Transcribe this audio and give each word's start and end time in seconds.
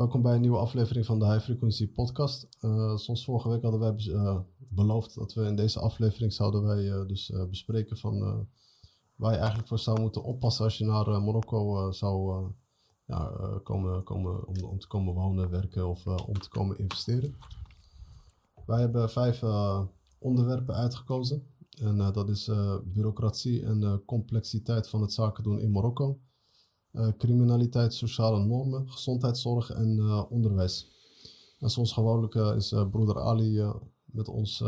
Welkom 0.00 0.22
bij 0.22 0.34
een 0.34 0.40
nieuwe 0.40 0.58
aflevering 0.58 1.06
van 1.06 1.18
de 1.18 1.24
High 1.24 1.40
Frequency 1.40 1.92
Podcast. 1.92 2.48
Uh, 2.60 2.96
zoals 2.96 3.24
vorige 3.24 3.48
week 3.48 3.62
hadden 3.62 3.80
wij 3.80 3.94
uh, 4.06 4.38
beloofd 4.58 5.14
dat 5.14 5.34
we 5.34 5.44
in 5.44 5.56
deze 5.56 5.80
aflevering 5.80 6.32
zouden 6.32 6.62
wij 6.62 6.84
uh, 6.84 7.06
dus 7.06 7.32
bespreken 7.48 7.96
van 7.96 8.46
waar 9.16 9.32
je 9.32 9.38
eigenlijk 9.38 9.68
voor 9.68 9.78
zou 9.78 10.00
moeten 10.00 10.22
oppassen 10.22 10.64
als 10.64 10.78
je 10.78 10.84
naar 10.84 11.22
Marokko 11.22 11.90
zou 11.92 12.44
ja, 13.04 13.32
komen, 13.62 14.04
komen 14.04 14.46
om, 14.46 14.64
om, 14.64 14.78
te 14.78 14.86
komen 14.86 15.14
wonen, 15.14 15.50
werken 15.50 15.88
of 15.88 16.06
om 16.06 16.38
te 16.38 16.48
komen 16.48 16.78
investeren. 16.78 17.36
Wij 18.66 18.80
hebben 18.80 19.10
vijf 19.10 19.42
onderwerpen 20.18 20.74
uitgekozen. 20.74 21.46
En 21.70 21.96
dat 22.12 22.28
is 22.28 22.50
bureaucratie 22.84 23.64
en 23.64 24.02
complexiteit 24.06 24.88
van 24.88 25.00
het 25.00 25.12
zaken 25.12 25.42
doen 25.42 25.60
in 25.60 25.70
Marokko. 25.70 26.18
Eh, 26.90 27.08
criminaliteit, 27.18 27.94
sociale 27.94 28.44
normen, 28.44 28.90
gezondheidszorg 28.90 29.70
en 29.70 29.96
uh, 29.96 30.30
onderwijs. 30.30 30.88
En 31.58 31.70
zoals 31.70 31.92
gewoonlijk 31.92 32.34
uh, 32.34 32.56
is 32.56 32.74
broeder 32.90 33.20
Ali 33.20 33.72
met 34.04 34.28
ons, 34.28 34.64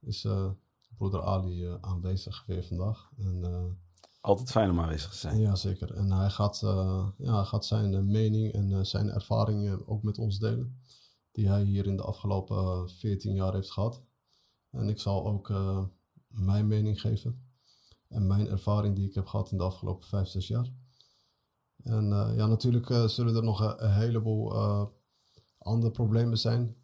is 0.00 0.26
broeder 0.96 1.22
Ali 1.22 1.76
aanwezig 1.80 2.44
weer 2.46 2.64
vandaag. 2.64 3.10
En, 3.18 3.76
Altijd 4.20 4.50
fijn 4.50 4.70
om 4.70 4.80
aanwezig 4.80 5.10
te 5.10 5.16
zijn. 5.16 5.38
Ja, 5.38 5.54
zeker. 5.54 5.94
En 5.94 6.10
hij 6.10 6.30
gaat, 6.30 6.60
ja, 7.18 7.44
gaat 7.44 7.64
zijn 7.64 8.10
mening 8.10 8.52
en 8.52 8.86
zijn 8.86 9.10
ervaringen 9.10 9.86
ook 9.86 10.02
met 10.02 10.18
ons 10.18 10.38
delen. 10.38 10.80
Die 11.32 11.48
hij 11.48 11.62
hier 11.62 11.86
in 11.86 11.96
de 11.96 12.02
afgelopen 12.02 12.90
14 12.90 13.34
jaar 13.34 13.54
heeft 13.54 13.70
gehad. 13.70 14.02
En 14.70 14.88
ik 14.88 15.00
zal 15.00 15.26
ook 15.26 15.52
mijn 16.28 16.66
mening 16.66 17.00
geven. 17.00 17.48
En 18.08 18.26
mijn 18.26 18.48
ervaring 18.48 18.96
die 18.96 19.08
ik 19.08 19.14
heb 19.14 19.26
gehad 19.26 19.50
in 19.50 19.58
de 19.58 19.64
afgelopen 19.64 20.08
5, 20.08 20.28
6 20.28 20.48
jaar. 20.48 20.72
En 21.84 22.04
uh, 22.04 22.32
ja, 22.36 22.46
natuurlijk 22.46 22.88
uh, 22.88 23.06
zullen 23.06 23.36
er 23.36 23.42
nog 23.42 23.60
een, 23.60 23.92
heleboel 23.92 24.54
uh, 24.54 24.84
andere 25.58 25.92
problemen 25.92 26.38
zijn. 26.38 26.76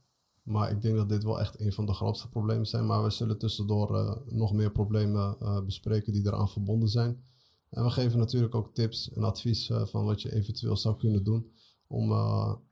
Maar 0.43 0.71
ik 0.71 0.83
denk 0.83 0.97
dat 0.97 1.09
dit 1.09 1.25
wel 1.25 1.41
echt 1.41 1.61
een 1.61 1.73
van 1.73 1.87
de 1.87 1.93
grootste 1.93 2.29
problemen 2.29 2.67
zijn. 2.67 2.87
Maar 2.87 3.03
we 3.03 3.11
zullen 3.11 3.39
tussendoor 3.39 4.23
nog 4.27 4.53
meer 4.53 4.73
problemen 4.73 5.37
bespreken 5.67 6.13
die 6.13 6.27
eraan 6.27 6.49
verbonden 6.49 6.89
zijn. 6.89 7.25
En 7.71 7.85
we 7.85 7.91
geven 7.91 8.19
natuurlijk 8.19 8.55
ook 8.55 8.75
tips 8.75 9.13
en 9.13 9.25
advies 9.25 9.71
van 9.73 10.05
wat 10.05 10.23
je 10.23 10.35
eventueel 10.35 10.77
zou 10.77 10.97
kunnen 10.97 11.25
doen. 11.25 11.53
Om, 11.87 12.11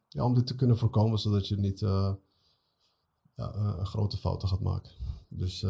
ja, 0.09 0.25
om 0.25 0.35
dit 0.35 0.47
te 0.47 0.55
kunnen 0.55 0.79
voorkomen, 0.79 1.19
zodat 1.19 1.49
je 1.49 1.57
niet 1.57 1.81
ja, 1.81 3.55
een 3.55 3.87
grote 3.87 4.17
fouten 4.17 4.49
gaat 4.49 4.61
maken. 4.61 4.93
Dus 5.29 5.65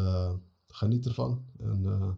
geniet 0.67 1.05
ervan. 1.05 1.45
En 1.57 2.17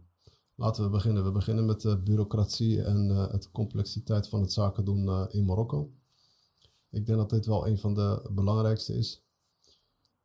Laten 0.56 0.84
we 0.84 0.90
beginnen. 0.90 1.24
We 1.24 1.32
beginnen 1.32 1.66
met 1.66 1.82
de 1.82 1.98
bureaucratie 1.98 2.84
en 2.84 3.10
uh, 3.10 3.32
het 3.32 3.52
complexiteit 3.52 4.28
van 4.28 4.42
het 4.42 4.54
zaken 4.54 4.86
doen 4.86 5.06
uh, 5.06 5.26
in 5.30 5.46
Marokko. 5.46 5.92
Ik 6.90 7.06
denk 7.06 7.18
dat 7.18 7.30
dit 7.30 7.46
wel 7.46 7.68
een 7.68 7.78
van 7.78 7.94
de 7.94 8.30
belangrijkste 8.32 8.98
is. 8.98 9.24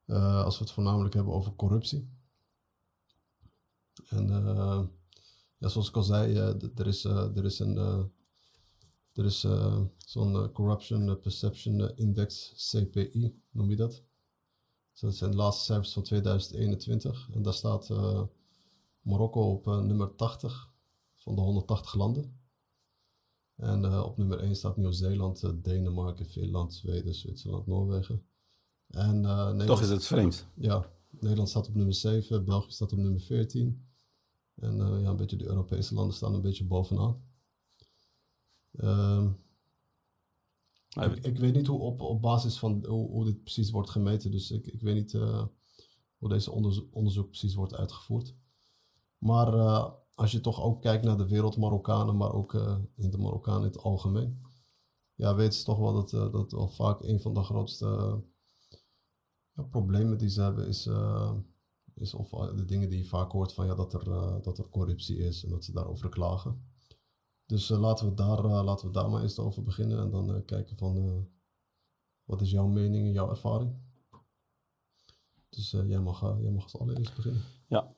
Als 0.06 0.58
we 0.58 0.64
het 0.64 0.72
voornamelijk 0.72 1.14
hebben 1.14 1.32
over 1.32 1.54
corruptie. 1.54 2.08
En 4.08 4.28
ja, 5.58 5.68
zoals 5.68 5.88
ik 5.88 5.96
al 5.96 6.02
zei, 6.02 6.34
er 6.74 6.86
is, 6.86 7.04
er 7.04 7.44
is 7.44 7.58
een 7.58 7.76
er 9.12 9.24
is 9.24 9.46
zo'n 9.96 10.52
Corruption 10.52 11.20
Perception 11.20 11.96
Index, 11.96 12.52
CPI 12.70 13.42
noem 13.50 13.70
je 13.70 13.76
dat. 13.76 14.02
Dus 14.92 15.00
dat 15.00 15.14
zijn 15.14 15.30
de 15.30 15.36
laatste 15.36 15.64
cijfers 15.64 15.92
van 15.92 16.02
2021. 16.02 17.28
En 17.32 17.42
daar 17.42 17.54
staat 17.54 17.90
Marokko 19.00 19.52
op 19.52 19.66
uh, 19.66 19.80
nummer 19.80 20.14
80 20.14 20.72
van 21.14 21.34
de 21.34 21.40
180 21.40 21.94
landen. 21.94 22.38
En 23.56 23.84
uh, 23.84 24.02
op 24.04 24.16
nummer 24.16 24.38
1 24.38 24.56
staat 24.56 24.76
Nieuw-Zeeland, 24.76 25.42
uh, 25.42 25.50
Denemarken, 25.62 26.26
Finland, 26.26 26.74
Zweden, 26.74 27.14
Zwitserland, 27.14 27.66
Noorwegen. 27.66 28.26
En, 28.86 29.22
Toch 29.66 29.80
is 29.80 29.88
het 29.88 30.06
vreemd. 30.06 30.46
Ja, 30.54 30.92
Nederland 31.10 31.48
staat 31.48 31.68
op 31.68 31.74
nummer 31.74 31.94
7, 31.94 32.44
België 32.44 32.70
staat 32.70 32.92
op 32.92 32.98
nummer 32.98 33.20
14. 33.20 33.88
En 34.54 34.76
ja, 34.76 35.08
een 35.08 35.16
beetje 35.16 35.36
de 35.36 35.46
Europese 35.46 35.94
landen 35.94 36.14
staan 36.14 36.34
een 36.34 36.42
beetje 36.42 36.64
bovenaan. 36.64 37.22
Ehm, 38.72 39.30
ik, 40.88 41.24
ik, 41.24 41.38
weet 41.38 41.54
niet 41.54 41.66
hoe 41.66 41.78
op, 41.78 42.00
op 42.00 42.22
basis 42.22 42.58
van 42.58 42.86
hoe, 42.86 43.10
hoe 43.10 43.24
dit 43.24 43.42
precies 43.42 43.70
wordt 43.70 43.90
gemeten, 43.90 44.30
dus 44.30 44.50
ik, 44.50 44.66
ik 44.66 44.80
weet 44.80 44.94
niet 44.94 45.12
hoe 46.18 46.28
deze 46.28 46.50
onderzoek 46.90 47.28
precies 47.28 47.54
wordt 47.54 47.74
uitgevoerd. 47.74 48.34
Maar 49.20 49.54
uh, 49.54 49.90
als 50.14 50.32
je 50.32 50.40
toch 50.40 50.62
ook 50.62 50.80
kijkt 50.80 51.04
naar 51.04 51.16
de 51.16 51.28
wereld 51.28 51.56
Marokkanen, 51.56 52.16
maar 52.16 52.32
ook 52.32 52.52
uh, 52.52 52.78
in 52.96 53.10
de 53.10 53.18
Marokkanen 53.18 53.60
in 53.60 53.66
het 53.66 53.78
algemeen. 53.78 54.42
Ja, 55.14 55.34
weten 55.34 55.58
ze 55.58 55.64
toch 55.64 55.78
wel 55.78 55.92
dat, 55.92 56.12
uh, 56.12 56.32
dat 56.32 56.52
wel 56.52 56.68
vaak 56.68 57.00
een 57.02 57.20
van 57.20 57.34
de 57.34 57.42
grootste 57.42 58.20
problemen 59.70 60.18
die 60.18 60.28
ze 60.28 60.42
hebben 60.42 60.66
is, 60.68 60.88
is 61.94 62.14
of 62.14 62.30
de 62.30 62.64
dingen 62.64 62.88
die 62.88 62.98
je 62.98 63.04
vaak 63.04 63.32
hoort 63.32 63.52
van 63.52 63.66
ja, 63.66 63.74
dat, 63.74 63.92
er, 63.92 64.04
dat 64.42 64.58
er 64.58 64.68
corruptie 64.68 65.16
is 65.16 65.44
en 65.44 65.50
dat 65.50 65.64
ze 65.64 65.72
daarover 65.72 66.08
klagen. 66.08 66.64
Dus 67.46 67.68
laten, 67.68 68.08
we 68.08 68.14
daar, 68.14 68.42
laten 68.42 68.86
we 68.86 68.92
daar 68.92 69.10
maar 69.10 69.22
eens 69.22 69.38
over 69.38 69.62
beginnen 69.62 69.98
en 69.98 70.10
dan 70.10 70.44
kijken 70.44 70.76
van 70.76 71.28
wat 72.24 72.40
is 72.40 72.50
jouw 72.50 72.66
mening 72.66 73.06
en 73.06 73.12
jouw 73.12 73.30
ervaring. 73.30 73.76
Dus 75.48 75.70
jij, 75.70 76.00
mag, 76.00 76.20
jij 76.20 76.50
mag 76.50 76.62
als 76.62 76.78
allereerst 76.78 77.14
beginnen. 77.14 77.42
Ja, 77.68 77.94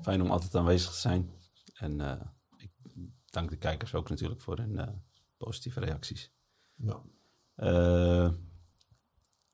Fijn 0.00 0.22
om 0.22 0.30
altijd 0.30 0.54
aanwezig 0.54 0.90
te 0.90 0.98
zijn. 0.98 1.30
En 1.74 2.00
uh, 2.00 2.20
ik 2.56 2.70
dank 3.24 3.50
de 3.50 3.56
kijkers 3.56 3.94
ook 3.94 4.08
natuurlijk 4.08 4.40
voor 4.40 4.56
hun 4.58 4.72
uh, 4.72 4.88
positieve 5.36 5.80
reacties. 5.80 6.32
Ja. 6.74 7.02
Uh, 7.56 8.32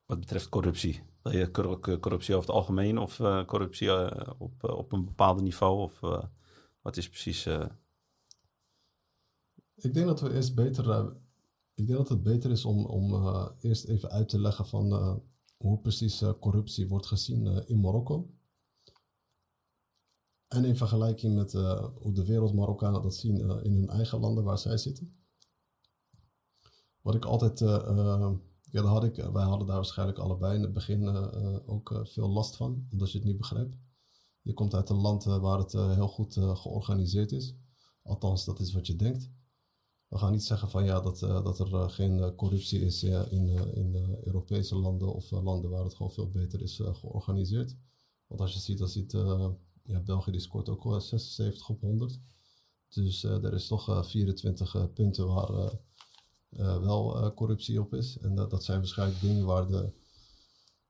wat 0.05 0.19
betreft 0.19 0.49
corruptie. 0.49 1.03
Wil 1.21 1.33
je 1.33 1.51
corruptie 1.99 2.35
over 2.35 2.47
het 2.47 2.57
algemeen 2.57 2.97
of 2.97 3.17
corruptie 3.45 3.91
op, 4.39 4.63
op 4.63 4.91
een 4.91 5.05
bepaald 5.05 5.41
niveau? 5.41 5.81
Of 5.81 5.99
wat 6.81 6.97
is 6.97 7.09
precies... 7.09 7.45
Ik 9.75 9.93
denk 9.93 10.05
dat 10.05 10.21
we 10.21 10.33
eerst 10.33 10.55
beter... 10.55 11.13
ik 11.73 11.87
denk 11.87 11.97
dat 11.97 12.09
het 12.09 12.23
beter 12.23 12.51
is 12.51 12.65
om, 12.65 12.85
om 12.85 13.25
eerst 13.59 13.85
even 13.85 14.09
uit 14.09 14.29
te 14.29 14.39
leggen 14.39 14.67
van 14.67 14.91
hoe 15.57 15.79
precies 15.79 16.23
corruptie 16.39 16.87
wordt 16.87 17.05
gezien 17.05 17.67
in 17.67 17.79
Marokko. 17.79 18.29
En 20.53 20.65
in 20.65 20.75
vergelijking 20.75 21.35
met 21.35 21.53
uh, 21.53 21.85
hoe 21.95 22.13
de 22.13 22.25
wereld 22.25 22.53
Marokkanen 22.53 23.01
dat 23.01 23.15
zien 23.15 23.39
uh, 23.39 23.63
in 23.63 23.73
hun 23.73 23.89
eigen 23.89 24.19
landen 24.19 24.43
waar 24.43 24.57
zij 24.57 24.77
zitten. 24.77 25.15
Wat 27.01 27.15
ik 27.15 27.25
altijd, 27.25 27.61
uh, 27.61 28.31
ja, 28.61 28.81
had 28.81 29.03
ik, 29.03 29.15
wij 29.15 29.43
hadden 29.43 29.67
daar 29.67 29.75
waarschijnlijk 29.75 30.17
allebei 30.17 30.55
in 30.55 30.61
het 30.61 30.73
begin 30.73 31.07
ook 31.65 32.01
veel 32.03 32.29
last 32.29 32.55
van, 32.55 32.87
omdat 32.91 33.11
je 33.11 33.17
het 33.17 33.27
niet 33.27 33.37
begrijpt. 33.37 33.77
Je 34.41 34.53
komt 34.53 34.73
uit 34.73 34.89
een 34.89 34.95
land 34.95 35.23
waar 35.23 35.57
het 35.57 35.71
heel 35.71 36.07
goed 36.07 36.33
georganiseerd 36.33 37.31
is. 37.31 37.55
Althans, 38.01 38.45
dat 38.45 38.59
is 38.59 38.73
wat 38.73 38.87
je 38.87 38.95
denkt. 38.95 39.31
We 40.07 40.17
gaan 40.17 40.31
niet 40.31 40.43
zeggen 40.43 40.69
van 40.69 40.85
ja, 40.85 40.99
dat, 40.99 41.19
dat 41.19 41.59
er 41.59 41.89
geen 41.89 42.35
corruptie 42.35 42.79
is 42.79 43.03
in, 43.03 43.47
in 43.73 43.95
Europese 44.23 44.75
landen 44.75 45.13
of 45.13 45.31
landen 45.31 45.69
waar 45.69 45.83
het 45.83 45.95
gewoon 45.95 46.11
veel 46.11 46.29
beter 46.29 46.61
is 46.61 46.81
georganiseerd. 46.83 47.75
Want 48.27 48.41
als 48.41 48.53
je 48.53 48.59
ziet, 48.59 48.77
dan 48.77 48.89
ziet 48.89 49.13
ja, 49.83 49.99
België 49.99 50.39
scoort 50.39 50.69
ook 50.69 50.83
wel 50.83 51.01
76 51.01 51.69
op 51.69 51.81
100. 51.81 52.19
Dus 52.89 53.23
uh, 53.23 53.43
er 53.43 53.53
is 53.53 53.67
toch 53.67 53.89
uh, 53.89 54.03
24 54.03 54.75
uh, 54.75 54.85
punten 54.93 55.27
waar 55.27 55.81
wel 56.81 57.33
corruptie 57.33 57.81
op 57.81 57.93
is. 57.93 58.17
En 58.17 58.35
dat 58.35 58.63
zijn 58.63 58.79
waarschijnlijk 58.79 59.21
dingen 59.21 59.45
waar 59.45 59.67
de, 59.67 59.93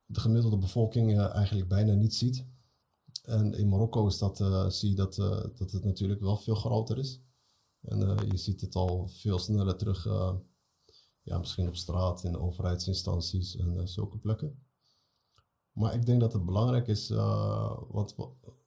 de 0.05 0.19
gemiddelde 0.19 0.57
bevolking 0.57 1.19
eigenlijk 1.19 1.67
bijna 1.67 1.93
niet 1.93 2.15
ziet. 2.15 2.45
En 3.23 3.53
in 3.53 3.69
Marokko 3.69 4.07
is 4.07 4.17
dat, 4.17 4.37
zie 4.73 4.89
je 4.89 4.95
dat, 4.95 5.15
dat 5.55 5.71
het 5.71 5.83
natuurlijk 5.83 6.21
wel 6.21 6.37
veel 6.37 6.55
groter 6.55 6.97
is. 6.97 7.21
En 7.81 7.99
je 8.29 8.37
ziet 8.37 8.61
het 8.61 8.75
al 8.75 9.07
veel 9.07 9.39
sneller 9.39 9.75
terug, 9.77 10.03
ja, 11.21 11.37
misschien 11.37 11.67
op 11.67 11.75
straat, 11.75 12.23
in 12.23 12.37
overheidsinstanties 12.37 13.56
en 13.56 13.88
zulke 13.88 14.18
plekken. 14.18 14.65
Maar 15.71 15.94
ik 15.94 16.06
denk 16.06 16.19
dat 16.19 16.33
het 16.33 16.45
belangrijk 16.45 16.88
is, 16.88 17.09
wat, 17.89 18.15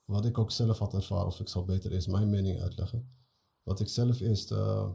wat 0.07 0.25
ik 0.25 0.39
ook 0.39 0.51
zelf 0.51 0.79
had 0.79 0.95
ervaren, 0.95 1.27
of 1.27 1.41
ik 1.41 1.49
zal 1.49 1.65
beter 1.65 1.93
eerst 1.93 2.09
mijn 2.09 2.31
mening 2.31 2.61
uitleggen. 2.61 3.11
Wat 3.63 3.81
ik 3.81 3.89
zelf 3.89 4.21
eerst. 4.21 4.51
Uh, 4.51 4.91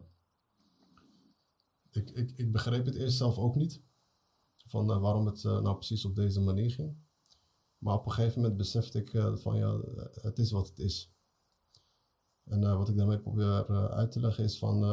ik, 1.89 2.09
ik, 2.09 2.31
ik 2.31 2.51
begreep 2.51 2.85
het 2.85 2.95
eerst 2.95 3.17
zelf 3.17 3.37
ook 3.37 3.55
niet. 3.55 3.81
Van 4.65 4.91
uh, 4.91 5.01
waarom 5.01 5.25
het 5.25 5.43
uh, 5.43 5.61
nou 5.61 5.75
precies 5.75 6.05
op 6.05 6.15
deze 6.15 6.41
manier 6.41 6.71
ging. 6.71 6.97
Maar 7.77 7.95
op 7.95 8.05
een 8.05 8.11
gegeven 8.11 8.41
moment 8.41 8.57
besefte 8.57 8.99
ik 8.99 9.39
van 9.39 9.57
ja, 9.57 9.79
het 10.21 10.39
is 10.39 10.51
wat 10.51 10.67
het 10.67 10.79
is. 10.79 11.13
En 12.43 12.77
wat 12.77 12.89
ik 12.89 12.97
daarmee 12.97 13.19
probeer 13.19 13.89
uit 13.89 14.11
te 14.11 14.19
leggen 14.19 14.43
is 14.43 14.57
van. 14.57 14.83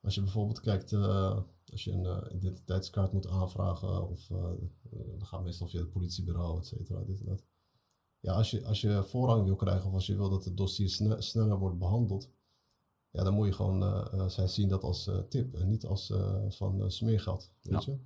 als 0.00 0.14
je 0.14 0.20
bijvoorbeeld 0.22 0.60
kijkt, 0.60 0.92
als 0.92 1.84
je 1.84 1.92
een 1.92 2.34
identiteitskaart 2.34 3.12
moet 3.12 3.26
aanvragen, 3.26 4.08
of 4.08 4.26
dan 4.26 5.26
gaat 5.26 5.42
meestal 5.42 5.68
via 5.68 5.80
het 5.80 5.90
politiebureau, 5.90 6.58
et 6.58 6.66
cetera, 6.66 7.04
dit 7.04 7.20
en 7.20 7.26
dat 7.26 7.44
ja, 8.24 8.32
als, 8.32 8.50
je, 8.50 8.64
als 8.64 8.80
je 8.80 9.02
voorrang 9.06 9.44
wil 9.44 9.56
krijgen 9.56 9.86
of 9.86 9.92
als 9.92 10.06
je 10.06 10.16
wil 10.16 10.30
dat 10.30 10.44
het 10.44 10.56
dossier 10.56 11.16
sneller 11.18 11.58
wordt 11.58 11.78
behandeld, 11.78 12.30
ja, 13.10 13.22
dan 13.22 13.34
moet 13.34 13.46
je 13.46 13.52
gewoon, 13.52 14.08
zij 14.30 14.48
zien 14.48 14.68
dat 14.68 14.82
als 14.82 15.10
tip 15.28 15.54
en 15.54 15.68
niet 15.68 15.86
als 15.86 16.12
van 16.48 16.90
smeergeld, 16.90 17.50
weet 17.62 17.84
je. 17.84 17.98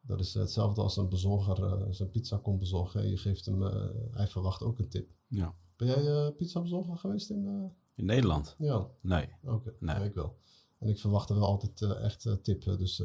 Dat 0.00 0.20
is 0.20 0.34
hetzelfde 0.34 0.82
als 0.82 0.96
een 0.96 1.08
bezorger 1.08 1.86
zijn 1.94 2.10
pizza 2.10 2.36
komt 2.36 2.58
bezorgen 2.58 3.00
en 3.00 3.08
je 3.10 3.16
geeft 3.16 3.44
hem, 3.44 3.62
hij 4.10 4.28
verwacht 4.28 4.62
ook 4.62 4.78
een 4.78 4.88
tip. 4.88 5.10
Ja. 5.26 5.54
Ben 5.76 5.86
jij 5.86 6.32
pizza 6.32 6.60
bezorger 6.60 6.96
geweest 6.96 7.30
in... 7.30 7.72
In 7.94 8.04
Nederland? 8.04 8.54
Ja. 8.58 8.88
Nee. 9.00 9.28
Oké, 9.42 9.74
nee. 9.78 10.04
ik 10.04 10.14
wel. 10.14 10.36
En 10.78 10.88
ik 10.88 10.98
verwachtte 10.98 11.34
wel 11.34 11.46
altijd 11.46 11.82
echt 11.82 12.28
tippen, 12.42 12.78
dus... 12.78 13.02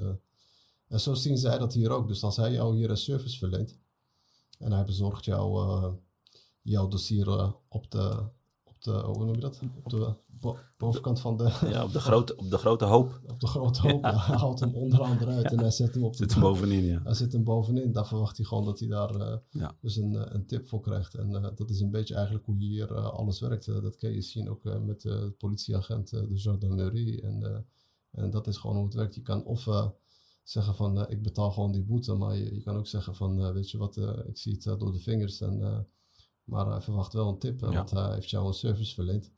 en 0.88 1.00
zo 1.00 1.14
zien 1.14 1.38
zij 1.38 1.58
dat 1.58 1.74
hier 1.74 1.90
ook. 1.90 2.08
Dus 2.08 2.24
als 2.24 2.36
hij 2.36 2.52
jou 2.52 2.76
hier 2.76 2.90
een 2.90 2.98
service 2.98 3.38
verleent 3.38 3.78
en 4.60 4.72
hij 4.72 4.86
bezorgt 4.86 5.26
jou 5.26 5.98
jouw 6.69 6.88
dossier 6.88 7.54
op 7.69 7.92
de, 7.92 8.30
op 8.63 8.81
de, 8.81 8.92
hoe 8.92 9.25
noem 9.25 9.36
je 9.36 9.42
dat? 9.42 9.60
Op 9.83 9.89
de 9.89 10.16
bovenkant 10.77 11.19
van 11.19 11.38
de... 11.38 11.57
Ja, 11.62 11.83
op 11.83 11.92
de 11.92 12.00
grote, 12.00 12.36
op 12.36 12.50
de 12.50 12.57
grote 12.57 12.86
hoop. 12.86 13.19
Op 13.33 13.39
de 13.39 13.48
grote 13.48 13.81
hoop, 13.81 14.04
ja. 14.04 14.18
Hij 14.18 14.38
haalt 14.38 14.60
hem 14.60 14.75
onderaan 14.75 15.18
eruit 15.19 15.51
en 15.51 15.60
hij 15.60 15.71
zet 15.71 15.94
hem 15.94 16.04
op 16.04 16.12
de... 16.12 16.18
Zit 16.18 16.31
hem 16.31 16.42
bovenin, 16.42 16.83
ja. 16.83 17.01
Hij 17.04 17.13
zit 17.13 17.31
hem 17.31 17.44
bovenin. 17.44 17.92
Daar 17.92 18.07
verwacht 18.07 18.38
hij 18.38 18.45
gewoon 18.45 18.66
dat 18.66 18.80
hij 18.80 18.88
daar 18.88 19.16
uh, 19.51 19.69
dus 19.81 19.95
een, 19.95 20.16
eh, 20.16 20.33
een 20.33 20.45
tip 20.45 20.68
voor 20.68 20.80
krijgt. 20.80 21.13
En 21.16 21.30
uh, 21.31 21.48
dat 21.56 21.69
is 21.69 21.80
een 21.80 21.92
beetje 21.92 22.16
eigenlijk 22.16 22.45
hoe 22.45 22.57
hier 22.57 22.95
alles 22.95 23.39
werkt. 23.39 23.66
dat 23.66 23.98
kun 23.98 24.12
je 24.12 24.21
zien 24.21 24.50
ook 24.50 24.63
met 24.63 25.01
de 25.01 25.33
politieagent, 25.38 26.10
de 26.10 26.27
gendarmerie. 26.33 27.21
En, 27.21 27.66
en 28.12 28.30
dat 28.30 28.48
is 28.48 28.57
gewoon 28.57 28.75
hoe 28.75 28.86
het 28.86 28.94
werkt. 28.94 29.16
Je 29.16 29.21
kan 29.21 29.45
of 29.45 29.68
zeggen 30.44 30.75
van 30.75 31.10
ik 31.10 31.21
betaal 31.21 31.51
gewoon 31.51 31.71
die 31.71 31.83
boete. 31.83 32.13
Maar 32.13 32.36
je, 32.36 32.56
je 32.56 32.62
kan 32.62 32.77
ook 32.77 32.88
zeggen 32.88 33.16
van 33.16 33.54
weet 33.54 33.71
je 33.71 33.77
wat, 33.77 33.98
ik 34.27 34.38
zie 34.38 34.54
het 34.54 34.80
door 34.80 34.92
de 34.92 35.00
vingers 35.00 35.42
en 35.42 35.88
maar 36.50 36.68
hij 36.68 36.81
verwacht 36.81 37.13
wel 37.13 37.30
een 37.30 37.40
tip, 37.40 37.60
want 37.60 37.90
hij 37.90 38.13
heeft 38.13 38.30
jou 38.30 38.48
een 38.48 38.54
service 38.54 38.94
verleend. 38.94 39.31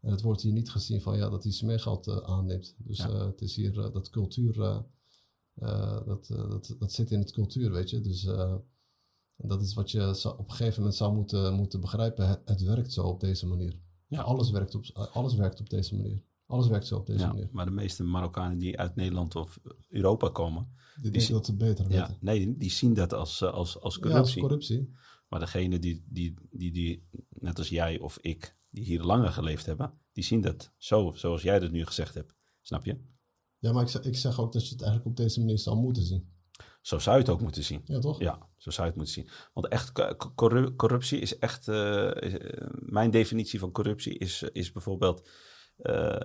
En 0.00 0.10
het 0.10 0.22
wordt 0.22 0.42
hier 0.42 0.52
niet 0.52 0.70
gezien 0.70 1.00
van 1.00 1.16
ja, 1.16 1.28
dat 1.28 1.42
hij 1.42 1.52
smeergeld 1.52 2.06
uh, 2.06 2.16
aanneemt. 2.16 2.74
Dus 2.78 2.98
uh, 2.98 3.24
het 3.24 3.40
is 3.40 3.56
hier 3.56 3.76
uh, 3.76 3.92
dat 3.92 4.10
cultuur, 4.10 4.54
dat, 6.04 6.26
dat, 6.26 6.76
dat 6.78 6.92
zit 6.92 7.10
in 7.10 7.18
het 7.18 7.32
cultuur, 7.32 7.70
weet 7.70 7.90
je. 7.90 8.00
Dus 8.00 8.28
dat 9.36 9.62
is 9.62 9.74
wat 9.74 9.90
je 9.90 10.34
op 10.38 10.48
een 10.48 10.54
gegeven 10.54 10.78
moment 10.78 10.96
zou 10.96 11.14
moeten, 11.14 11.54
moeten 11.54 11.80
begrijpen. 11.80 12.28
Het, 12.28 12.40
het 12.44 12.62
werkt 12.62 12.92
zo 12.92 13.02
op 13.06 13.20
deze 13.20 13.46
manier. 13.46 13.78
Ja. 14.06 14.20
Alles, 14.20 14.50
werkt 14.50 14.74
op, 14.74 14.84
alles 15.12 15.34
werkt 15.34 15.60
op 15.60 15.70
deze 15.70 15.96
manier. 15.96 16.22
Alles 16.46 16.66
werkt 16.66 16.86
zo 16.86 16.96
op 16.96 17.06
deze 17.06 17.18
ja, 17.18 17.26
manier. 17.26 17.48
Maar 17.52 17.64
de 17.64 17.70
meeste 17.70 18.04
Marokkanen 18.04 18.58
die 18.58 18.78
uit 18.78 18.94
Nederland 18.94 19.34
of 19.34 19.60
Europa 19.88 20.28
komen... 20.28 20.68
Die, 20.94 21.02
die 21.02 21.12
denken 21.12 21.32
dat 21.32 21.46
ze 21.46 21.56
beter 21.56 21.88
weten. 21.88 22.08
Ja, 22.10 22.16
nee, 22.20 22.56
die 22.56 22.70
zien 22.70 22.94
dat 22.94 23.12
als, 23.12 23.42
als, 23.42 23.80
als 23.80 23.98
corruptie. 23.98 24.12
Ja, 24.12 24.18
als 24.18 24.34
corruptie. 24.34 24.92
Maar 25.28 25.40
degene 25.40 25.78
die, 25.78 26.04
die, 26.08 26.34
die, 26.50 26.72
die, 26.72 27.08
net 27.28 27.58
als 27.58 27.68
jij 27.68 27.98
of 27.98 28.18
ik, 28.20 28.56
die 28.70 28.84
hier 28.84 29.02
langer 29.02 29.32
geleefd 29.32 29.66
hebben, 29.66 30.00
die 30.12 30.24
zien 30.24 30.40
dat 30.40 30.72
zo, 30.76 31.12
zoals 31.14 31.42
jij 31.42 31.58
dat 31.58 31.70
nu 31.70 31.84
gezegd 31.84 32.14
hebt. 32.14 32.34
Snap 32.62 32.84
je? 32.84 33.00
Ja, 33.58 33.72
maar 33.72 33.82
ik 33.82 33.88
zeg, 33.88 34.02
ik 34.02 34.16
zeg 34.16 34.40
ook 34.40 34.52
dat 34.52 34.66
je 34.66 34.72
het 34.72 34.82
eigenlijk 34.82 35.10
op 35.10 35.16
deze 35.16 35.40
manier 35.40 35.58
zou 35.58 35.76
moeten 35.76 36.02
zien. 36.02 36.34
Zo 36.80 36.98
zou 36.98 37.16
je 37.16 37.22
het 37.22 37.30
ook 37.30 37.40
moeten 37.40 37.64
zien. 37.64 37.82
Ja, 37.84 37.98
toch? 37.98 38.18
Ja, 38.18 38.48
zo 38.56 38.70
zou 38.70 38.82
je 38.82 38.92
het 38.92 38.96
moeten 38.96 39.14
zien. 39.14 39.28
Want 39.52 39.68
echt, 39.68 39.92
corruptie 40.76 41.18
is 41.18 41.38
echt. 41.38 41.66
Uh, 41.66 42.10
mijn 42.70 43.10
definitie 43.10 43.58
van 43.58 43.72
corruptie 43.72 44.18
is, 44.18 44.42
is 44.42 44.72
bijvoorbeeld. 44.72 45.28
Uh, 45.78 46.16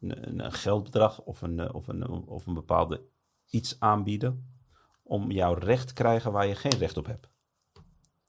een, 0.00 0.44
een, 0.44 0.52
geldbedrag 0.52 1.20
of 1.20 1.42
een, 1.42 1.74
of, 1.74 1.88
een, 1.88 2.08
of 2.08 2.46
een 2.46 2.54
bepaalde 2.54 3.06
iets 3.46 3.80
aanbieden. 3.80 4.56
om 5.02 5.30
jouw 5.30 5.54
recht 5.54 5.86
te 5.86 5.94
krijgen 5.94 6.32
waar 6.32 6.46
je 6.46 6.54
geen 6.54 6.78
recht 6.78 6.96
op 6.96 7.06
hebt. 7.06 7.28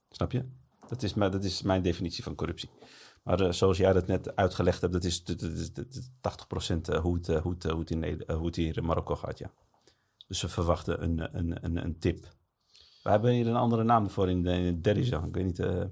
Snap 0.10 0.32
je? 0.32 0.46
Dat 0.88 1.04
is, 1.04 1.14
maar, 1.14 1.32
dat 1.32 1.44
is 1.44 1.62
mijn 1.62 1.82
definitie 1.82 2.24
van 2.24 2.36
corruptie. 2.36 2.70
Maar 3.24 3.42
uh, 3.42 3.52
zoals 3.52 3.78
jij 3.78 3.94
dat 3.94 4.08
net 4.08 4.36
uitgelegd 4.36 4.82
hebt, 4.82 4.94
dat 4.94 5.04
is, 5.04 5.24
dat, 5.24 5.40
dat, 5.40 5.76
dat, 6.22 6.48
80% 6.72 6.82
eh, 6.82 7.00
hoe 7.02 7.16
het, 7.16 7.30
eh, 7.30 7.42
hoe, 7.42 7.54
het, 7.54 7.64
hoe, 7.64 7.80
het 7.80 7.92
in, 7.92 8.24
hoe 8.28 8.46
het 8.46 8.56
hier 8.56 8.78
in 8.78 8.86
Marokko 8.86 9.16
gaat, 9.16 9.38
ja. 9.38 9.52
Dus 10.28 10.40
ze 10.40 10.50
verwachten 10.50 11.04
een, 11.04 11.38
een, 11.38 11.66
een, 11.66 11.84
een 11.84 12.00
tip. 12.00 12.38
We 13.04 13.10
hebben 13.10 13.32
hier 13.32 13.48
een 13.48 13.56
andere 13.56 13.84
naam 13.84 14.10
voor 14.10 14.30
in, 14.30 14.46
in 14.46 14.82
Derija. 14.82 15.24
Ik 15.24 15.34
weet 15.34 15.46
niet. 15.46 15.60
Uh, 15.60 15.84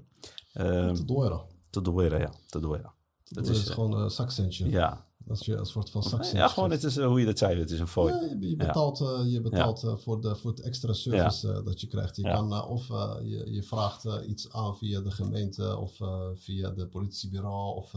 uh, 0.54 0.92
Todora. 0.92 1.46
Todora, 1.70 2.18
ja. 2.18 2.34
Todora. 2.48 2.94
Dat 3.24 3.48
is, 3.48 3.70
gewoon 3.70 3.94
een 3.94 4.10
zakcentje. 4.10 4.70
Ja, 4.70 5.07
als 5.30 5.46
je 5.46 5.56
een 5.56 5.66
soort 5.66 5.90
van 5.90 6.04
sanctie. 6.04 6.36
Ja, 6.36 6.48
gewoon 6.48 6.72
het 6.72 6.84
is 6.84 6.98
uh, 6.98 7.06
hoe 7.06 7.20
je 7.20 7.26
dat 7.26 7.38
zei. 7.38 7.60
Het 7.60 7.72
is 7.72 7.80
een 7.80 7.88
fooi. 7.88 8.14
Ja, 8.14 8.36
je, 8.40 8.56
betaalt, 8.56 8.98
je 9.26 9.42
betaalt 9.42 9.84
uh, 9.84 9.98
voor, 9.98 10.22
de, 10.22 10.36
voor 10.36 10.52
het 10.52 10.60
extra 10.60 10.94
service 10.94 11.62
dat 11.64 11.82
je 11.82 11.88
krijgt. 11.88 12.16
Je 12.16 12.22
kan 12.22 12.64
of 12.64 12.88
je, 13.24 13.52
je 13.52 13.64
vraagt 13.64 14.06
iets 14.28 14.52
aan 14.52 14.78
via 14.78 15.02
de 15.02 15.12
gemeente 15.12 15.78
of 15.78 15.98
via 16.34 16.70
de 16.70 16.88
politiebureau 16.88 17.76
of 17.76 17.92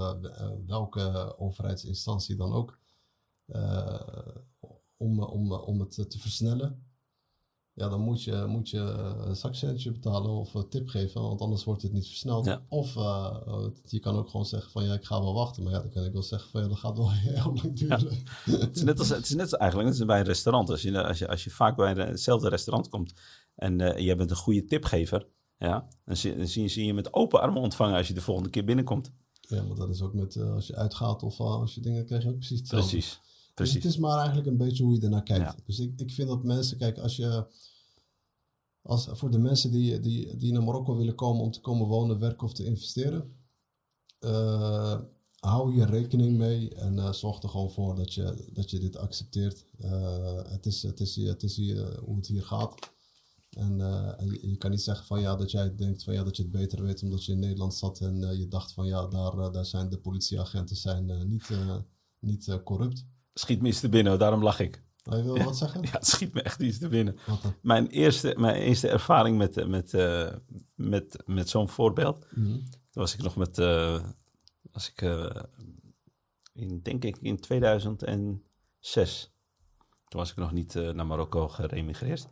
welke 0.66 1.34
overheidsinstantie 1.38 2.36
dan 2.36 2.52
ook. 2.52 2.78
om, 4.96 5.22
om, 5.22 5.52
om 5.52 5.80
het 5.80 6.10
te 6.10 6.18
versnellen 6.18 6.89
ja, 7.80 7.88
dan 7.88 8.00
moet 8.00 8.22
je, 8.22 8.44
moet 8.48 8.70
je 8.70 8.78
een 8.78 9.36
zakcentje 9.36 9.90
betalen 9.90 10.30
of 10.30 10.54
een 10.54 10.68
tip 10.68 10.88
geven, 10.88 11.22
want 11.22 11.40
anders 11.40 11.64
wordt 11.64 11.82
het 11.82 11.92
niet 11.92 12.06
versneld. 12.06 12.58
Of 12.68 12.96
uh, 12.96 13.36
je 13.86 13.98
kan 13.98 14.16
ook 14.16 14.28
gewoon 14.28 14.46
zeggen 14.46 14.70
van 14.70 14.84
ja, 14.84 14.94
ik 14.94 15.04
ga 15.04 15.20
wel 15.20 15.34
wachten. 15.34 15.62
Maar 15.62 15.72
ja, 15.72 15.78
dan 15.78 15.90
kan 15.90 16.04
ik 16.04 16.12
wel 16.12 16.22
zeggen 16.22 16.50
van 16.50 16.62
ja, 16.62 16.68
dat 16.68 16.78
gaat 16.78 16.96
wel 16.96 17.12
heel 17.14 17.52
lang 17.54 17.72
duren. 17.72 18.24
het, 18.44 18.76
is 18.76 18.82
net 18.82 18.98
als, 18.98 19.08
het 19.08 19.24
is 19.24 19.34
net 19.34 19.52
eigenlijk 19.52 19.90
net 19.90 20.06
bij 20.06 20.18
een 20.18 20.24
restaurant. 20.24 20.70
Als 20.70 20.82
je, 20.82 21.04
als 21.04 21.18
je, 21.18 21.28
als 21.28 21.44
je 21.44 21.50
vaak 21.50 21.76
bij 21.76 21.92
hetzelfde 21.92 22.48
restaurant 22.48 22.88
komt 22.88 23.12
en 23.54 23.80
uh, 23.80 23.98
je 23.98 24.16
bent 24.16 24.30
een 24.30 24.36
goede 24.36 24.64
tipgever, 24.64 25.26
ja, 25.58 25.88
dan 26.04 26.16
zie, 26.16 26.36
dan 26.36 26.46
zie, 26.46 26.62
je, 26.62 26.68
zie 26.68 26.86
je 26.86 26.94
met 26.94 27.14
open 27.14 27.40
armen 27.40 27.62
ontvangen 27.62 27.96
als 27.96 28.08
je 28.08 28.14
de 28.14 28.20
volgende 28.20 28.50
keer 28.50 28.64
binnenkomt. 28.64 29.12
Ja, 29.40 29.66
want 29.66 29.76
dat 29.76 29.90
is 29.90 30.02
ook 30.02 30.14
met 30.14 30.34
uh, 30.34 30.54
als 30.54 30.66
je 30.66 30.76
uitgaat 30.76 31.22
of 31.22 31.40
als 31.40 31.74
je 31.74 31.80
dingen 31.80 32.06
krijg 32.06 32.22
je 32.22 32.28
ook 32.28 32.38
precies 32.38 32.58
hetzelfde. 32.58 32.90
Precies. 32.90 33.20
Precies. 33.54 33.74
Dus 33.74 33.82
het 33.82 33.92
is 33.92 33.98
maar 33.98 34.16
eigenlijk 34.18 34.46
een 34.46 34.56
beetje 34.56 34.84
hoe 34.84 34.94
je 34.94 35.00
ernaar 35.00 35.22
kijkt. 35.22 35.66
Dus 35.66 35.78
ik, 35.78 36.00
ik 36.00 36.12
vind 36.12 36.28
dat 36.28 36.44
mensen, 36.44 36.78
kijk, 36.78 36.98
als 36.98 37.16
je 37.16 37.46
als, 38.82 39.08
voor 39.10 39.30
de 39.30 39.38
mensen 39.38 39.70
die, 39.70 40.00
die, 40.00 40.36
die 40.36 40.52
naar 40.52 40.62
Marokko 40.62 40.96
willen 40.96 41.14
komen 41.14 41.42
om 41.42 41.50
te 41.50 41.60
komen 41.60 41.86
wonen, 41.86 42.18
werken 42.18 42.46
of 42.46 42.52
te 42.52 42.64
investeren, 42.64 43.34
uh, 44.20 45.00
hou 45.38 45.72
hier 45.72 45.90
rekening 45.90 46.36
mee 46.36 46.74
en 46.74 46.96
uh, 46.96 47.12
zorg 47.12 47.42
er 47.42 47.48
gewoon 47.48 47.70
voor 47.70 47.94
dat 47.94 48.14
je, 48.14 48.50
dat 48.52 48.70
je 48.70 48.78
dit 48.78 48.96
accepteert. 48.96 49.64
Uh, 49.80 50.42
het, 50.44 50.66
is, 50.66 50.82
het, 50.82 51.00
is, 51.00 51.16
het 51.16 51.42
is 51.42 51.56
hier, 51.56 51.98
hoe 51.98 52.16
het 52.16 52.26
hier 52.26 52.44
gaat. 52.44 52.74
En 53.50 53.78
je, 54.18 54.48
je, 54.48 54.56
kan 54.56 54.70
niet 54.70 54.82
zeggen 54.82 55.06
van 55.06 55.20
ja, 55.20 55.36
dat 55.36 55.50
jij 55.50 55.74
denkt 55.74 56.02
van 56.02 56.14
ja, 56.14 56.24
dat 56.24 56.36
je 56.36 56.42
het 56.42 56.52
beter 56.52 56.82
weet 56.82 57.02
omdat 57.02 57.24
je 57.24 57.32
in 57.32 57.38
Nederland 57.38 57.74
zat 57.74 58.00
en 58.00 58.38
je 58.38 58.48
dacht 58.48 58.72
van 58.72 58.86
ja, 58.86 59.06
daar, 59.06 59.52
daar 59.52 59.66
zijn 59.66 59.88
de 59.88 59.98
politieagenten 59.98 60.76
zijn, 60.76 61.28
niet, 61.28 61.50
niet 62.18 62.60
corrupt. 62.64 63.04
Schiet 63.34 63.60
me 63.60 63.66
eens 63.66 63.80
te 63.80 63.88
binnen, 63.88 64.18
daarom 64.18 64.42
lach 64.42 64.60
ik. 64.60 64.82
Je 65.02 65.22
wil 65.22 65.42
wat 65.42 65.56
zeggen? 65.56 65.82
Ja, 65.86 65.90
het 65.90 66.06
schiet 66.06 66.34
me 66.34 66.42
echt 66.42 66.60
iets 66.60 66.78
te 66.78 66.88
binnen. 66.88 67.18
Mijn 67.62 67.86
eerste, 67.86 68.34
mijn 68.38 68.54
eerste 68.54 68.88
ervaring 68.88 69.38
met, 69.38 69.66
met, 69.68 69.92
uh, 69.92 70.32
met, 70.74 71.22
met 71.26 71.48
zo'n 71.48 71.68
voorbeeld, 71.68 72.26
mm 72.30 72.44
-hmm. 72.44 72.68
was 72.92 73.14
ik 73.14 73.22
nog 73.22 73.36
met, 73.36 73.58
uh, 73.58 74.04
was 74.72 74.90
ik, 74.90 75.02
uh, 75.02 75.30
in, 76.52 76.80
denk 76.82 77.04
ik 77.04 77.16
in 77.16 77.40
2006. 77.40 79.32
Toen 80.08 80.20
was 80.20 80.30
ik 80.30 80.36
nog 80.36 80.52
niet 80.52 80.74
naar 80.74 81.06
Marokko 81.06 81.48
geremigreerd. 81.48 82.28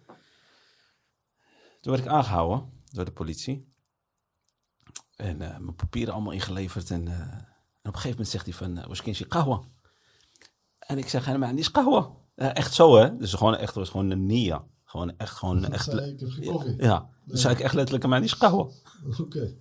Toen 1.81 1.93
werd 1.93 2.05
ik 2.05 2.11
aangehouden 2.11 2.71
door 2.93 3.05
de 3.05 3.13
politie. 3.13 3.73
En 5.17 5.37
mijn 5.37 5.75
papieren 5.75 6.15
allemaal 6.15 6.33
ingeleverd. 6.33 6.91
En, 6.91 7.09
en, 7.09 7.47
op 7.79 7.95
een 7.95 8.01
gegeven 8.01 8.11
moment 8.11 8.29
zegt 8.29 8.45
hij 8.45 8.55
van, 8.55 8.79
in 9.05 9.15
En 10.89 10.99
ik 10.99 11.09
zeg 11.09 11.25
helemaal, 11.25 11.51
die 11.51 11.59
is. 11.59 11.71
Uh, 11.75 12.57
echt 12.57 12.75
zo, 12.75 12.97
hè? 12.97 13.17
Dus 13.17 13.33
gewoon 13.33 13.57
echt, 13.57 13.75
was 13.75 13.89
gewoon 13.89 14.11
een 14.11 14.27
Nia. 14.27 14.65
Gewoon 14.85 15.17
echt, 15.17 15.37
gewoon 15.37 15.73
echt. 15.73 15.85
Zei 15.85 16.11
ik 16.11 16.21
heb 16.21 16.31
geen 16.31 16.53
koffie. 16.53 16.75
Ja, 16.83 17.09
nee. 17.25 17.37
zei 17.37 17.55
ik 17.55 17.61
echt 17.61 17.75
letterlijk 17.75 18.05
aan 18.05 18.11
mij, 18.11 18.19
die 18.19 18.29
is 18.29 18.37
kouwen. 18.37 18.71
Oké. 19.21 19.55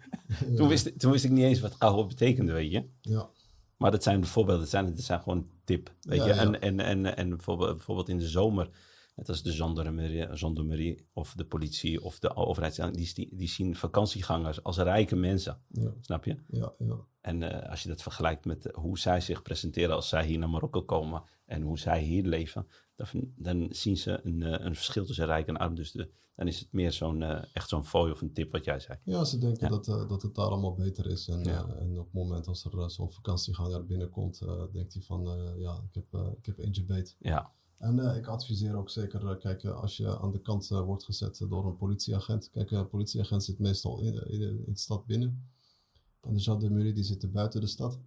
Ja. 0.48 0.55
toen, 0.57 0.67
wist, 0.67 1.00
toen 1.00 1.12
wist 1.12 1.24
ik 1.24 1.31
niet 1.31 1.43
eens 1.43 1.60
wat 1.60 1.77
kouwen 1.77 2.07
betekende, 2.07 2.51
weet 2.51 2.72
je. 2.72 2.89
Ja. 3.01 3.29
Maar 3.77 3.91
dat 3.91 4.03
zijn 4.03 4.19
bijvoorbeeld, 4.19 4.60
dat 4.60 4.69
zijn, 4.69 4.86
dat 4.96 5.03
zijn 5.03 5.22
gewoon 5.22 5.48
tip, 5.63 5.93
weet 6.01 6.19
ja, 6.19 6.25
je. 6.25 6.31
En, 6.31 6.62
en, 6.62 6.79
en, 6.79 7.17
en 7.17 7.29
bijvoorbeeld, 7.29 7.75
bijvoorbeeld 7.75 8.10
in 8.10 8.17
de 8.17 8.27
zomer, 8.27 8.69
net 9.18 9.30
als 9.30 9.44
de 9.44 9.52
gendarmerie, 9.52 10.38
gendarmerie 10.38 11.08
of 11.14 11.34
de 11.34 11.46
politie 11.46 12.04
of 12.04 12.20
de 12.20 12.36
overheid, 12.36 12.94
die, 12.94 13.36
die 13.36 13.48
zien 13.48 13.76
vakantiegangers 13.76 14.64
als 14.64 14.78
rijke 14.78 15.16
mensen. 15.16 15.62
Snap 16.02 16.26
je? 16.26 16.38
Ja, 16.48 16.74
ja. 16.78 17.06
En 17.22 17.42
uh, 17.42 17.70
als 17.70 17.84
je 17.84 17.90
dat 17.90 18.02
vergelijkt 18.02 18.46
met 18.46 18.70
hoe 18.74 19.00
zij 19.00 19.22
zich 19.22 19.42
presenteren 19.42 19.96
als 19.96 20.10
zij 20.10 20.26
hier 20.26 20.40
naar 20.40 20.50
Marokko 20.50 20.84
komen 20.84 21.24
en 21.46 21.62
hoe 21.62 21.80
zij 21.80 22.02
hier 22.02 22.24
leven, 22.24 22.68
dan, 22.96 23.08
dan 23.36 23.68
zien 23.70 23.98
ze 23.98 24.20
een, 24.24 24.42
uh, 24.42 24.56
een 24.60 24.76
verschil 24.76 25.06
tussen 25.06 25.26
rijk 25.26 25.48
en 25.48 25.58
arm. 25.58 25.76
Dus 25.76 25.92
de, 25.92 26.10
dan 26.36 26.48
is 26.48 26.60
het 26.60 26.72
meer 26.72 26.92
zo'n 26.92 27.22
uh, 27.22 27.44
echt 27.54 27.70
zo'n 27.70 27.86
fooi 27.86 28.12
of 28.12 28.22
een 28.22 28.34
tip 28.34 28.52
wat 28.52 28.66
jij 28.66 28.80
zei. 28.80 29.00
Ja, 29.04 29.24
ze 29.24 29.38
denken 29.38 29.64
ja. 29.64 29.80
dat, 29.80 30.10
dat 30.10 30.22
het 30.22 30.36
daar 30.36 30.46
allemaal 30.46 30.76
beter 30.76 31.06
is. 31.06 31.28
En, 31.28 31.44
ja. 31.44 31.68
en 31.68 32.00
op 32.00 32.06
het 32.06 32.14
moment 32.14 32.48
als 32.48 32.66
er 32.66 32.92
zo'n 32.92 33.12
vakantieganger 33.12 33.86
binnenkomt, 33.86 34.40
denkt 34.72 34.94
hij 34.94 35.02
van 35.02 35.54
ja, 35.58 35.84
ik 35.90 35.94
heb, 35.94 36.36
ik 36.38 36.46
heb 36.46 36.60
eentje 36.60 36.84
beet. 36.84 37.16
Ja. 37.20 37.52
En 37.77 38.15
ik 38.15 38.27
adviseer 38.27 38.75
ook 38.75 38.89
zeker, 38.89 39.38
kijk, 39.38 39.65
als 39.65 39.98
je 39.98 40.19
aan 40.19 40.31
de 40.31 40.41
kant 40.41 40.67
wordt 40.67 41.03
gezet 41.03 41.46
door 41.50 41.65
een 41.65 41.77
politieagent. 41.77 42.50
Kijk, 42.50 42.72
een 42.72 42.88
politieagent 42.88 43.43
zit 43.43 43.60
meestal 43.60 44.00
in, 44.00 44.13
in, 44.13 44.41
in 44.41 44.74
de 44.74 44.79
stad 44.79 45.05
binnen. 45.05 45.50
En 46.22 46.34
de 46.34 46.39
gendarmerie 46.39 46.93
die 46.93 47.03
zitten 47.03 47.31
buiten 47.31 47.62
de 47.62 47.67
stad. 47.67 48.00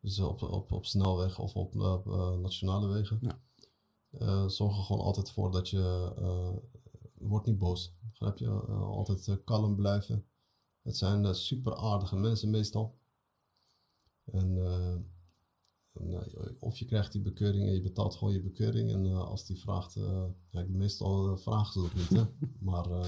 Dus 0.00 0.18
op, 0.18 0.42
op, 0.42 0.72
op 0.72 0.86
snelwegen 0.86 1.42
of 1.42 1.56
op, 1.56 1.74
nationale 2.40 2.86
wegen. 2.86 3.20
Ja. 3.20 4.48
zorg 4.48 4.76
er 4.76 4.82
gewoon 4.82 5.04
altijd 5.04 5.30
voor 5.30 5.50
dat 5.50 5.68
je 5.68 6.12
wordt 7.14 7.46
niet 7.46 7.58
boos. 7.58 7.94
Begrijp 8.10 8.38
je? 8.38 8.48
altijd 8.70 9.44
kalm 9.44 9.76
blijven. 9.76 10.26
Het 10.82 10.96
zijn 10.96 11.34
super 11.34 11.76
aardige 11.76 12.16
mensen 12.16 12.50
meestal. 12.50 12.98
En 14.24 14.56
of 16.58 16.78
je 16.78 16.84
krijgt 16.84 17.12
die 17.12 17.20
bekeuring 17.20 17.66
en 17.66 17.74
je 17.74 17.82
betaalt 17.82 18.14
gewoon 18.14 18.34
je 18.34 18.42
bekeuring. 18.42 18.92
En 18.92 19.04
uh, 19.04 19.20
als 19.20 19.46
die 19.46 19.58
vraagt, 19.60 19.96
uh, 19.96 20.24
ja, 20.50 20.64
meestal 20.68 21.36
vragen 21.36 21.72
ze 21.72 21.80
dat 21.80 21.94
niet, 21.94 22.08
hè. 22.08 22.24
maar 22.70 22.90
uh, 22.90 23.06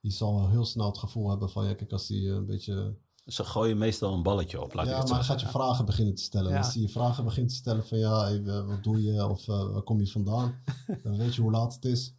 die 0.00 0.12
zal 0.12 0.34
wel 0.34 0.48
heel 0.48 0.64
snel 0.64 0.86
het 0.86 0.98
gevoel 0.98 1.30
hebben 1.30 1.50
van, 1.50 1.64
ja, 1.64 1.74
kijk, 1.74 1.92
als 1.92 2.06
die 2.06 2.28
een 2.28 2.46
beetje... 2.46 2.96
Ze 3.24 3.44
gooien 3.44 3.78
meestal 3.78 4.14
een 4.14 4.22
balletje 4.22 4.62
op, 4.62 4.74
laat 4.74 4.86
ja, 4.86 5.02
maar 5.02 5.14
hij 5.14 5.22
gaat 5.22 5.40
je 5.40 5.46
vragen 5.46 5.84
beginnen 5.84 6.14
te 6.14 6.22
stellen. 6.22 6.50
Ja. 6.50 6.58
Als 6.58 6.72
hij 6.72 6.82
je 6.82 6.88
vragen 6.88 7.24
begint 7.24 7.48
te 7.48 7.54
stellen 7.54 7.86
van, 7.86 7.98
ja, 7.98 8.24
hey, 8.24 8.42
wat 8.42 8.82
doe 8.82 9.02
je? 9.02 9.28
Of 9.28 9.46
waar 9.46 9.82
kom 9.82 10.00
je 10.00 10.06
vandaan? 10.06 10.62
Dan 11.02 11.16
weet 11.16 11.34
je 11.34 11.42
hoe 11.42 11.50
laat 11.50 11.74
het 11.74 11.84
is. 11.84 12.14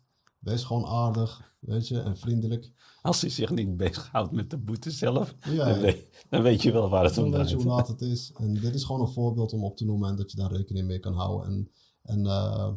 Wees 0.45 0.63
gewoon 0.63 0.85
aardig, 0.85 1.53
weet 1.59 1.87
je, 1.87 1.99
en 1.99 2.17
vriendelijk. 2.17 2.71
Als 3.01 3.21
hij 3.21 3.29
zich 3.29 3.49
niet 3.49 3.77
bezighoudt 3.77 4.31
met 4.31 4.49
de 4.49 4.57
boete 4.57 4.91
zelf, 4.91 5.35
ja, 5.39 5.65
dan, 5.65 5.79
weet, 5.79 6.25
dan, 6.29 6.41
weet, 6.41 6.61
je 6.61 6.71
wel 6.71 6.89
waar 6.89 7.03
het 7.03 7.17
om 7.17 7.31
draait. 7.31 7.31
Dan 7.31 7.41
weet 7.41 7.49
je 7.49 7.55
hoe 7.55 7.77
laat 7.77 7.87
het 7.87 8.01
is. 8.01 8.31
En 8.37 8.53
dit 8.53 8.73
is 8.73 8.83
gewoon 8.83 9.01
een 9.01 9.13
voorbeeld 9.13 9.53
om 9.53 9.63
op 9.63 9.77
te 9.77 9.85
noemen 9.85 10.09
en 10.09 10.15
dat 10.15 10.31
je 10.31 10.37
daar 10.37 10.51
rekening 10.51 10.87
mee 10.87 10.99
kan 10.99 11.13
houden. 11.13 11.47
En, 11.47 11.71
en 12.01 12.19
uh, 12.25 12.73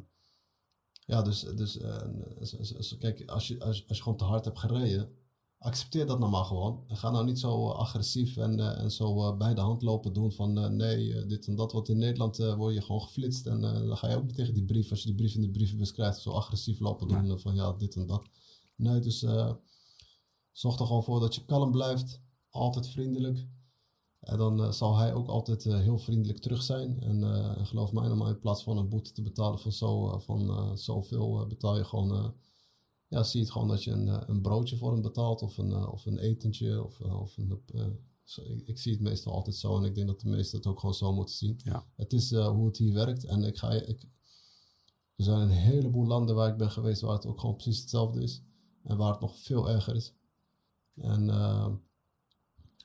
ja, 0.90 1.22
dus, 1.22 1.40
dus 1.40 1.76
uh, 1.76 2.98
kijk, 2.98 3.22
als 3.26 3.48
je, 3.48 3.60
als, 3.60 3.84
als 3.88 3.96
je 3.96 4.02
gewoon 4.02 4.18
te 4.18 4.24
hard 4.24 4.44
hebt 4.44 4.58
gereden, 4.58 5.17
accepteer 5.58 6.06
dat 6.06 6.18
nou 6.18 6.30
maar 6.30 6.44
gewoon. 6.44 6.84
Ga 6.88 7.10
nou 7.10 7.24
niet 7.24 7.38
zo 7.38 7.68
agressief 7.68 8.36
en, 8.36 8.58
uh, 8.58 8.80
en 8.80 8.90
zo 8.90 9.36
bij 9.36 9.54
de 9.54 9.60
hand 9.60 9.82
lopen 9.82 10.12
doen 10.12 10.32
van 10.32 10.76
nee, 10.76 11.26
dit 11.26 11.46
en 11.46 11.56
dat. 11.56 11.72
Want 11.72 11.88
in 11.88 11.98
Nederland 11.98 12.36
word 12.36 12.74
je 12.74 12.82
gewoon 12.82 13.02
geflitst 13.02 13.46
en 13.46 13.60
dan 13.60 13.96
ga 13.96 14.10
je 14.10 14.16
ook 14.16 14.24
niet 14.24 14.34
tegen 14.34 14.54
die 14.54 14.64
brief, 14.64 14.90
als 14.90 15.00
je 15.00 15.06
die 15.06 15.14
brief 15.14 15.34
in 15.34 15.40
de 15.40 15.50
brievenbus 15.50 15.92
krijgt, 15.92 16.20
zo 16.20 16.30
agressief 16.30 16.80
lopen 16.80 17.08
doen 17.08 17.38
van 17.38 17.54
ja, 17.54 17.72
dit 17.72 17.94
en 17.94 18.06
dat. 18.06 18.28
Nee, 18.76 19.00
dus 19.00 19.18
zorg 20.52 20.78
er 20.78 20.86
gewoon 20.86 21.04
voor 21.04 21.20
dat 21.20 21.34
je 21.34 21.44
kalm 21.44 21.70
blijft, 21.70 22.20
altijd 22.50 22.88
vriendelijk. 22.88 23.46
En 24.20 24.38
dan 24.38 24.74
zal 24.74 24.96
hij 24.96 25.14
ook 25.14 25.28
altijd 25.28 25.64
heel 25.64 25.98
vriendelijk 25.98 26.38
terug 26.38 26.62
zijn. 26.62 27.00
En 27.00 27.66
geloof 27.66 27.92
mij, 27.92 28.08
nou 28.08 28.28
in 28.28 28.38
plaats 28.38 28.62
van 28.62 28.78
een 28.78 28.88
boete 28.88 29.12
te 29.12 29.22
betalen 29.22 29.58
van, 29.58 29.72
zo, 29.72 30.18
van 30.18 30.78
zoveel, 30.78 31.46
betaal 31.46 31.76
je 31.76 31.84
gewoon. 31.84 32.34
Ja, 33.08 33.22
zie 33.22 33.40
het 33.40 33.50
gewoon 33.50 33.68
dat 33.68 33.84
je 33.84 33.90
een, 33.90 34.30
een 34.30 34.40
broodje 34.40 34.76
voor 34.76 34.92
hem 34.92 35.02
betaalt 35.02 35.42
of 35.42 35.58
een, 35.58 35.88
of 35.88 36.06
een 36.06 36.18
etentje. 36.18 36.84
Of, 36.84 37.00
of 37.00 37.36
een, 37.36 37.62
ik, 38.36 38.68
ik, 38.68 38.78
zie 38.78 38.92
het 38.92 39.00
meestal 39.00 39.32
altijd 39.32 39.56
zo 39.56 39.76
en 39.76 39.84
ik 39.84 39.94
denk 39.94 40.06
dat 40.06 40.20
de 40.20 40.28
meesten 40.28 40.58
het 40.58 40.66
ook 40.66 40.80
gewoon 40.80 40.94
zo 40.94 41.12
moeten 41.12 41.34
zien. 41.34 41.60
Ja. 41.64 41.86
Het 41.96 42.12
is 42.12 42.34
hoe 42.34 42.66
het 42.66 42.76
hier 42.76 42.94
werkt. 42.94 43.24
En 43.24 43.44
ik 43.44 43.56
ga, 43.56 43.70
ik, 43.70 44.02
er 45.16 45.24
zijn 45.24 45.40
een 45.40 45.50
heleboel 45.50 46.06
landen 46.06 46.34
waar 46.34 46.50
ik 46.50 46.56
ben 46.56 46.70
geweest 46.70 47.00
waar 47.00 47.14
het 47.14 47.26
ook 47.26 47.40
gewoon 47.40 47.56
precies 47.56 47.80
hetzelfde 47.80 48.22
is. 48.22 48.42
En 48.82 48.96
waar 48.96 49.10
het 49.10 49.20
nog 49.20 49.36
veel 49.36 49.70
erger 49.70 49.94
is. 49.94 50.14
En 50.94 51.24
uh, 51.28 51.68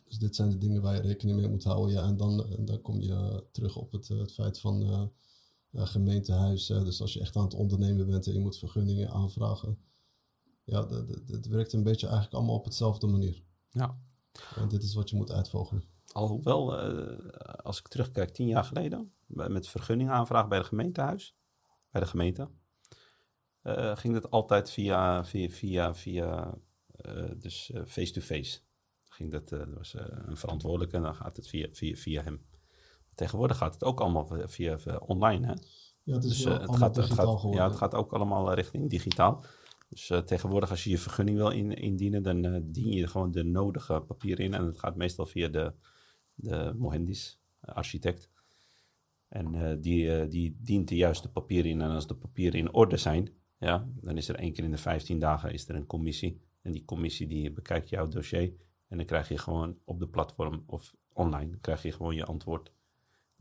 dus 0.04 0.18
dit 0.18 0.36
zijn 0.36 0.50
de 0.50 0.58
dingen 0.58 0.82
waar 0.82 0.96
je 0.96 1.02
rekening 1.02 1.38
mee 1.38 1.50
moet 1.50 1.64
houden. 1.64 1.96
Ja, 1.96 2.04
en 2.04 2.18
dan, 2.18 2.46
dan 2.60 2.82
kom 2.82 3.02
je 3.02 3.46
terug 3.52 3.76
op 3.76 3.92
het, 3.92 4.08
het 4.08 4.34
feit 4.34 4.60
van 4.60 4.82
uh, 4.82 5.06
gemeentehuis. 5.72 6.66
dus 6.66 7.02
als 7.02 7.14
je 7.14 7.20
echt 7.20 7.36
aan 7.36 7.44
het 7.44 7.54
ondernemen 7.54 8.08
bent 8.08 8.28
en 8.28 8.34
je 8.34 8.40
moet 8.40 8.58
vergunningen 8.58 9.12
aanvragen. 9.12 9.78
Ja, 10.64 10.88
het 11.26 11.48
werkt 11.48 11.74
een 11.74 11.84
beetje 11.84 12.08
eigenlijk 12.08 12.36
allemaal 12.36 12.56
op 12.56 12.66
hetzelfde 12.66 13.08
manier. 13.08 13.44
Ja. 13.70 13.98
En 14.56 14.68
dit 14.68 14.84
is 14.84 14.94
wat 14.94 15.10
je 15.10 15.16
moet 15.16 15.32
uitvogelen. 15.32 15.84
Alhoewel, 16.12 16.78
als 17.64 17.80
ik 17.80 17.88
terugkijk, 17.88 18.30
tien 18.30 18.48
jaar 18.48 18.64
geleden, 18.64 19.14
met 19.26 19.68
vergunning 19.68 20.10
aanvragen 20.10 20.50
bij 20.50 20.60
de 20.60 20.66
gemeentehuis, 20.66 21.36
bij 21.92 22.02
de 22.02 22.08
gemeente, 22.08 22.50
ging 23.94 24.14
het 24.14 24.32
altijd 24.32 24.70
via, 24.70 25.26
via, 25.26 25.50
via, 25.50 25.96
via 25.96 26.58
eh, 27.04 27.30
dus 27.38 27.72
eh, 27.72 27.82
face-to-face. 27.86 28.60
Ging 29.10 29.32
dat, 29.32 29.52
eh, 29.52 29.60
dat 29.60 29.74
was 29.78 29.94
een 29.98 30.38
verantwoordelijke 30.38 30.96
en 30.96 31.04
dan 31.04 31.16
gaat 31.16 31.36
het 31.36 31.48
via, 31.48 31.68
via, 31.72 31.96
via 31.96 32.24
hem. 32.24 32.46
Tegenwoordig 33.16 33.58
gaat 33.58 33.74
het 33.74 33.84
ook 33.84 34.02
allemaal 34.02 34.28
via, 34.46 34.80
via 34.80 34.98
online. 34.98 35.46
Hè? 35.46 35.54
Ja, 36.04 36.14
het 36.14 36.24
is 36.24 36.38
dus, 36.38 36.44
het 36.44 36.76
gaat, 36.76 36.96
digitaal 36.96 37.38
geworden. 37.38 37.64
Ja, 37.64 37.70
het 37.70 37.78
gaat 37.78 37.94
ook 37.94 38.14
allemaal 38.14 38.54
richting 38.54 38.90
digitaal. 38.90 39.44
Dus 39.94 40.12
tegenwoordig 40.26 40.70
als 40.70 40.84
je 40.84 40.90
je 40.90 40.98
vergunning 40.98 41.38
wil 41.38 41.50
in, 41.50 41.72
indienen, 41.72 42.24
dan 42.24 42.72
dien 42.72 42.92
je 42.92 43.08
gewoon 43.08 43.32
de 43.32 43.44
nodige 43.44 44.04
papieren 44.08 44.46
in. 44.46 44.54
En 44.54 44.66
het 44.66 44.80
gaat 44.80 44.96
meestal 44.96 45.26
via 45.26 45.48
de, 45.48 45.74
de 46.36 46.74
mohendis, 46.78 47.40
architect. 47.60 48.30
En 49.30 49.80
die, 49.82 50.28
die 50.28 50.58
dient 50.60 50.88
de 50.88 50.96
juiste 50.96 51.32
papieren 51.32 51.72
in. 51.72 51.82
En 51.82 51.90
als 51.90 52.08
de 52.08 52.16
papieren 52.16 52.60
in 52.60 52.74
orde 52.74 52.98
zijn, 52.98 53.30
ja, 53.58 53.88
dan 54.02 54.18
is 54.18 54.30
er 54.30 54.36
één 54.36 54.54
keer 54.54 54.64
in 54.64 54.72
de 54.72 54.78
15 54.78 55.20
dagen 55.20 55.54
is 55.54 55.70
er 55.70 55.76
een 55.76 55.86
commissie. 55.86 56.42
En 56.62 56.72
die 56.72 56.86
commissie 56.86 57.28
die 57.28 57.52
bekijkt 57.52 57.90
jouw 57.90 58.08
dossier. 58.08 58.54
En 58.88 58.98
dan 58.98 59.06
krijg 59.06 59.28
je 59.28 59.38
gewoon 59.38 59.78
op 59.86 60.00
de 60.00 60.08
platform 60.08 60.64
of 60.66 60.96
online 61.14 61.58
krijg 61.62 61.82
je 61.82 61.92
gewoon 61.92 62.16
je 62.16 62.26
antwoord. 62.26 62.72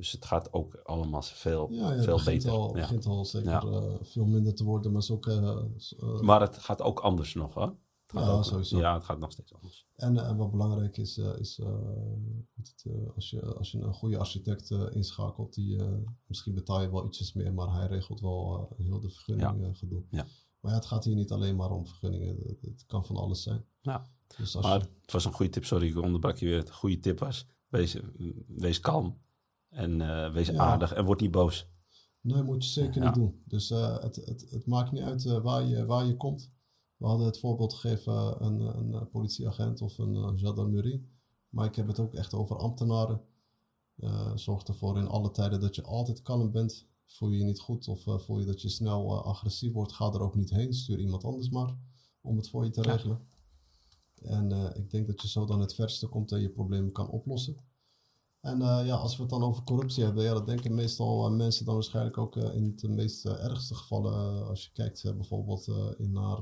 Dus 0.02 0.12
het 0.12 0.24
gaat 0.24 0.52
ook 0.52 0.74
allemaal 0.74 1.22
veel, 1.22 1.72
ja, 1.72 1.92
ja, 1.92 2.02
veel 2.02 2.16
het 2.16 2.24
beter. 2.24 2.50
Al, 2.50 2.64
het 2.64 2.72
begint 2.72 3.06
al 3.06 3.24
zeker 3.24 3.64
uh, 3.64 3.94
veel 4.00 4.24
minder 4.24 4.54
te 4.54 4.64
worden, 4.64 4.92
maar 4.92 5.08
ook... 5.10 5.26
Uh, 5.26 6.20
maar 6.20 6.40
het 6.40 6.58
gaat 6.58 6.82
ook 6.82 7.00
anders 7.00 7.34
nog, 7.34 7.54
hè? 7.54 7.60
ja, 7.60 8.30
ook, 8.30 8.44
sowieso. 8.44 8.78
Ja, 8.78 8.94
het 8.94 9.04
gaat 9.04 9.18
nog 9.18 9.32
steeds 9.32 9.54
anders. 9.54 9.86
En, 9.94 10.26
en 10.26 10.36
wat 10.36 10.50
belangrijk 10.50 10.96
is, 10.96 11.18
is 11.18 11.56
het, 12.54 12.86
als, 13.14 13.30
je, 13.30 13.54
als 13.54 13.70
je 13.70 13.78
een 13.78 13.94
goede 13.94 14.18
architect 14.18 14.70
inschakelt, 14.70 15.54
die, 15.54 15.80
misschien 16.26 16.54
betaal 16.54 16.80
je 16.80 16.90
wel 16.90 17.06
ietsjes 17.06 17.32
meer, 17.32 17.54
maar 17.54 17.74
hij 17.74 17.86
regelt 17.86 18.20
wel 18.20 18.68
heel 18.76 19.00
de 19.00 19.10
vergunning 19.10 19.78
gedoe. 19.78 20.04
Ja. 20.10 20.26
Maar 20.60 20.70
ja, 20.70 20.76
het 20.76 20.86
gaat 20.86 21.04
hier 21.04 21.14
niet 21.14 21.32
alleen 21.32 21.56
maar 21.56 21.70
om 21.70 21.86
vergunningen. 21.86 22.56
Het, 22.60 22.84
kan 22.86 23.04
van 23.04 23.16
alles 23.16 23.42
zijn. 23.42 23.64
Ja. 23.80 24.10
Dus 24.36 24.54
maar 24.54 24.80
het 24.80 25.12
was 25.12 25.24
een 25.24 25.32
goede 25.32 25.52
tip. 25.52 25.64
Sorry, 25.64 25.88
ik 25.88 25.96
onderbrak 25.96 26.36
je 26.36 26.46
weer. 26.46 26.58
Het 26.58 26.70
goede 26.70 26.98
tip 26.98 27.18
was, 27.18 27.46
wees, 27.68 27.96
wees 28.46 28.80
kalm. 28.80 29.20
En 29.72 30.00
uh, 30.00 30.32
wees 30.32 30.56
aardig 30.56 30.92
en 30.92 31.04
word 31.04 31.20
niet 31.20 31.30
boos. 31.30 31.70
Nee, 32.20 32.42
moet 32.42 32.64
je 32.64 32.70
zeker 32.70 33.00
niet 33.00 33.14
doen. 33.14 33.42
Dus 33.44 33.70
uh, 33.70 33.98
het, 33.98 34.16
het, 34.16 34.46
het 34.50 34.66
maakt 34.66 34.92
niet 34.92 35.02
uit 35.02 35.24
uh, 35.24 35.38
waar, 35.38 35.64
je, 35.64 35.86
waar 35.86 36.06
je 36.06 36.16
komt. 36.16 36.50
We 36.96 37.06
hadden 37.06 37.26
het 37.26 37.38
voorbeeld 37.38 37.74
gegeven 37.74 38.44
een, 38.44 38.60
een 38.60 39.08
politieagent 39.10 39.80
of 39.80 39.98
een 39.98 40.38
gendarmerie. 40.38 41.10
Maar 41.48 41.66
ik 41.66 41.74
heb 41.74 41.86
het 41.86 41.98
ook 41.98 42.14
echt 42.14 42.34
over 42.34 42.56
ambtenaren. 42.56 43.20
zorg 44.34 44.62
ervoor 44.62 44.98
in 44.98 45.06
alle 45.06 45.30
tijden 45.30 45.60
dat 45.60 45.74
je 45.74 45.82
altijd 45.82 46.22
kalm 46.22 46.50
bent 46.50 46.86
voel 47.06 47.28
je 47.28 47.38
je 47.38 47.44
niet 47.44 47.60
goed 47.60 47.88
of 47.88 48.06
uh, 48.06 48.18
voel 48.18 48.38
je 48.38 48.46
dat 48.46 48.62
je 48.62 48.68
snel 48.68 49.12
uh, 49.12 49.24
agressief 49.24 49.72
wordt, 49.72 49.92
ga 49.92 50.12
er 50.12 50.20
ook 50.20 50.34
niet 50.34 50.50
heen. 50.50 50.74
Stuur 50.74 50.98
iemand 50.98 51.24
anders 51.24 51.50
maar 51.50 51.76
om 52.20 52.36
het 52.36 52.48
voor 52.48 52.64
je 52.64 52.70
te 52.70 52.82
regelen. 52.82 53.20
En 54.22 54.74
ik 54.76 54.90
denk 54.90 55.06
dat 55.06 55.22
je 55.22 55.28
zo 55.28 55.46
dan 55.46 55.60
het 55.60 55.74
verste 55.74 56.06
komt 56.06 56.32
en 56.32 56.40
je 56.40 56.50
problemen 56.50 56.92
kan 56.92 57.08
oplossen. 57.08 57.56
En 58.42 58.58
ja, 58.60 58.94
als 58.94 59.16
we 59.16 59.22
het 59.22 59.30
dan 59.30 59.42
over 59.42 59.62
corruptie 59.62 60.04
hebben, 60.04 60.24
ja, 60.24 60.32
dat 60.32 60.46
denken 60.46 60.74
meestal 60.74 61.30
mensen 61.30 61.64
dan 61.64 61.74
waarschijnlijk 61.74 62.18
ook 62.18 62.36
in 62.36 62.76
de 62.76 62.88
meest 62.88 63.24
ergste 63.24 63.74
gevallen. 63.74 64.46
als 64.46 64.64
je 64.64 64.72
kijkt 64.72 65.02
bijvoorbeeld 65.16 65.66
in 65.96 66.12
naar 66.12 66.40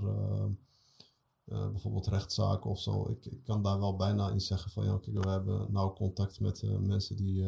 bijvoorbeeld 1.44 2.06
rechtszaken 2.06 2.70
of 2.70 2.80
zo. 2.80 3.08
Ik, 3.08 3.26
ik, 3.26 3.42
kan 3.44 3.62
daar 3.62 3.78
wel 3.78 3.96
bijna 3.96 4.30
in 4.30 4.40
zeggen 4.40 4.70
van 4.70 4.84
ja, 4.84 4.98
kijk, 4.98 5.24
we 5.24 5.30
hebben 5.30 5.72
nauw 5.72 5.92
contact 5.92 6.40
met 6.40 6.62
mensen 6.80 7.16
die 7.16 7.44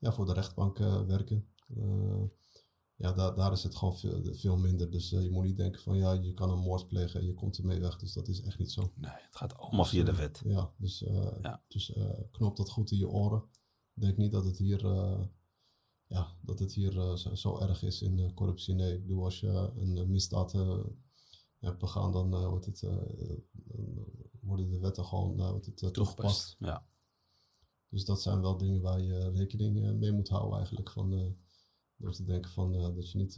ja, 0.00 0.12
voor 0.12 0.26
de 0.26 0.32
rechtbank 0.32 0.78
werken. 1.06 1.46
Eh, 1.76 2.22
ja, 2.96 3.12
daar, 3.12 3.34
daar 3.34 3.52
is 3.52 3.62
het 3.62 3.76
gewoon 3.76 3.96
veel, 3.96 4.34
veel 4.34 4.56
minder. 4.56 4.90
Dus 4.90 5.12
eh, 5.12 5.22
je 5.22 5.30
moet 5.30 5.44
niet 5.44 5.56
denken 5.56 5.80
van 5.80 5.96
ja, 5.96 6.12
je 6.12 6.34
kan 6.34 6.50
een 6.50 6.58
moord 6.58 6.86
plegen 6.86 7.20
en 7.20 7.26
je 7.26 7.34
komt 7.34 7.58
ermee 7.58 7.80
weg. 7.80 7.96
Dus 7.96 8.12
dat 8.12 8.28
is 8.28 8.40
echt 8.40 8.58
niet 8.58 8.72
zo. 8.72 8.92
Nee, 8.94 9.10
het 9.10 9.36
gaat 9.36 9.56
allemaal 9.56 9.84
via 9.84 10.04
de 10.04 10.14
wet. 10.14 10.42
Ja, 10.44 10.70
dus, 10.76 10.98
ja. 11.42 11.62
dus 11.68 11.92
knoop 12.30 12.56
dat 12.56 12.70
goed 12.70 12.90
in 12.90 12.98
je 12.98 13.08
oren. 13.08 13.42
Denk 14.00 14.16
niet 14.16 14.32
dat 14.32 14.44
het 14.44 14.58
hier, 14.58 14.86
ja, 16.06 16.36
dat 16.40 16.58
het 16.58 16.72
hier 16.72 16.92
zo, 16.92 17.34
zo, 17.34 17.58
erg 17.58 17.82
is 17.82 18.02
in 18.02 18.34
corruptie. 18.34 18.74
Nee, 18.74 18.94
ik 18.94 19.00
bedoel, 19.00 19.24
als 19.24 19.40
je 19.40 19.72
een 19.76 20.10
misdaad 20.10 20.52
hebt 21.58 21.78
begaan, 21.78 22.12
dan 22.12 22.48
wordt 22.48 22.66
het, 22.66 22.80
worden 24.40 24.70
de 24.70 24.78
wetten 24.78 25.04
gewoon 25.04 25.36
wordt 25.36 25.66
het, 25.66 25.92
toegepast. 25.94 26.56
Ja. 26.58 26.86
Dus 27.88 28.04
dat 28.04 28.22
zijn 28.22 28.40
wel 28.40 28.56
dingen 28.56 28.80
waar 28.80 29.00
je 29.00 29.30
rekening 29.30 29.98
mee 29.98 30.12
moet 30.12 30.28
houden 30.28 30.56
eigenlijk. 30.56 30.90
Van, 30.90 31.36
door 31.96 32.12
te 32.12 32.24
denken 32.24 32.50
van, 32.50 32.72
dat, 32.72 33.10
je 33.10 33.18
niet, 33.18 33.34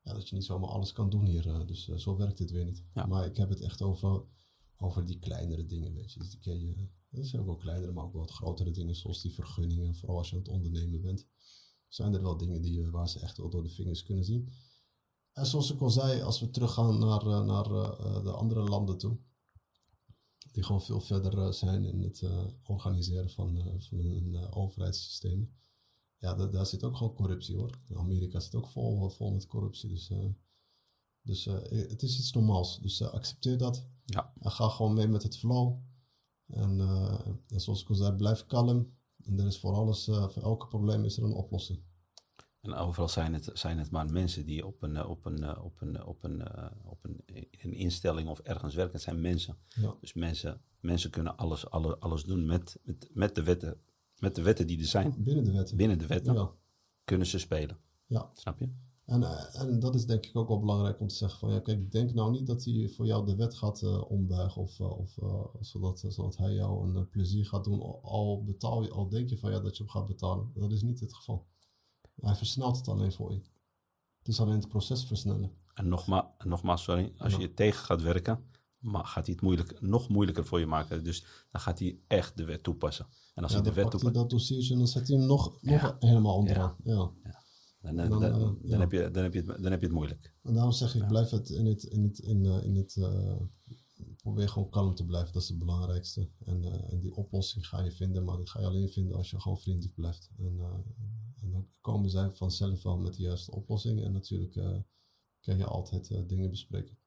ja, 0.00 0.12
dat 0.12 0.28
je 0.28 0.34
niet 0.34 0.44
zomaar 0.44 0.70
alles 0.70 0.92
kan 0.92 1.10
doen 1.10 1.24
hier. 1.24 1.66
Dus 1.66 1.88
zo 1.88 2.16
werkt 2.16 2.38
het 2.38 2.50
weer 2.50 2.64
niet. 2.64 2.84
Ja. 2.94 3.06
Maar 3.06 3.26
ik 3.26 3.36
heb 3.36 3.48
het 3.48 3.60
echt 3.60 3.82
over, 3.82 4.24
over 4.76 5.06
die 5.06 5.18
kleinere 5.18 5.66
dingen, 5.66 5.94
weet 5.94 6.12
je. 6.12 6.18
Dus 6.18 6.30
die 6.30 6.40
ken 6.40 6.60
je, 6.60 6.88
dat 7.10 7.26
zijn 7.26 7.40
ook 7.40 7.46
wel 7.46 7.56
kleinere, 7.56 7.92
maar 7.92 8.04
ook 8.04 8.12
wel 8.12 8.20
wat 8.20 8.30
grotere 8.30 8.70
dingen. 8.70 8.94
Zoals 8.94 9.22
die 9.22 9.34
vergunningen, 9.34 9.94
vooral 9.94 10.18
als 10.18 10.30
je 10.30 10.36
aan 10.36 10.42
het 10.42 10.50
ondernemen 10.50 11.00
bent. 11.00 11.26
Zijn 11.88 12.14
er 12.14 12.22
wel 12.22 12.36
dingen 12.36 12.62
die, 12.62 12.90
waar 12.90 13.08
ze 13.08 13.20
echt 13.20 13.36
wel 13.36 13.50
door 13.50 13.62
de 13.62 13.68
vingers 13.68 14.02
kunnen 14.02 14.24
zien. 14.24 14.52
En 15.32 15.46
zoals 15.46 15.72
ik 15.72 15.80
al 15.80 15.90
zei, 15.90 16.22
als 16.22 16.40
we 16.40 16.50
teruggaan 16.50 16.98
naar, 16.98 17.44
naar 17.44 17.68
de 18.22 18.32
andere 18.32 18.62
landen 18.62 18.98
toe. 18.98 19.18
Die 20.52 20.62
gewoon 20.62 20.82
veel 20.82 21.00
verder 21.00 21.54
zijn 21.54 21.84
in 21.84 22.00
het 22.00 22.22
organiseren 22.62 23.30
van, 23.30 23.80
van 23.80 23.98
hun 23.98 24.52
overheidssystemen 24.52 25.54
ja, 26.20 26.34
daar 26.34 26.66
zit 26.66 26.84
ook 26.84 26.96
gewoon 26.96 27.14
corruptie 27.14 27.56
hoor. 27.56 27.78
Amerika 27.94 28.40
zit 28.40 28.54
ook 28.54 28.68
vol, 28.68 29.08
vol 29.08 29.32
met 29.32 29.46
corruptie. 29.46 29.88
Dus, 29.88 30.12
dus 31.22 31.44
het 31.44 32.02
is 32.02 32.18
iets 32.18 32.32
normaals. 32.32 32.80
Dus 32.80 33.02
accepteer 33.02 33.58
dat. 33.58 33.86
Ja. 34.04 34.32
En 34.40 34.50
ga 34.50 34.68
gewoon 34.68 34.94
mee 34.94 35.08
met 35.08 35.22
het 35.22 35.38
flow. 35.38 35.78
En, 36.52 36.80
en 37.48 37.60
zoals 37.60 37.82
ik 37.82 37.88
al 37.88 37.94
zei, 37.94 38.16
blijf 38.16 38.46
kalm. 38.46 38.92
En 39.24 39.38
er 39.38 39.46
is 39.46 39.58
voor 39.58 39.72
alles, 39.72 40.04
voor 40.04 40.42
elke 40.42 40.66
probleem 40.66 41.04
is 41.04 41.16
er 41.16 41.24
een 41.24 41.32
oplossing. 41.32 41.80
En 42.60 42.74
overal 42.74 43.08
zijn 43.08 43.34
het, 43.34 43.50
zijn 43.52 43.78
het 43.78 43.90
maar 43.90 44.12
mensen 44.12 44.46
die 44.46 44.66
op 44.66 44.82
een, 44.82 45.04
op 45.04 45.24
een, 45.24 45.58
op 45.58 45.80
een, 45.80 46.04
op 46.04 46.24
een, 46.24 46.42
op 46.84 47.04
een, 47.04 47.20
een 47.50 47.72
instelling 47.72 48.28
of 48.28 48.38
ergens 48.38 48.74
werken. 48.74 48.92
Het 48.94 49.02
zijn 49.02 49.20
mensen. 49.20 49.56
Ja. 49.68 49.94
Dus 50.00 50.12
mensen, 50.12 50.60
mensen 50.80 51.10
kunnen 51.10 51.36
alles, 51.36 51.70
alles, 51.70 52.00
alles 52.00 52.24
doen 52.24 52.46
met, 52.46 52.78
met, 52.82 53.08
met, 53.12 53.34
de 53.34 53.42
wetten, 53.42 53.80
met 54.18 54.34
de 54.34 54.42
wetten 54.42 54.66
die 54.66 54.78
er 54.78 54.84
zijn. 54.84 55.14
Binnen 55.18 55.44
de 55.44 55.52
wetten. 55.52 55.76
Binnen 55.76 55.98
de 55.98 56.06
wetten 56.06 56.34
Ja. 56.34 56.50
kunnen 57.04 57.26
ze 57.26 57.38
spelen. 57.38 57.78
Ja. 58.06 58.30
Snap 58.34 58.58
je? 58.58 58.68
En, 59.10 59.22
eh, 59.22 59.60
en 59.60 59.78
dat 59.78 59.94
is 59.94 60.06
denk 60.06 60.26
ik 60.26 60.36
ook 60.36 60.48
wel 60.48 60.60
belangrijk 60.60 61.00
om 61.00 61.08
te 61.08 61.14
zeggen 61.14 61.38
van 61.38 61.50
ja, 61.50 61.60
kijk, 61.60 61.92
denk 61.92 62.12
nou 62.14 62.30
niet 62.30 62.46
dat 62.46 62.64
hij 62.64 62.88
voor 62.88 63.06
jou 63.06 63.26
de 63.26 63.36
wet 63.36 63.54
gaat 63.54 63.82
eh, 63.82 64.10
ombuigen 64.10 64.62
of, 64.62 64.80
eh, 64.80 64.98
of 64.98 65.16
zodat, 65.60 66.04
zodat 66.08 66.36
hij 66.36 66.54
jou 66.54 66.96
een 66.96 67.08
plezier 67.08 67.46
gaat 67.46 67.64
doen. 67.64 67.80
Al- 67.80 68.00
Al 68.02 68.44
betaal 68.44 68.82
je, 68.82 68.90
al 68.90 69.08
denk 69.08 69.28
je 69.28 69.38
van 69.38 69.50
ja 69.50 69.60
dat 69.60 69.76
je 69.76 69.82
hem 69.82 69.92
gaat 69.92 70.06
betalen. 70.06 70.50
Dat 70.54 70.72
is 70.72 70.82
niet 70.82 71.00
het 71.00 71.14
geval. 71.14 71.46
Hij 72.20 72.34
versnelt 72.34 72.76
het 72.76 72.88
alleen 72.88 73.12
voor 73.12 73.32
je. 73.32 73.40
Het 74.18 74.28
is 74.28 74.40
alleen 74.40 74.54
het 74.58 74.68
proces 74.68 75.04
versnellen. 75.04 75.52
En 75.74 75.88
nogmaals, 75.88 76.26
nogmaals 76.44 76.82
sorry, 76.82 77.12
als 77.18 77.32
Ja. 77.32 77.38
je 77.38 77.54
tegen 77.54 77.84
gaat 77.84 78.02
werken, 78.02 78.44
maar 78.78 79.04
gaat 79.04 79.24
hij 79.26 79.34
het 79.34 79.42
moeilijk, 79.42 79.80
nog 79.80 80.08
moeilijker 80.08 80.46
voor 80.46 80.58
je 80.58 80.66
maken. 80.66 81.04
Dus 81.04 81.24
dan 81.50 81.60
gaat 81.60 81.78
hij 81.78 81.98
echt 82.06 82.36
de 82.36 82.44
wet 82.44 82.62
toepassen. 82.62 83.06
En 83.34 83.42
als 83.42 83.52
Ja, 83.52 83.60
hij 83.60 83.68
de 83.68 83.74
wet 83.80 83.90
toepast, 83.90 84.14
dat 84.14 84.30
dossiertje 84.30 84.72
en 84.72 84.78
dan 84.78 84.88
zet 84.88 85.08
hij 85.08 85.16
hem 85.16 85.26
nog, 85.26 85.44
nog 85.62 85.80
Ja. 85.80 85.96
helemaal 85.98 86.36
onderaan. 86.36 86.76
Ja. 86.82 87.10
Dan, 87.80 87.96
dan, 87.96 88.08
dan, 88.08 88.20
dan, 88.20 88.32
eh, 88.32 88.40
dan 88.40 88.58
ja. 88.62 88.78
heb 88.78 88.92
je, 88.92 89.10
dan, 89.10 89.22
heb 89.22 89.32
je 89.32 89.38
het, 89.38 89.62
dan 89.62 89.70
heb 89.70 89.80
je 89.80 89.86
het 89.86 89.94
moeilijk. 89.94 90.34
En 90.42 90.54
daarom 90.54 90.72
zeg 90.72 90.94
ik, 90.94 91.06
blijf 91.06 91.30
het 91.30 91.50
in 91.50 91.66
het, 91.66 91.82
in 91.82 92.02
het, 92.02 92.18
in, 92.18 92.46
eh, 92.46 92.64
in 92.64 92.76
het 92.76 92.96
eh, 92.96 93.36
probeer 94.22 94.48
gewoon 94.48 94.68
kalm 94.68 94.94
te 94.94 95.04
blijven. 95.04 95.32
Dat 95.32 95.42
is 95.42 95.48
het 95.48 95.58
belangrijkste. 95.58 96.28
En, 96.44 96.64
eh, 96.64 96.92
en 96.92 97.00
die 97.00 97.14
oplossing 97.14 97.66
ga 97.66 97.82
je 97.82 97.92
vinden, 97.92 98.24
maar 98.24 98.36
die 98.36 98.48
ga 98.48 98.60
je 98.60 98.66
alleen 98.66 98.88
vinden 98.88 99.16
als 99.16 99.30
je 99.30 99.40
gewoon 99.40 99.58
vriendelijk 99.58 99.94
blijft. 99.94 100.30
En, 100.38 100.58
eh, 100.58 100.78
en 101.42 101.50
dan 101.50 101.68
komen 101.80 102.10
zij 102.10 102.30
vanzelf 102.30 102.82
wel 102.82 102.98
met 102.98 103.14
de 103.14 103.22
juiste 103.22 103.50
oplossing. 103.50 104.02
En 104.04 104.12
natuurlijk 104.12 104.56
eh, 104.56 104.78
kan 105.40 105.56
je 105.56 105.64
altijd 105.64 106.10
eh, 106.10 106.20
dingen 106.26 106.50
bespreken. 106.50 106.98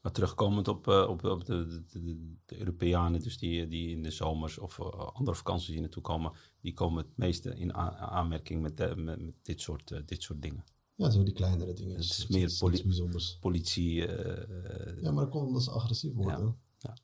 Maar 0.00 0.12
terugkomend 0.12 0.68
op, 0.68 0.88
eh, 0.88 1.06
op, 1.08 1.24
op 1.24 1.44
de, 1.44 1.84
de, 1.88 2.36
de, 2.46 2.58
Europeanen, 2.58 3.20
dus 3.20 3.38
die, 3.38 3.68
die 3.68 3.88
in 3.96 4.02
de 4.02 4.10
zomers 4.10 4.58
of 4.58 4.78
eh, 4.78 4.86
andere 5.12 5.36
vakanties 5.36 5.66
hier 5.68 5.80
naartoe 5.80 6.02
komen, 6.02 6.32
die 6.60 6.72
komen 6.74 7.04
het 7.04 7.16
meeste 7.16 7.54
in 7.56 7.74
aanmerking 7.74 8.62
met, 8.62 8.80
eh, 8.80 8.94
met, 8.94 9.22
met 9.22 9.34
dit, 9.42 9.60
soort, 9.60 10.08
dit 10.08 10.22
soort 10.22 10.42
dingen. 10.42 10.64
Ja, 10.94 11.10
zo 11.10 11.22
die 11.22 11.34
kleinere 11.34 11.72
dingen. 11.72 11.94
Het 11.94 12.04
is 12.04 12.16
Dus 12.16 12.26
meer 12.26 12.40
niets 12.40 12.58
poli- 12.58 12.82
bijzonders. 12.82 13.36
Politie, 13.40 13.94
Ja, 15.00 15.10
maar 15.12 15.24
dat 15.24 15.28
komt 15.28 15.46
omdat 15.46 15.62
ze 15.62 15.70
agressief 15.70 16.14
worden. 16.14 16.44
Ja, 16.44 16.54
ja. 16.78 16.96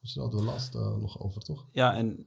Dus 0.00 0.12
daar 0.12 0.24
hadden 0.24 0.40
we 0.40 0.46
laatst 0.46 0.74
eh, 0.74 0.96
nog 0.96 1.20
over, 1.20 1.42
toch? 1.42 1.66
Ja, 1.72 1.94
en 1.96 2.26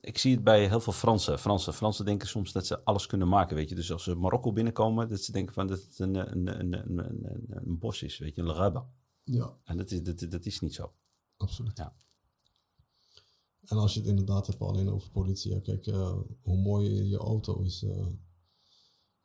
ik 0.00 0.18
zie 0.18 0.34
het 0.34 0.44
bij 0.44 0.68
heel 0.68 0.80
veel 0.80 0.92
Fransen. 0.92 1.38
Fransen. 1.38 1.74
Fransen 1.74 2.04
denken 2.04 2.28
soms 2.28 2.52
dat 2.52 2.66
ze 2.66 2.84
alles 2.84 3.06
kunnen 3.06 3.28
maken, 3.28 3.56
weet 3.56 3.68
je. 3.68 3.74
Dus 3.74 3.92
als 3.92 4.02
ze 4.04 4.14
Marokko 4.14 4.52
binnenkomen, 4.52 5.08
dat 5.08 5.20
ze 5.20 5.32
denken 5.32 5.54
van 5.54 5.66
dat 5.66 5.82
het 5.82 5.98
een, 5.98 6.14
een, 6.14 6.46
een, 6.60 6.72
een, 6.72 6.98
een, 6.98 7.24
een, 7.30 7.46
een 7.66 7.78
bos 7.78 8.02
is, 8.02 8.18
weet 8.18 8.34
je, 8.34 8.40
een 8.40 8.46
lagaba. 8.46 8.88
Ja, 9.30 9.58
En 9.64 9.76
dat 9.76 9.90
is, 9.90 10.02
dat, 10.02 10.30
dat 10.30 10.46
is 10.46 10.60
niet 10.60 10.74
zo. 10.74 10.92
absoluut. 11.36 11.76
Ja. 11.76 11.94
En 13.60 13.76
als 13.76 13.94
je 13.94 14.00
het 14.00 14.08
inderdaad 14.08 14.46
hebt 14.46 14.60
alleen 14.60 14.88
over 14.88 15.10
politie, 15.10 15.50
ja, 15.50 15.60
kijk 15.60 15.86
eh, 15.86 16.18
hoe 16.40 16.56
mooi 16.56 17.04
je 17.04 17.16
auto 17.16 17.60
is, 17.60 17.82
eh, 17.82 18.06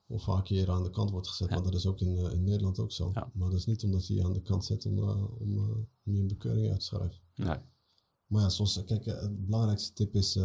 hoe 0.05 0.19
vaak 0.19 0.45
je 0.45 0.55
hier 0.55 0.71
aan 0.71 0.83
de 0.83 0.89
kant 0.89 1.09
wordt 1.09 1.27
gezet. 1.27 1.49
Ja. 1.49 1.55
Maar 1.55 1.63
dat 1.63 1.73
is 1.73 1.85
ook 1.85 1.99
in, 1.99 2.17
eh, 2.17 2.33
in 2.33 2.43
Nederland 2.43 2.79
ook 2.79 2.91
zo. 2.91 3.11
Ja. 3.13 3.31
Maar 3.33 3.49
dat 3.49 3.59
is 3.59 3.65
niet 3.65 3.83
omdat 3.83 4.07
je 4.07 4.13
je 4.13 4.23
aan 4.23 4.33
de 4.33 4.41
kant 4.41 4.65
zet 4.65 4.85
om, 4.85 4.99
om, 4.99 5.59
om 6.03 6.13
je 6.13 6.19
een 6.19 6.27
bekeuring 6.27 6.69
uit 6.69 6.79
te 6.79 6.85
schrijven. 6.85 7.19
Nee. 7.35 7.57
Maar 8.25 8.41
ja, 8.41 8.49
zoals, 8.49 8.83
kijk, 8.83 9.05
het 9.05 9.45
belangrijkste 9.45 9.93
tip 9.93 10.15
is, 10.15 10.39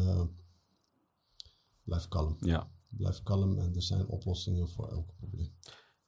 blijf 1.83 2.09
kalm. 2.09 2.37
Ja. 2.41 2.73
Blijf 2.89 3.23
kalm 3.23 3.59
en 3.59 3.75
er 3.75 3.83
zijn 3.83 4.07
oplossingen 4.07 4.69
voor 4.69 4.89
elk 4.89 5.15
probleem. 5.17 5.53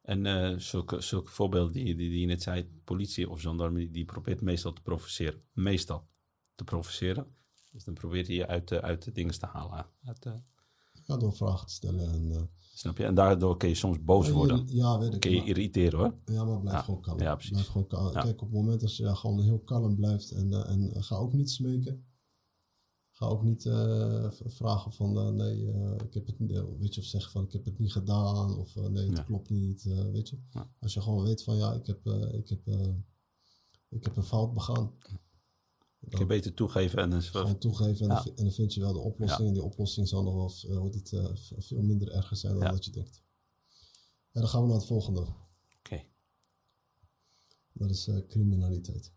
En 0.03 0.27
eh, 0.27 0.59
zulke, 0.59 1.01
zulke 1.01 1.31
voorbeelden 1.31 1.73
die, 1.73 1.85
die, 1.85 2.11
die 2.11 2.21
je 2.21 2.27
net 2.27 2.43
zei, 2.43 2.71
politie 2.85 3.31
of 3.31 3.41
gendarmerie, 3.41 3.91
die 3.91 4.05
probeert 4.05 4.41
meestal 4.41 4.73
te 4.73 4.83
provoceren. 4.83 5.43
Meestal 5.53 6.07
te 6.55 6.65
provoceren. 6.65 7.27
Dus 7.73 7.85
dan 7.85 7.95
probeert 7.95 8.27
hij 8.27 8.37
je 8.37 8.47
uit, 8.47 8.69
de- 8.69 8.81
uit 8.83 9.05
de 9.05 9.12
dingen 9.12 9.38
te 9.38 9.47
halen. 9.47 9.87
Uit, 10.05 10.23
de- 10.23 10.41
Ja, 11.05 11.17
door 11.17 11.33
vragen 11.33 11.67
te 11.67 11.73
stellen 11.73 12.12
en... 12.12 12.33
eh, 12.33 12.43
snap 12.75 12.97
je? 12.99 13.05
En 13.05 13.15
daardoor 13.15 13.57
kun 13.57 13.69
je 13.69 13.75
soms 13.75 14.03
boos 14.05 14.27
je- 14.27 14.33
worden. 14.33 14.65
Ja, 14.67 14.99
weet 14.99 15.15
ik. 15.15 15.21
Kun 15.21 15.31
je 15.31 15.37
maar- 15.38 15.47
irriteren 15.47 15.99
hoor. 15.99 16.15
Ja, 16.25 16.45
maar 16.45 16.61
blijf 16.61 16.77
Ja, 16.77 16.83
gewoon 16.83 17.01
kalm. 17.01 17.21
ja, 17.21 17.33
precies. 17.35 17.53
Blijf 17.53 17.67
gewoon 17.67 17.87
kalm. 17.87 18.12
Ja. 18.12 18.21
Kijk, 18.21 18.41
op 18.43 18.49
het 18.49 18.57
moment 18.57 18.81
dat 18.81 18.97
je 18.97 19.17
gewoon 19.17 19.41
heel 19.43 19.59
kalm 19.59 19.97
blijft 19.97 20.31
en, 20.31 20.53
eh, 20.53 20.71
en 20.71 20.93
eh, 20.95 21.03
ga 21.03 21.17
ook 21.17 21.33
niet 21.33 21.51
smeken. 21.51 22.05
Ga 23.23 23.29
ook 23.29 23.43
niet 23.43 23.67
eh, 23.67 24.31
vragen 24.31 24.93
van 24.93 25.19
eh, 25.19 25.29
nee, 25.29 25.71
eh, 25.73 25.95
ik 26.05 26.15
heb 26.15 26.27
het 26.27 26.39
niet, 26.39 26.51
weet 26.79 26.95
je, 26.95 27.01
of 27.01 27.07
zeggen 27.07 27.33
van 27.33 27.45
ik 27.45 27.53
heb 27.53 27.65
het 27.65 27.79
niet 27.79 27.93
gedaan 27.93 28.59
of 28.59 28.75
nee, 28.75 29.07
het 29.09 29.17
Ja. 29.17 29.23
klopt 29.23 29.51
niet, 29.51 29.85
eh, 29.87 30.11
weet 30.11 30.29
je. 30.29 30.39
Ja. 30.51 30.71
Als 30.81 30.95
je 30.95 31.01
gewoon 31.01 31.25
weet 31.25 31.43
van 31.43 31.57
ja, 31.57 31.73
ik 31.73 31.87
heb, 31.87 32.07
ik 32.33 32.49
heb, 32.49 32.67
eh, 32.67 32.95
ik 33.89 34.05
heb 34.05 34.17
een 34.17 34.25
fout 34.25 34.55
begaan. 34.55 34.99
Kun 36.09 36.19
je 36.19 36.27
beter 36.27 36.55
toegeven 36.55 36.99
en 36.99 37.11
dan 37.11 37.23
Gewoon 37.23 37.59
toegeven 37.59 38.09
en, 38.09 38.15
Ja. 38.17 38.23
dan, 38.23 38.37
en 38.37 38.45
dan 38.45 38.53
vind 38.53 38.75
je 38.75 38.81
wel 38.81 38.93
de 38.93 38.99
oplossing. 38.99 39.41
Ja. 39.41 39.47
En 39.47 39.53
die 39.53 39.63
oplossing 39.63 40.09
zal 40.09 40.23
nog 40.23 40.35
wel 40.67 40.85
het, 40.93 41.13
eh, 41.13 41.35
veel 41.59 41.83
minder 41.83 42.11
erger 42.11 42.37
zijn 42.37 42.53
dan 42.55 42.63
Ja. 42.63 42.71
dat 42.71 42.85
je 42.85 42.91
denkt. 42.91 43.23
En 44.33 44.41
dan 44.41 44.49
gaan 44.49 44.61
we 44.63 44.67
naar 44.69 44.77
het 44.77 44.87
volgende. 44.87 45.21
Oké. 45.79 46.05
Dat 47.73 47.91
is 47.91 48.07
eh, 48.09 48.27
criminaliteit. 48.29 49.13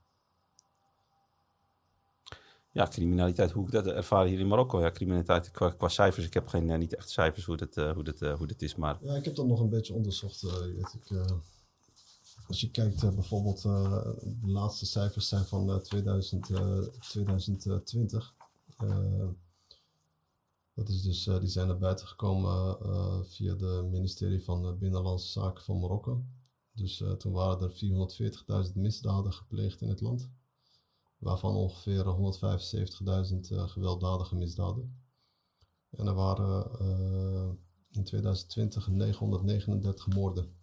Ja, 2.75 2.87
criminaliteit, 2.87 3.51
hoe 3.51 3.65
ik 3.65 3.71
dat 3.71 3.85
ervaar 3.87 4.25
hier 4.25 4.39
in 4.39 4.47
Marokko. 4.47 4.81
Ja, 4.81 4.91
criminaliteit 4.91 5.51
qua, 5.51 5.87
cijfers. 5.87 6.25
Ik 6.25 6.33
heb 6.33 6.47
geen, 6.47 6.69
eh, 6.69 6.77
niet 6.77 6.95
echt 6.95 7.09
cijfers 7.09 7.45
hoe 7.45 7.57
dat, 7.57 7.77
eh, 7.77 7.91
hoe, 7.91 8.03
dat, 8.03 8.21
eh, 8.21 8.33
hoe 8.33 8.47
dat 8.47 8.61
is, 8.61 8.75
maar 8.75 8.97
Ja, 9.01 9.15
ik 9.15 9.25
heb 9.25 9.35
dat 9.35 9.45
nog 9.47 9.59
een 9.59 9.69
beetje 9.69 9.93
onderzocht. 9.93 10.41
weet, 10.41 10.93
ik, 10.93 11.11
als 12.47 12.61
je 12.61 12.71
kijkt 12.71 13.15
bijvoorbeeld, 13.15 13.61
de 13.61 14.37
laatste 14.41 14.85
cijfers 14.85 15.27
zijn 15.27 15.45
van 15.45 15.69
eh, 15.71 15.77
2000, 15.77 16.49
eh, 16.49 16.79
2020. 16.99 18.33
Eh, 18.77 19.27
dat 20.73 20.89
is 20.89 21.01
dus, 21.01 21.23
die 21.23 21.49
zijn 21.49 21.67
naar 21.67 21.77
buiten 21.77 22.07
gekomen 22.07 22.77
via 23.25 23.55
het 23.55 23.91
ministerie 23.91 24.43
van 24.43 24.77
Binnenlandse 24.77 25.31
Zaken 25.31 25.63
van 25.63 25.79
Marokko. 25.79 26.23
Dus 26.71 27.03
toen 27.17 27.31
waren 27.31 27.61
er 27.61 27.71
440.000 27.71 28.75
misdaden 28.75 29.33
gepleegd 29.33 29.81
in 29.81 29.89
het 29.89 30.01
land. 30.01 30.29
Waarvan 31.17 31.55
ongeveer 31.55 32.03
175.000 32.03 33.51
eh, 33.51 33.67
gewelddadige 33.67 34.35
misdaden. 34.35 35.03
En 35.89 36.07
er 36.07 36.13
waren 36.13 36.79
eh, 36.79 37.49
in 37.89 38.03
2020 38.03 38.87
939 38.87 40.07
moorden. 40.07 40.57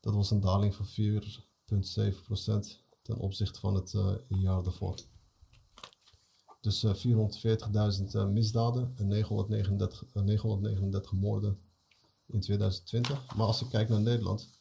Dat 0.00 0.14
was 0.14 0.30
een 0.30 0.40
daling 0.40 0.74
van 0.74 0.86
4,7% 0.86 0.90
ten 3.02 3.16
opzichte 3.16 3.60
van 3.60 3.74
het 3.74 3.94
eh, 3.94 4.14
jaar 4.28 4.62
daarvoor. 4.62 4.96
Dus 6.60 6.84
eh, 6.84 6.94
440.000 6.94 8.12
eh, 8.12 8.26
misdaden 8.26 8.92
en 8.96 9.06
939, 9.06 10.04
eh, 10.12 10.22
939 10.22 11.12
moorden 11.12 11.58
in 12.26 12.40
2020. 12.40 13.36
Maar 13.36 13.46
als 13.46 13.62
ik 13.62 13.68
kijk 13.68 13.88
naar 13.88 14.00
Nederland, 14.00 14.57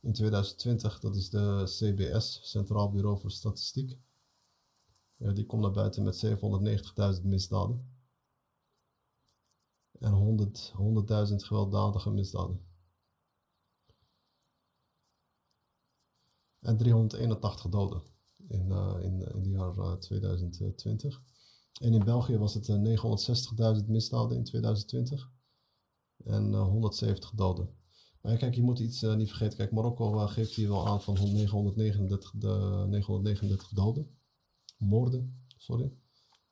in 0.00 0.12
2020, 0.12 1.00
dat 1.00 1.16
is 1.16 1.30
de 1.30 1.62
CBS, 1.64 2.40
Centraal 2.42 2.90
Bureau 2.90 3.20
voor 3.20 3.30
Statistiek. 3.30 3.98
Eh, 5.16 5.34
die 5.34 5.46
komt 5.46 5.62
naar 5.62 5.72
buiten 5.72 6.02
met 6.02 6.16
790.000 6.16 7.24
misdaden 7.24 7.98
en 9.98 10.12
100 10.12 10.72
100.000 10.76 11.34
gewelddadige 11.44 12.10
misdaden. 12.10 12.68
En 16.60 16.76
381 16.76 17.68
doden 17.68 18.02
in, 18.48 18.70
eh, 18.70 18.96
in, 19.00 19.20
in 19.20 19.40
het 19.40 19.46
jaar 19.46 19.78
eh, 19.78 19.92
2020. 19.92 21.22
En 21.80 21.94
in 21.94 22.04
België 22.04 22.38
was 22.38 22.54
het 22.54 22.68
eh, 22.68 22.76
960.000 23.80 23.86
misdaden 23.86 24.36
in 24.36 24.44
2020 24.44 25.30
en 26.24 26.54
eh, 26.54 26.62
170 26.62 27.30
doden. 27.30 27.79
Maar 28.20 28.36
kijk, 28.36 28.54
je 28.54 28.62
moet 28.62 28.78
iets 28.78 29.02
eh, 29.02 29.14
niet 29.14 29.28
vergeten. 29.28 29.56
Kijk, 29.56 29.72
Marokko 29.72 30.20
eh, 30.20 30.28
geeft 30.28 30.54
hier 30.54 30.68
wel 30.68 30.88
aan 30.88 31.02
van 31.02 31.14
939, 31.14 32.32
de, 32.34 32.84
939 32.88 33.68
doden. 33.68 34.18
Moorden, 34.78 35.44
sorry. 35.56 35.92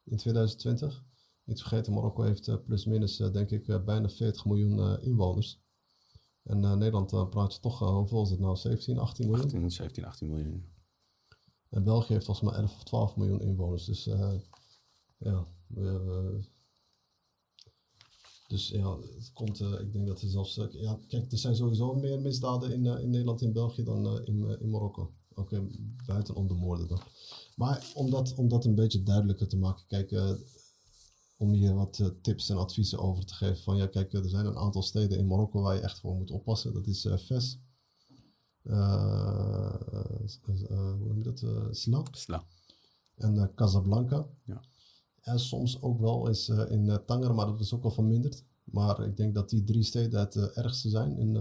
In 0.04 0.16
2020. 0.16 1.07
Niet 1.44 1.61
vergeten, 1.61 1.92
Marokko 1.92 2.22
heeft 2.22 2.48
eh, 2.48 2.57
plus 2.64 2.85
minus, 2.85 3.16
denk 3.16 3.50
ik, 3.50 3.85
bijna 3.85 4.09
40 4.09 4.44
miljoen 4.44 5.00
inwoners. 5.00 5.61
En 6.48 6.61
Nederland 6.61 7.31
praat 7.31 7.54
je 7.54 7.61
toch, 7.61 7.83
eh, 7.83 7.88
hoeveel 7.88 8.22
is 8.22 8.31
het 8.31 8.38
nou? 8.38 8.57
17, 8.57 8.98
18 8.98 9.26
miljoen? 9.26 9.44
18, 9.44 9.70
17, 9.70 10.04
18 10.04 10.28
miljoen. 10.28 10.72
En 11.68 11.85
België 11.85 12.12
heeft 12.12 12.24
volgens 12.24 12.50
mij 12.50 12.61
11 12.61 12.74
of 12.74 12.85
12 12.85 13.16
miljoen 13.16 13.40
inwoners. 13.40 13.85
Dus 13.85 14.04
ja, 15.18 15.46
Dus 18.48 18.68
ja, 18.68 18.98
het 18.98 19.32
komt, 19.32 19.61
ik 19.61 19.92
denk 19.92 20.06
dat 20.06 20.20
er 20.20 20.28
zelfs, 20.28 20.54
ja, 20.70 20.98
kijk, 21.08 21.32
er 21.32 21.38
zijn 21.38 21.56
sowieso 21.56 21.94
meer 21.94 22.20
misdaden 22.20 22.72
in, 22.72 22.87
in 22.87 23.11
Nederland 23.11 23.42
en 23.42 23.52
België 23.52 23.84
dan 23.84 24.24
in, 24.24 24.61
in 24.61 24.70
Marokko. 24.70 25.12
Ook 25.34 25.50
buiten 26.06 26.34
om 26.34 26.46
de 26.46 26.54
moorden 26.54 26.88
dan. 26.88 27.00
Maar 27.56 27.90
om 27.94 28.11
dat, 28.11 28.34
om 28.34 28.48
dat 28.48 28.64
een 28.64 28.74
beetje 28.74 29.02
duidelijker 29.02 29.48
te 29.48 29.56
maken, 29.56 29.87
kijk, 29.87 30.38
om 31.37 31.52
hier 31.52 31.74
wat 31.74 32.12
tips 32.22 32.48
en 32.48 32.56
adviezen 32.56 32.98
over 32.98 33.26
te 33.26 33.34
geven. 33.34 33.62
Van 33.62 33.76
ja, 33.76 33.87
kijk, 33.87 34.12
er 34.12 34.28
zijn 34.28 34.46
een 34.46 34.58
aantal 34.58 34.82
steden 34.82 35.18
in 35.18 35.26
Marokko 35.26 35.61
waar 35.61 35.74
je 35.74 35.80
echt 35.80 35.98
voor 35.98 36.14
moet 36.14 36.30
oppassen. 36.30 36.72
Dat 36.72 36.87
is 36.87 37.06
Fes, 37.24 37.58
uh, 38.62 39.74
hoe 40.70 41.06
noem 41.06 41.18
je 41.18 41.24
dat? 41.24 41.44
Sla. 41.76 42.02
Sla. 42.11 42.44
En 43.16 43.52
Casablanca. 43.54 44.26
Ja. 44.44 44.62
En 45.20 45.40
soms 45.40 45.83
ook 45.83 46.00
wel 46.00 46.28
eens 46.28 46.48
in 46.48 47.00
Tanger, 47.07 47.35
maar 47.35 47.46
dat 47.46 47.61
is 47.61 47.74
ook 47.74 47.83
wel 47.83 47.90
verminderd. 47.90 48.44
Maar 48.64 49.04
ik 49.04 49.16
denk 49.16 49.35
dat 49.35 49.50
die 49.50 49.64
drie 49.64 49.83
steden 49.83 50.20
het 50.20 50.37
ergste 50.37 50.88
zijn. 50.88 51.16
In, 51.16 51.33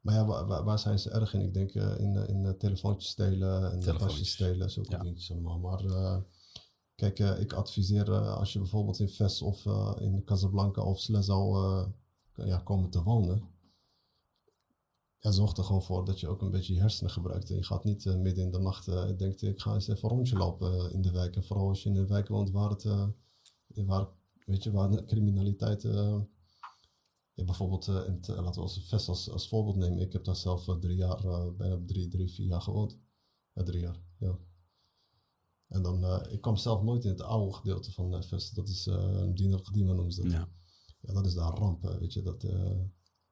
maar 0.00 0.14
ja, 0.14 0.26
waar, 0.26 0.64
waar, 0.64 0.78
zijn 0.78 0.98
ze 0.98 1.10
erg 1.10 1.34
in? 1.34 1.40
Ik 1.40 1.54
denk 1.54 1.74
in, 1.74 2.28
in 2.28 2.56
telefoontjes 2.58 3.10
stelen 3.10 3.72
en 3.72 3.96
pasjes 3.96 4.30
stelen, 4.30 4.70
zulke 4.70 4.90
ja. 4.90 4.98
dingetjes 4.98 5.30
allemaal. 5.30 5.58
Maar 5.58 6.22
kijk, 6.94 7.18
ik 7.18 7.52
adviseer 7.52 8.10
als 8.12 8.52
je 8.52 8.58
bijvoorbeeld 8.58 9.00
in 9.00 9.08
Ves 9.08 9.42
of 9.42 9.64
in 9.98 10.24
Casablanca 10.24 10.82
of 10.82 11.00
Sla 11.00 11.20
zou 11.20 11.58
ja, 12.34 12.58
komen 12.58 12.90
te 12.90 13.02
wonen 13.02 13.42
ja, 15.20 15.30
zorg 15.30 15.56
er 15.56 15.64
gewoon 15.64 15.82
voor 15.82 16.04
dat 16.04 16.20
je 16.20 16.28
ook 16.28 16.42
een 16.42 16.50
beetje 16.50 16.74
je 16.74 16.80
hersenen 16.80 17.12
gebruikt. 17.12 17.50
En 17.50 17.56
je 17.56 17.62
gaat 17.62 17.84
niet 17.84 18.04
uh, 18.04 18.16
midden 18.16 18.44
in 18.44 18.50
de 18.50 18.58
nacht 18.58 18.86
uh, 18.86 19.16
denkt, 19.16 19.42
ik 19.42 19.60
ga 19.60 19.74
eens 19.74 19.88
even 19.88 20.08
een 20.08 20.16
rondje 20.16 20.36
lopen 20.36 20.72
uh, 20.72 20.92
in 20.92 21.02
de 21.02 21.10
wijk. 21.10 21.36
En 21.36 21.44
vooral 21.44 21.68
als 21.68 21.82
je 21.82 21.88
in 21.88 21.96
een 21.96 22.06
wijk 22.06 22.28
woont 22.28 22.50
waar 22.50 22.70
het, 22.70 22.84
waar, 23.86 24.08
weet 24.44 24.62
je, 24.62 24.70
waar 24.70 24.90
de 24.90 25.04
criminaliteit, 25.04 25.82
ja, 27.32 27.44
bijvoorbeeld, 27.44 27.86
in 27.86 27.94
het, 27.94 28.28
laten 28.28 28.54
we 28.54 28.60
als 28.60 28.84
Vest 28.84 29.08
als, 29.08 29.30
als 29.30 29.48
voorbeeld 29.48 29.76
nemen. 29.76 29.98
Ik 29.98 30.12
heb 30.12 30.24
daar 30.24 30.36
zelf 30.36 30.64
drie 30.80 30.96
jaar, 30.96 31.22
bijna 31.56 31.80
drie, 31.86 32.08
drie, 32.08 32.32
vier 32.32 32.46
jaar 32.46 32.62
gewoond. 32.62 32.98
Ja, 33.52 33.62
drie 33.62 33.80
jaar, 33.80 34.00
ja. 34.18 34.38
En 35.68 35.82
dan, 35.82 36.26
ik 36.30 36.40
kwam 36.40 36.56
zelf 36.56 36.82
nooit 36.82 37.04
in 37.04 37.10
het 37.10 37.20
oude 37.20 37.54
gedeelte 37.54 37.92
van 37.92 38.24
Vest. 38.24 38.54
Dat 38.54 38.68
is 38.68 38.88
Dina 39.34 39.58
Kadima 39.62 39.92
noemen 39.92 40.12
ze 40.12 40.22
dat. 40.22 40.32
Ja. 40.32 40.48
ja, 41.00 41.12
dat 41.12 41.26
is 41.26 41.34
daar 41.34 41.54
ramp, 41.54 41.82
weet 41.82 42.12
je. 42.12 42.22
Dat, 42.22 42.44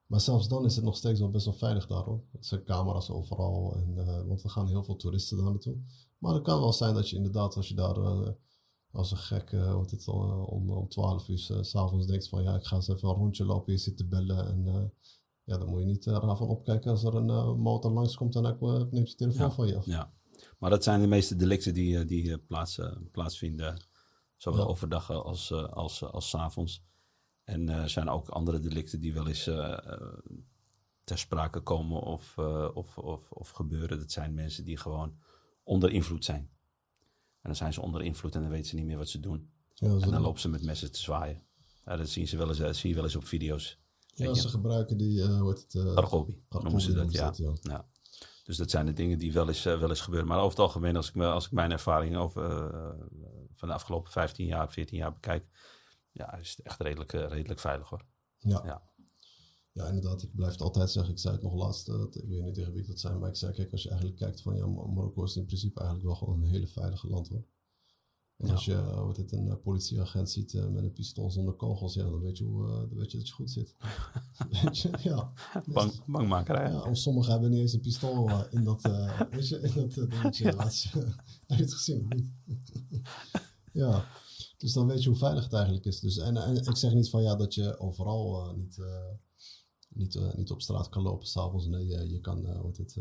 maar 0.06 0.20
zelfs 0.20 0.48
dan 0.48 0.64
is 0.64 0.76
het 0.76 0.84
nog 0.84 0.96
steeds 0.96 1.20
wel 1.20 1.30
best 1.30 1.44
wel 1.44 1.54
veilig 1.54 1.86
daar 1.86 2.02
hoor. 2.02 2.24
Het 2.32 2.46
zijn 2.46 2.64
camera's 2.64 3.10
overal, 3.10 3.76
en, 3.76 3.94
uh, 3.96 4.26
want 4.26 4.42
er 4.42 4.50
gaan 4.50 4.68
heel 4.68 4.82
veel 4.82 4.96
toeristen 4.96 5.36
daar 5.36 5.46
naartoe. 5.50 5.76
Maar 6.18 6.34
het 6.34 6.42
kan 6.42 6.60
wel 6.60 6.72
zijn 6.72 6.94
dat 6.94 7.10
je 7.10 7.16
inderdaad, 7.16 7.56
als 7.56 7.68
je 7.68 7.74
daar 7.74 7.96
uh, 7.98 8.28
als 8.90 9.10
een 9.10 9.16
gek, 9.16 9.52
uh, 9.52 9.72
wordt 9.72 9.90
het, 9.90 10.08
om, 10.08 10.70
om 10.70 10.88
12 10.88 11.28
uur 11.28 11.38
s 11.38 11.52
s'avonds 11.60 12.06
denkt 12.06 12.28
van 12.28 12.42
ja, 12.42 12.54
ik 12.54 12.64
ga 12.64 12.76
eens 12.76 12.88
even 12.88 13.08
een 13.08 13.14
rondje 13.14 13.44
lopen, 13.44 13.72
je 13.72 13.78
zit 13.78 13.96
te 13.96 14.06
bellen. 14.06 14.46
En 14.46 14.92
ja, 15.44 15.58
dan 15.58 15.68
moet 15.68 15.80
je 15.80 15.86
niet 15.86 16.04
raar 16.04 16.36
van 16.36 16.48
opkijken 16.48 16.90
als 16.90 17.04
er 17.04 17.14
een 17.14 17.58
motor 17.58 17.90
langskomt 17.90 18.36
en 18.36 18.42
dan 18.42 18.88
neemt 18.90 19.10
je 19.10 19.16
telefoon 19.16 19.52
van 19.52 19.66
je 19.66 19.76
af. 19.76 19.86
Ja, 19.86 20.12
maar 20.58 20.70
dat 20.70 20.84
zijn 20.84 21.00
de 21.00 21.06
meeste 21.06 21.36
delicten 21.36 21.74
die, 21.74 22.04
die 22.04 22.38
plaats, 22.38 22.80
plaatsvinden, 23.12 23.80
zowel 24.36 24.68
overdag 24.68 25.10
als, 25.10 25.52
als, 25.52 26.04
als, 26.04 26.28
s 26.28 26.34
avonds. 26.34 26.84
En 27.46 27.68
er 27.68 27.90
zijn 27.90 28.08
ook 28.08 28.28
andere 28.28 28.58
delicten 28.58 29.00
die 29.00 29.14
wel 29.14 29.26
eens 29.26 29.46
uh, 29.46 29.78
ter 31.04 31.18
sprake 31.18 31.60
komen 31.60 32.00
of, 32.00 32.38
of, 32.74 32.98
of, 32.98 33.30
of 33.30 33.50
gebeuren. 33.50 33.98
Dat 33.98 34.12
zijn 34.12 34.34
mensen 34.34 34.64
die 34.64 34.76
gewoon 34.76 35.16
onder 35.62 35.90
invloed 35.90 36.24
zijn. 36.24 36.50
En 37.46 37.52
dan 37.52 37.56
zijn 37.56 37.72
ze 37.72 37.80
onder 37.80 38.02
invloed 38.02 38.34
en 38.34 38.40
dan 38.40 38.50
weten 38.50 38.66
ze 38.66 38.74
niet 38.74 38.86
meer 38.86 38.98
wat 38.98 39.08
ze 39.08 39.20
doen. 39.20 39.50
Ja, 39.74 39.88
en 39.88 40.10
dan 40.10 40.22
lopen 40.22 40.40
ze 40.40 40.48
met 40.48 40.62
messen 40.62 40.92
te 40.92 41.00
zwaaien. 41.00 41.42
Ja, 41.84 41.96
dat 41.96 42.08
zien 42.08 42.28
ze 42.28 42.36
wel 42.36 42.48
eens, 42.48 42.58
dat 42.58 42.76
zie 42.76 42.88
je 42.88 42.94
wel 42.94 43.04
eens 43.04 43.16
op 43.16 43.24
video's. 43.24 43.78
Ja, 44.06 44.34
ze 44.34 44.48
gebruiken 44.48 44.96
die, 44.96 45.18
uh, 45.18 45.40
hoe 45.40 45.50
het? 45.50 45.74
Uh, 45.74 45.94
Argobi, 45.94 46.42
noemen 46.48 46.80
ze 46.80 46.92
dat, 46.92 47.12
ja. 47.12 47.32
ja. 47.36 47.52
ja. 47.60 47.88
Dus 48.44 48.56
dat 48.56 48.70
zijn 48.70 48.86
de 48.86 48.92
dingen 48.92 49.18
die 49.18 49.32
wel 49.32 49.48
eens, 49.48 49.62
wel 49.62 49.88
eens 49.88 50.00
gebeuren. 50.00 50.28
Maar 50.28 50.38
over 50.38 50.50
het 50.50 50.58
algemeen, 50.58 50.96
als 50.96 51.08
ik, 51.08 51.22
als 51.22 51.46
ik 51.46 51.52
mijn 51.52 51.72
ervaringen 51.72 52.20
over, 52.20 52.70
van 53.54 53.68
de 53.68 53.74
afgelopen 53.74 54.12
15 54.12 54.46
jaar, 54.46 54.72
14 54.72 54.98
jaar 54.98 55.12
bekijk, 55.12 55.46
ja, 56.16 56.36
is 56.36 56.50
het 56.56 56.66
echt 56.66 56.80
redelijk, 56.80 57.12
eh, 57.12 57.28
redelijk 57.28 57.60
veilig 57.60 57.88
hoor. 57.88 58.04
Ja. 58.38 58.62
ja. 58.64 58.82
Ja, 59.72 59.86
inderdaad. 59.86 60.22
Ik 60.22 60.34
blijf 60.34 60.52
het 60.52 60.60
altijd 60.60 60.90
zeggen. 60.90 61.12
Ik 61.12 61.18
zei 61.18 61.34
het 61.34 61.42
nog 61.42 61.54
laatst. 61.54 61.88
Uh, 61.88 62.02
ik 62.10 62.28
weet 62.28 62.42
niet 62.42 62.54
tegen 62.54 62.72
wie 62.72 62.86
dat 62.86 63.00
zijn. 63.00 63.18
Maar 63.18 63.28
ik 63.28 63.36
zei, 63.36 63.52
kijk, 63.52 63.72
als 63.72 63.82
je 63.82 63.88
eigenlijk 63.88 64.18
kijkt 64.18 64.40
van... 64.40 64.56
Ja, 64.56 64.66
Marokko 64.66 65.24
is 65.24 65.36
in 65.36 65.46
principe 65.46 65.78
eigenlijk 65.80 66.08
wel 66.08 66.16
gewoon 66.16 66.42
een 66.42 66.48
hele 66.48 66.66
veilige 66.66 67.08
land 67.08 67.28
hoor. 67.28 67.44
En 68.36 68.50
als 68.50 68.64
je 68.64 68.72
uh, 68.72 69.08
het, 69.08 69.32
een 69.32 69.60
politieagent 69.60 70.30
ziet 70.30 70.52
met 70.52 70.82
een 70.82 70.92
pistool 70.92 71.30
zonder 71.30 71.54
kogels, 71.54 71.94
ja, 71.94 72.02
dan 72.02 72.20
weet 72.20 72.38
je, 72.38 72.44
hoe, 72.44 72.66
dan 72.66 72.98
weet 72.98 73.10
je 73.10 73.18
dat 73.18 73.26
je 73.28 73.32
goed 73.32 73.50
zit. 73.50 73.74
weet 74.62 74.78
je, 74.78 74.90
ja. 75.02 75.32
Bang, 75.66 76.04
bangmakerij. 76.06 76.70
Ja, 76.70 76.82
of 76.82 76.96
sommigen 76.96 77.32
hebben 77.32 77.50
niet 77.50 77.60
eens 77.60 77.72
een 77.72 77.80
pistool 77.80 78.46
in 78.50 78.64
dat, 78.64 78.82
weet 79.30 79.48
je, 79.48 79.60
in 79.60 79.72
dat 79.74 80.10
dingetje. 80.10 80.44
Ja. 80.56 80.70
Heb 81.46 81.58
je 81.58 81.64
het 81.64 81.74
gezien? 81.74 82.34
ja. 83.72 84.04
Dus 84.56 84.72
dan 84.72 84.86
weet 84.86 85.02
je 85.02 85.08
hoe 85.08 85.18
veilig 85.18 85.44
het 85.44 85.52
eigenlijk 85.52 85.84
is. 85.84 86.00
Dus, 86.00 86.16
en, 86.16 86.36
en 86.36 86.56
ik 86.56 86.76
zeg 86.76 86.92
niet 86.92 87.10
van 87.10 87.22
ja 87.22 87.36
dat 87.36 87.54
je 87.54 87.78
overal 87.78 88.48
uh, 88.48 88.56
niet, 88.56 88.76
uh, 88.76 88.86
niet, 89.88 90.14
uh, 90.14 90.34
niet 90.34 90.50
op 90.50 90.62
straat 90.62 90.88
kan 90.88 91.02
lopen 91.02 91.26
s'avonds. 91.26 91.66
Nee, 91.66 91.86
je, 91.86 92.08
je 92.08 92.20
kan, 92.20 92.44
het, 92.76 92.96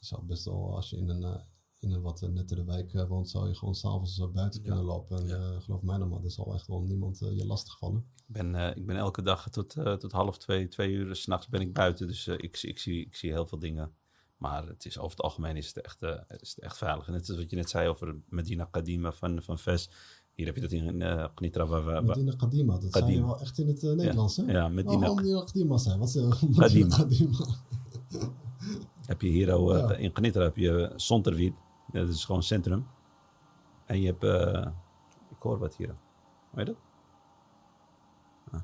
zou 0.00 0.24
best 0.24 0.44
wel, 0.44 0.74
als 0.76 0.90
je 0.90 0.96
in 0.96 1.08
een, 1.08 1.40
in 1.78 1.90
een 1.90 2.00
wat 2.00 2.20
nettere 2.20 2.64
wijk 2.64 2.92
woont, 3.08 3.30
zou 3.30 3.48
je 3.48 3.54
gewoon 3.54 3.74
s'avonds 3.74 4.30
buiten 4.32 4.60
ja. 4.60 4.66
kunnen 4.66 4.84
lopen. 4.84 5.18
En 5.18 5.26
ja. 5.26 5.60
geloof 5.60 5.82
mij 5.82 5.98
dan 5.98 6.08
maar, 6.08 6.24
er 6.24 6.30
zal 6.30 6.54
echt 6.54 6.66
wel 6.66 6.82
niemand 6.82 7.18
je 7.18 7.46
lastigvallen. 7.46 8.06
Ik 8.26 8.32
ben, 8.32 8.76
ik 8.76 8.86
ben 8.86 8.96
elke 8.96 9.22
dag 9.22 9.50
tot, 9.50 9.70
tot 9.98 10.12
half 10.12 10.38
twee, 10.38 10.68
twee 10.68 10.92
uur 10.92 11.16
s'nachts 11.16 11.48
ben 11.48 11.60
ik 11.60 11.72
buiten. 11.72 12.06
Dus 12.06 12.26
ik, 12.26 12.62
ik, 12.62 12.78
zie, 12.78 13.06
ik 13.06 13.16
zie 13.16 13.30
heel 13.30 13.46
veel 13.46 13.58
dingen. 13.58 13.94
Maar 14.36 14.66
het 14.66 14.84
is, 14.84 14.98
over 14.98 15.16
het 15.16 15.24
algemeen 15.24 15.56
is 15.56 15.66
het 15.66 15.80
echt, 15.80 16.02
is 16.40 16.54
het 16.54 16.58
echt 16.58 16.76
veilig. 16.76 17.06
En 17.06 17.12
net 17.12 17.28
als 17.28 17.38
wat 17.38 17.50
je 17.50 17.56
net 17.56 17.70
zei 17.70 17.88
over 17.88 18.20
Medina 18.28 18.64
Kadima 18.64 19.12
van, 19.12 19.42
van 19.42 19.58
VES. 19.58 19.88
Hier 20.34 20.46
heb 20.46 20.54
je 20.54 20.60
dat 20.60 20.72
in 20.72 21.00
uh, 21.00 21.26
Qnitra. 21.34 21.66
Waar, 21.66 21.84
waar, 21.84 22.04
Medina 22.04 22.34
Kadima, 22.36 22.78
dat 22.78 22.92
zijn 22.92 23.26
wel 23.26 23.40
echt 23.40 23.58
in 23.58 23.68
het 23.68 23.82
uh, 23.82 23.92
Nederlands, 23.92 24.36
ja. 24.36 24.44
hè? 24.44 24.52
Ja, 24.52 24.68
Medina 24.68 25.14
Kadima 25.14 25.76
zijn. 25.76 25.98
Wat 25.98 26.08
is 26.14 26.16
uh, 26.16 26.56
Kadima. 26.56 26.96
Kadima. 26.96 27.38
heb 29.06 29.20
je 29.20 29.28
hier 29.28 29.52
al, 29.52 29.76
ja. 29.76 29.94
in 29.94 30.12
Qnitra 30.12 30.42
heb 30.42 30.56
je 30.56 30.92
Sonterwiel. 30.96 31.52
Dat 31.92 32.08
is 32.08 32.24
gewoon 32.24 32.42
centrum. 32.42 32.86
En 33.86 34.00
je 34.00 34.06
hebt, 34.06 34.24
ik 35.30 35.42
hoor 35.42 35.58
wat 35.58 35.76
hier. 35.76 35.94
Hoe 36.50 36.58
heet 36.58 36.66
dat? 36.66 36.76
Ah. 38.50 38.60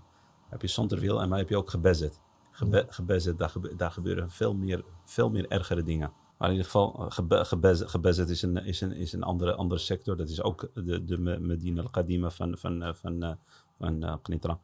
Heb 0.48 0.62
je 0.62 0.68
Sonterwiel 0.68 1.20
en 1.20 1.28
maar 1.28 1.38
heb 1.38 1.48
je 1.48 1.56
ook 1.56 1.70
Gebezet. 1.70 2.20
Gebe, 2.50 2.76
ja. 2.76 2.84
Gebezet, 2.88 3.38
daar, 3.38 3.50
gebe, 3.50 3.76
daar 3.76 3.90
gebeuren 3.90 4.30
veel 4.30 4.54
meer, 4.54 4.84
veel 5.04 5.30
meer 5.30 5.48
ergere 5.48 5.82
dingen. 5.82 6.12
Maar 6.40 6.48
in 6.48 6.56
ieder 6.56 6.70
geval, 6.70 7.06
eh, 7.06 7.86
gebezet 7.88 8.28
is 8.28 8.42
een, 8.42 8.56
is 8.56 8.80
een, 8.80 8.92
is 8.92 9.12
een 9.12 9.22
andere, 9.22 9.54
andere 9.54 9.80
sector. 9.80 10.16
Dat 10.16 10.28
is 10.28 10.42
ook 10.42 10.70
de, 10.74 11.04
de 11.04 11.18
Medina 11.18 11.82
al-Qadima 11.82 12.30
van, 12.30 12.58
van, 12.58 12.82
eh, 12.82 12.94
van, 12.94 13.18
van, 13.20 13.38
van 13.78 14.04
uh, 14.04 14.14
Knitra. 14.22 14.60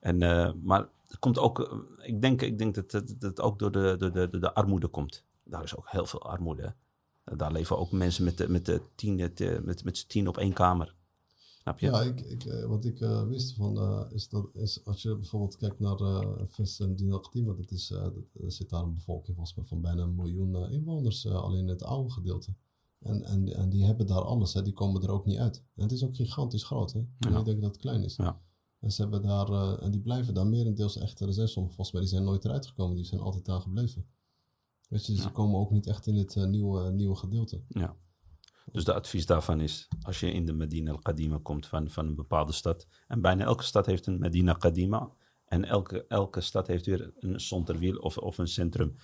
En, 0.00 0.20
uh, 0.20 0.50
maar 0.62 0.88
het 1.06 1.18
komt 1.18 1.38
ook, 1.38 1.86
ik 2.02 2.20
denk, 2.20 2.42
ik 2.42 2.58
denk 2.58 2.74
dat 2.74 2.92
het, 2.92 3.08
dat 3.08 3.30
het 3.30 3.40
ook 3.40 3.58
door 3.58 3.70
de, 3.70 3.96
de, 3.98 4.10
de, 4.10 4.38
de 4.38 4.54
armoede 4.54 4.86
komt. 4.86 5.24
Daar 5.44 5.62
is 5.62 5.76
ook 5.76 5.90
heel 5.90 6.06
veel 6.06 6.22
armoede. 6.22 6.74
Daar 7.24 7.52
leven 7.52 7.78
ook 7.78 7.90
mensen 7.90 8.24
met, 8.24 8.48
met, 8.48 8.66
de 8.66 8.80
tien, 8.94 9.16
met, 9.64 9.84
met 9.84 9.98
z'n 9.98 10.06
tien 10.06 10.28
op 10.28 10.38
één 10.38 10.52
kamer. 10.52 10.94
Ja, 11.76 12.02
ik, 12.02 12.20
ik, 12.20 12.44
eh, 12.44 12.64
wat 12.64 12.84
ik 12.84 13.00
uh, 13.00 13.22
wist 13.22 13.54
van 13.54 13.78
uh, 13.78 14.02
is 14.08 14.28
dat 14.28 14.48
is 14.52 14.84
als 14.84 15.02
je 15.02 15.16
bijvoorbeeld 15.16 15.56
kijkt 15.56 15.78
naar 15.78 16.00
uh, 16.00 16.32
Ves 16.46 16.80
en 16.80 16.96
Dinaktima, 16.96 17.52
dat 17.52 17.70
is, 17.70 17.86
dat, 17.88 18.12
er 18.44 18.52
zit 18.52 18.70
daar 18.70 18.82
een 18.82 18.94
bevolking 18.94 19.36
volgens 19.36 19.56
mij 19.56 19.64
van 19.64 19.80
bijna 19.80 20.02
een 20.02 20.14
miljoen 20.14 20.70
inwoners, 20.70 21.26
alleen 21.26 21.58
in 21.58 21.68
het 21.68 21.82
oude 21.82 22.10
gedeelte. 22.10 22.54
En, 22.98 23.22
en, 23.22 23.56
en 23.56 23.68
die 23.68 23.84
hebben 23.84 24.06
daar 24.06 24.22
alles, 24.22 24.54
hè, 24.54 24.62
die 24.62 24.72
komen 24.72 25.02
er 25.02 25.10
ook 25.10 25.26
niet 25.26 25.38
uit. 25.38 25.62
En 25.74 25.82
het 25.82 25.92
is 25.92 26.04
ook 26.04 26.16
gigantisch 26.16 26.64
groot, 26.64 26.92
hè? 26.92 27.06
Ja. 27.18 27.38
Ik 27.38 27.44
denk 27.44 27.60
dat 27.60 27.70
het 27.70 27.80
klein 27.80 28.02
is. 28.02 28.16
Ja. 28.16 28.40
En, 28.80 28.92
ze 28.92 29.02
hebben 29.02 29.22
daar, 29.22 29.78
en 29.78 29.90
die 29.90 30.00
blijven 30.00 30.34
daar 30.34 30.46
merendeels 30.46 30.96
echt, 30.96 31.20
er 31.20 31.32
zijn 31.32 31.48
sommige 31.48 31.74
volgens 31.74 31.96
mij, 31.96 32.04
die 32.04 32.14
zijn 32.14 32.24
nooit 32.24 32.44
eruit 32.44 32.66
gekomen, 32.66 32.96
die 32.96 33.04
zijn 33.04 33.20
altijd 33.20 33.44
daar 33.44 33.60
gebleven. 33.60 34.06
Weet 34.88 35.06
je, 35.06 35.12
dus 35.12 35.22
ja. 35.22 35.28
ze 35.28 35.34
komen 35.34 35.60
ook 35.60 35.70
niet 35.70 35.86
echt 35.86 36.06
in 36.06 36.16
het 36.16 36.34
nieuwe, 36.48 36.90
nieuwe 36.90 37.16
gedeelte. 37.16 37.62
Ja. 37.68 37.96
Dus 38.72 38.84
de 38.84 38.94
advies 38.94 39.26
daarvan 39.26 39.60
is, 39.60 39.88
als 40.02 40.20
je 40.20 40.32
in 40.32 40.46
de 40.46 40.52
Medina 40.52 40.90
al-Qadima 40.90 41.38
komt 41.42 41.66
van, 41.66 41.90
van 41.90 42.06
een 42.06 42.14
bepaalde 42.14 42.52
stad, 42.52 42.86
en 43.06 43.20
bijna 43.20 43.44
elke 43.44 43.62
stad 43.62 43.86
heeft 43.86 44.06
een 44.06 44.18
Medina 44.18 44.52
Qadima, 44.52 45.10
en 45.44 45.64
elke, 45.64 46.06
elke 46.06 46.40
stad 46.40 46.66
heeft 46.66 46.86
weer 46.86 47.12
een 47.18 47.40
centerwiel 47.40 47.96
of, 47.96 48.18
of 48.18 48.38
een 48.38 48.48
centrum. 48.48 48.96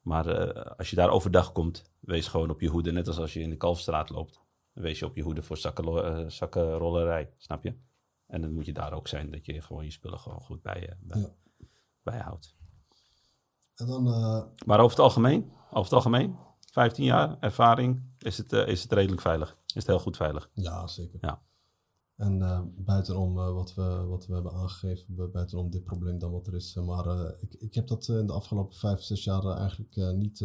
Maar 0.00 0.26
uh, 0.26 0.62
als 0.76 0.90
je 0.90 0.96
daar 0.96 1.10
overdag 1.10 1.52
komt, 1.52 1.90
wees 2.00 2.28
gewoon 2.28 2.50
op 2.50 2.60
je 2.60 2.68
hoede, 2.68 2.92
net 2.92 3.06
als 3.06 3.18
als 3.18 3.32
je 3.32 3.40
in 3.40 3.50
de 3.50 3.56
Kalfstraat 3.56 4.10
loopt. 4.10 4.40
Wees 4.72 4.98
je 4.98 5.06
op 5.06 5.16
je 5.16 5.22
hoede 5.22 5.42
voor 5.42 5.56
zakken, 5.56 5.84
uh, 5.86 6.28
zakkenrollerij, 6.28 7.32
snap 7.36 7.64
je? 7.64 7.76
En 8.26 8.40
dan 8.40 8.52
moet 8.52 8.66
je 8.66 8.72
daar 8.72 8.92
ook 8.92 9.08
zijn, 9.08 9.30
dat 9.30 9.46
je 9.46 9.60
gewoon 9.60 9.84
je 9.84 9.90
spullen 9.90 10.18
gewoon 10.18 10.40
goed 10.40 10.62
bij 10.62 10.80
je 10.80 10.96
bij, 11.00 11.20
ja. 11.20 11.28
bijhoudt. 12.02 12.54
En 13.74 13.86
dan, 13.86 14.06
uh... 14.06 14.42
Maar 14.66 14.78
over 14.78 14.96
het 14.96 14.98
algemeen, 14.98 15.52
over 15.68 15.82
het 15.82 15.92
algemeen, 15.92 16.36
15 16.76 17.04
jaar 17.04 17.38
ervaring, 17.40 18.02
is 18.18 18.38
het, 18.38 18.52
uh, 18.52 18.68
is 18.68 18.82
het 18.82 18.92
redelijk 18.92 19.20
veilig. 19.20 19.56
Is 19.66 19.74
het 19.74 19.86
heel 19.86 19.98
goed 19.98 20.16
veilig. 20.16 20.50
Ja, 20.52 20.86
zeker. 20.86 21.18
Ja. 21.20 21.42
En 22.16 22.38
uh, 22.40 22.60
buitenom 22.76 23.38
uh, 23.38 23.52
wat, 23.52 23.74
we, 23.74 23.82
wat 23.82 24.26
we 24.26 24.34
hebben 24.34 24.52
aangegeven, 24.52 25.32
buitenom 25.32 25.70
dit 25.70 25.84
probleem 25.84 26.18
dan 26.18 26.32
wat 26.32 26.46
er 26.46 26.54
is. 26.54 26.74
maar 26.74 27.06
uh, 27.06 27.30
ik, 27.40 27.54
ik 27.54 27.74
heb 27.74 27.86
dat 27.86 28.08
in 28.08 28.26
de 28.26 28.32
afgelopen 28.32 28.76
vijf, 28.76 29.02
zes 29.02 29.24
jaar 29.24 29.44
eigenlijk 29.44 29.96
niet, 29.96 30.40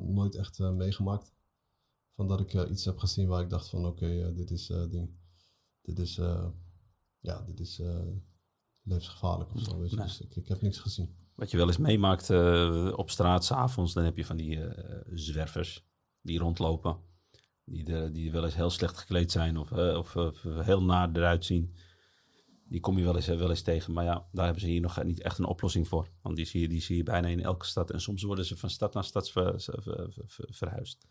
nooit 0.00 0.34
echt 0.34 0.58
meegemaakt. 0.58 1.32
Van 2.14 2.28
dat 2.28 2.40
ik 2.40 2.68
iets 2.68 2.84
heb 2.84 2.98
gezien 2.98 3.28
waar 3.28 3.42
ik 3.42 3.50
dacht 3.50 3.68
van 3.68 3.86
oké, 3.86 4.32
dit 4.34 4.50
is 4.50 4.66
ding. 4.66 5.10
Dit 5.82 5.98
is, 5.98 6.14
ja, 7.20 7.42
dit 7.46 7.60
is 7.60 7.82
levensgevaarlijk 8.82 9.54
of 9.54 9.60
zo. 9.60 9.78
Dus 9.78 10.20
ik, 10.20 10.36
ik 10.36 10.48
heb 10.48 10.60
niks 10.60 10.78
gezien. 10.78 11.16
Wat 11.36 11.50
je 11.50 11.56
wel 11.56 11.66
eens 11.66 11.76
meemaakt 11.76 12.30
op 12.92 13.10
straat 13.10 13.44
s'avonds, 13.44 13.92
dan 13.92 14.04
heb 14.04 14.16
je 14.16 14.24
van 14.24 14.36
die 14.36 14.60
zwervers 15.14 15.84
die 16.20 16.38
rondlopen 16.38 16.98
die, 17.66 17.84
de, 17.84 18.10
die 18.12 18.32
wel 18.32 18.44
eens 18.44 18.54
heel 18.54 18.70
slecht 18.70 18.98
gekleed 18.98 19.32
zijn 19.32 19.56
of, 19.56 19.70
uh, 19.70 19.96
of, 19.96 20.16
of, 20.16 20.42
heel 20.42 20.82
naar 20.82 21.10
eruit 21.12 21.44
zien. 21.44 21.74
Die 22.68 22.80
kom 22.80 22.98
je 22.98 23.04
wel 23.04 23.16
eens, 23.16 23.26
wel 23.26 23.50
eens 23.50 23.62
tegen. 23.62 23.92
Maar 23.92 24.04
ja, 24.04 24.28
daar 24.32 24.44
hebben 24.44 24.62
ze 24.62 24.68
hier 24.68 24.80
nog 24.80 25.02
niet 25.04 25.20
echt 25.20 25.38
een 25.38 25.44
oplossing 25.44 25.88
voor. 25.88 26.08
Want 26.22 26.36
die 26.36 26.44
zie, 26.44 26.60
je, 26.60 26.68
die 26.68 26.82
zie 26.82 26.96
je 26.96 27.02
bijna 27.02 27.28
in 27.28 27.42
elke 27.42 27.66
stad. 27.66 27.90
En 27.90 28.00
soms 28.00 28.22
worden 28.22 28.44
ze 28.44 28.56
van 28.56 28.70
stad 28.70 28.94
naar 28.94 29.04
stad 29.04 29.30
ver, 29.30 29.60
ver, 29.60 29.82
ver, 30.26 30.48
verhuisd. 30.50 31.06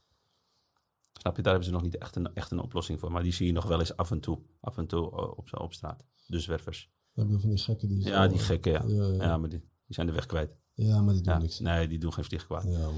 Snap 1.14 1.36
je? 1.36 1.42
Daar 1.42 1.52
hebben 1.52 1.70
ze 1.70 1.76
nog 1.76 1.84
niet 1.84 1.98
echt 1.98 2.16
een, 2.16 2.34
echt 2.34 2.52
een 2.52 2.60
oplossing 2.60 3.00
voor. 3.00 3.12
Maar 3.12 3.24
die 3.24 3.34
zie 3.34 3.46
je 3.46 3.52
nog 3.52 3.66
wel 3.66 3.80
eens 3.80 3.98
af 3.98 4.12
en 4.12 4.20
toe. 4.20 4.40
Af 4.60 4.78
en 4.78 4.88
toe 4.88 5.12
op, 5.36 5.50
op 5.52 5.74
straat. 5.74 6.06
De 6.28 6.40
zwervers. 6.40 6.90
Je 7.14 7.40
van 7.40 7.50
die 7.50 7.58
gekken 7.58 7.88
die... 7.88 8.04
Ja, 8.04 8.28
die 8.28 8.40
gekken, 8.40 8.72
ja. 8.72 8.84
Ja, 8.88 9.08
ja. 9.08 9.24
ja 9.24 9.38
maar 9.38 9.50
die, 9.50 9.64
die, 9.86 9.96
zijn 9.96 10.08
de 10.08 10.14
weg 10.14 10.26
kwijt. 10.26 10.56
Ja, 10.74 11.02
maar 11.02 11.14
die 11.14 11.24
doen 11.24 11.40
niks. 11.40 11.60
Nee, 11.60 11.88
die 11.88 12.00
doen 12.00 12.14
geen 12.14 12.24
vlieg 12.24 12.46
kwaad. 12.46 12.64
Ja, 12.64 12.90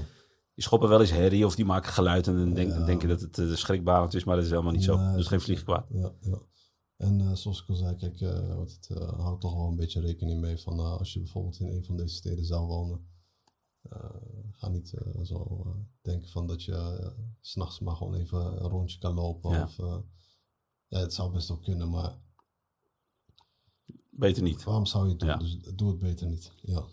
die 0.54 0.66
schoppen 0.66 0.88
wel 0.88 1.00
eens 1.00 1.10
herrie 1.10 1.46
of 1.46 1.54
die 1.54 1.64
maken 1.64 1.92
geluid 1.92 2.26
en 2.26 2.36
dan 2.36 2.54
denk, 2.54 2.86
denken 2.86 3.08
dat 3.08 3.20
het 3.20 3.38
uh, 3.38 3.54
schrikbarend 3.54 4.14
is, 4.14 4.24
maar 4.24 4.36
dat 4.36 4.44
is 4.44 4.50
helemaal 4.50 4.72
niet 4.72 4.84
zo. 4.84 4.96
Nee, 4.96 5.16
dus 5.16 5.26
geen 5.26 5.40
vliegkwaad. 5.40 5.86
Ja, 5.90 6.12
ja. 6.20 6.42
En 6.96 7.20
uh, 7.20 7.32
zoals 7.32 7.62
ik 7.62 7.68
al 7.68 7.74
zei, 7.74 7.96
kijk, 7.96 8.20
uh, 8.20 8.58
het 8.58 8.88
houdt 9.16 9.40
toch 9.40 9.54
wel 9.54 9.68
een 9.68 9.76
beetje 9.76 10.00
rekening 10.00 10.40
mee 10.40 10.58
van 10.58 10.78
als 10.78 11.12
je 11.12 11.20
bijvoorbeeld 11.20 11.60
in 11.60 11.68
een 11.68 11.84
van 11.84 11.96
deze 11.96 12.14
steden 12.14 12.44
zou 12.44 12.66
wonen. 12.66 13.06
ga 14.52 14.68
niet 14.68 14.94
zo 15.22 15.66
denken 16.02 16.28
van 16.28 16.46
dat 16.46 16.64
je 16.64 17.12
s 17.40 17.50
s'nachts 17.50 17.80
maar 17.80 17.96
gewoon 17.96 18.14
even 18.14 18.38
een 18.38 18.68
rondje 18.68 18.98
kan 18.98 19.14
lopen. 19.14 19.62
Of, 19.62 19.76
ja, 20.86 20.98
het 20.98 21.14
zou 21.14 21.32
best 21.32 21.48
wel 21.48 21.58
kunnen, 21.58 21.90
maar... 21.90 22.18
Beter 24.18 24.42
niet. 24.42 24.64
Waarom 24.64 24.86
zou 24.86 25.04
je 25.04 25.10
het 25.10 25.20
doen? 25.20 25.38
Dus 25.38 25.74
doe 25.74 25.88
het 25.88 25.98
beter 25.98 26.26
niet, 26.26 26.52
ja. 26.62 26.84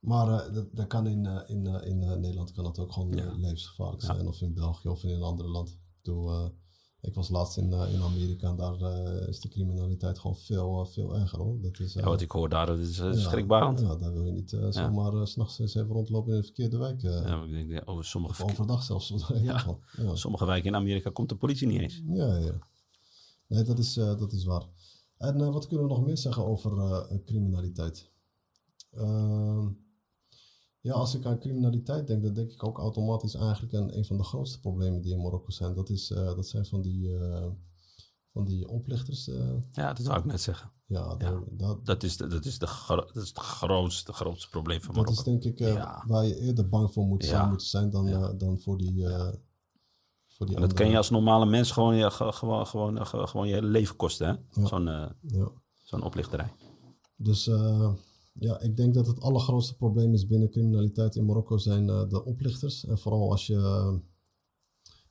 Maar 0.00 0.28
uh, 0.28 0.54
dat, 0.54 0.66
dat, 0.72 0.86
kan 0.86 1.06
in, 1.06 1.24
uh, 1.24 1.40
in, 1.46 1.64
uh, 1.64 1.86
in 1.86 1.98
Nederland 1.98 2.52
kan 2.52 2.64
dat 2.64 2.78
ook 2.78 2.92
gewoon 2.92 3.10
ja. 3.16 3.34
levensgevaarlijk 3.36 4.02
zijn. 4.02 4.18
Ja. 4.18 4.24
Of 4.24 4.40
in 4.40 4.54
België 4.54 4.88
of 4.88 5.04
in 5.04 5.10
een 5.10 5.22
ander 5.22 5.48
land. 5.48 5.68
Ik, 5.68 5.76
bedoel, 6.02 6.52
ik 7.00 7.14
was 7.14 7.28
laatst 7.28 7.56
in, 7.56 7.72
in 7.72 8.02
Amerika 8.02 8.48
en 8.48 8.56
daar 8.56 8.80
is 9.28 9.40
de 9.40 9.48
criminaliteit 9.48 10.18
gewoon 10.18 10.36
veel, 10.36 10.86
veel 10.86 11.16
erger. 11.16 11.38
Hoor. 11.38 11.60
Dat 11.60 11.78
is, 11.78 11.92
ja, 11.92 12.04
wat 12.04 12.20
ik 12.20 12.30
hoor 12.30 12.48
daar, 12.48 12.66
dat 12.66 12.78
is 12.78 12.96
schrikbarend. 13.12 13.80
Ja, 13.80 13.96
daar 13.96 14.12
wil 14.12 14.24
je 14.24 14.32
niet 14.32 14.56
zomaar 14.70 15.26
s 15.26 15.30
s'nachts 15.30 15.58
eens 15.58 15.74
even 15.74 15.90
rondlopen 15.90 16.32
in 16.32 16.38
de 16.38 16.44
verkeerde 16.44 16.78
wijk. 16.78 17.00
ja, 17.00 17.44
ik 17.44 17.68
denk, 17.68 17.88
oh, 17.88 18.02
sommige... 18.02 18.44
Of 18.44 18.50
overdag 18.50 18.82
zelfs. 18.82 19.14
ja. 19.42 19.78
Sommige 20.12 20.44
wijken 20.44 20.68
in 20.68 20.76
Amerika 20.76 21.10
komt 21.10 21.28
de 21.28 21.36
politie 21.36 21.66
niet 21.66 21.80
eens. 21.80 22.02
Ja, 22.06 22.36
ja. 22.36 22.58
Nee, 23.46 23.62
dat 23.62 23.78
is, 23.78 23.94
dat 23.94 24.32
is 24.32 24.44
waar. 24.44 24.66
En 25.20 25.52
wat 25.52 25.66
kunnen 25.66 25.86
we 25.86 25.92
nog 25.92 26.04
meer 26.04 26.18
zeggen 26.18 26.46
over 26.46 27.06
criminaliteit? 27.24 28.10
Ehm 28.90 29.68
ja, 30.82 30.92
als 30.92 31.14
ik 31.14 31.24
aan 31.24 31.38
criminaliteit 31.38 32.06
denk, 32.06 32.22
dan 32.22 32.34
denk 32.34 32.50
ik 32.50 32.66
ook 32.66 32.78
automatisch 32.78 33.34
eigenlijk 33.34 33.74
aan 33.74 33.92
een 33.92 34.04
van 34.04 34.16
de 34.16 34.22
grootste 34.22 34.60
problemen 34.60 35.00
die 35.00 35.12
in 35.12 35.20
Marokko 35.20 35.50
zijn. 35.50 35.74
Dat, 35.74 35.90
is, 35.90 36.10
uh, 36.10 36.24
dat 36.24 36.48
zijn 36.48 36.66
van 36.66 36.82
die, 36.82 37.10
van 38.32 38.44
die 38.44 38.68
oplichters. 38.68 39.28
Uh. 39.28 39.54
Ja, 39.70 39.92
dat 39.92 40.06
zou 40.06 40.18
ik 40.18 40.24
net 40.24 40.40
zeggen. 40.40 40.70
Ja, 40.86 41.14
ja. 41.18 41.42
Dat, 41.50 41.86
dat, 41.86 42.02
is 42.02 42.16
de, 42.16 42.26
dat, 42.26 42.44
is 42.44 42.58
de 42.58 42.66
dat 42.86 43.16
is 43.22 43.28
het 43.28 43.38
grootste, 43.38 44.12
grootste 44.12 44.48
probleem 44.48 44.80
van 44.80 44.94
Marokko. 44.94 45.14
Dat 45.14 45.26
is 45.26 45.32
denk 45.32 45.44
ik 45.44 45.58
ja. 45.58 46.04
waar 46.06 46.26
je 46.26 46.36
eerder 46.36 46.68
bang 46.68 46.92
voor 46.92 47.04
moet, 47.04 47.46
moeten 47.48 47.66
zijn 47.66 47.90
dan, 47.90 48.38
dan 48.38 48.60
voor 48.60 48.78
die... 48.78 49.06
voor 50.30 50.46
die 50.46 50.54
en 50.54 50.60
dat 50.60 50.72
kan 50.72 50.90
je 50.90 50.96
als 50.96 51.10
normale 51.10 51.46
mens 51.46 51.70
gewoon 51.70 51.96
je, 51.96 52.10
gewoon, 52.10 52.66
gewoon, 52.66 53.06
gewoon 53.06 53.48
je 53.48 53.54
hele 53.54 53.66
leven 53.66 53.96
kosten, 53.96 54.26
hè? 54.26 54.66
Zo'n 54.66 55.14
zo'n 55.82 56.02
oplichterij. 56.02 56.52
Dus 57.16 57.50
ja, 58.32 58.60
ik 58.60 58.76
denk 58.76 58.94
dat 58.94 59.06
het 59.06 59.20
allergrootste 59.20 59.76
probleem 59.76 60.14
is 60.14 60.26
binnen 60.26 60.50
criminaliteit 60.50 61.16
in 61.16 61.24
Marokko 61.24 61.56
zijn 61.56 61.88
uh, 61.88 62.08
de 62.08 62.24
oplichters. 62.24 62.84
En 62.84 62.98
vooral 62.98 63.30
als 63.30 63.46
je. 63.46 64.00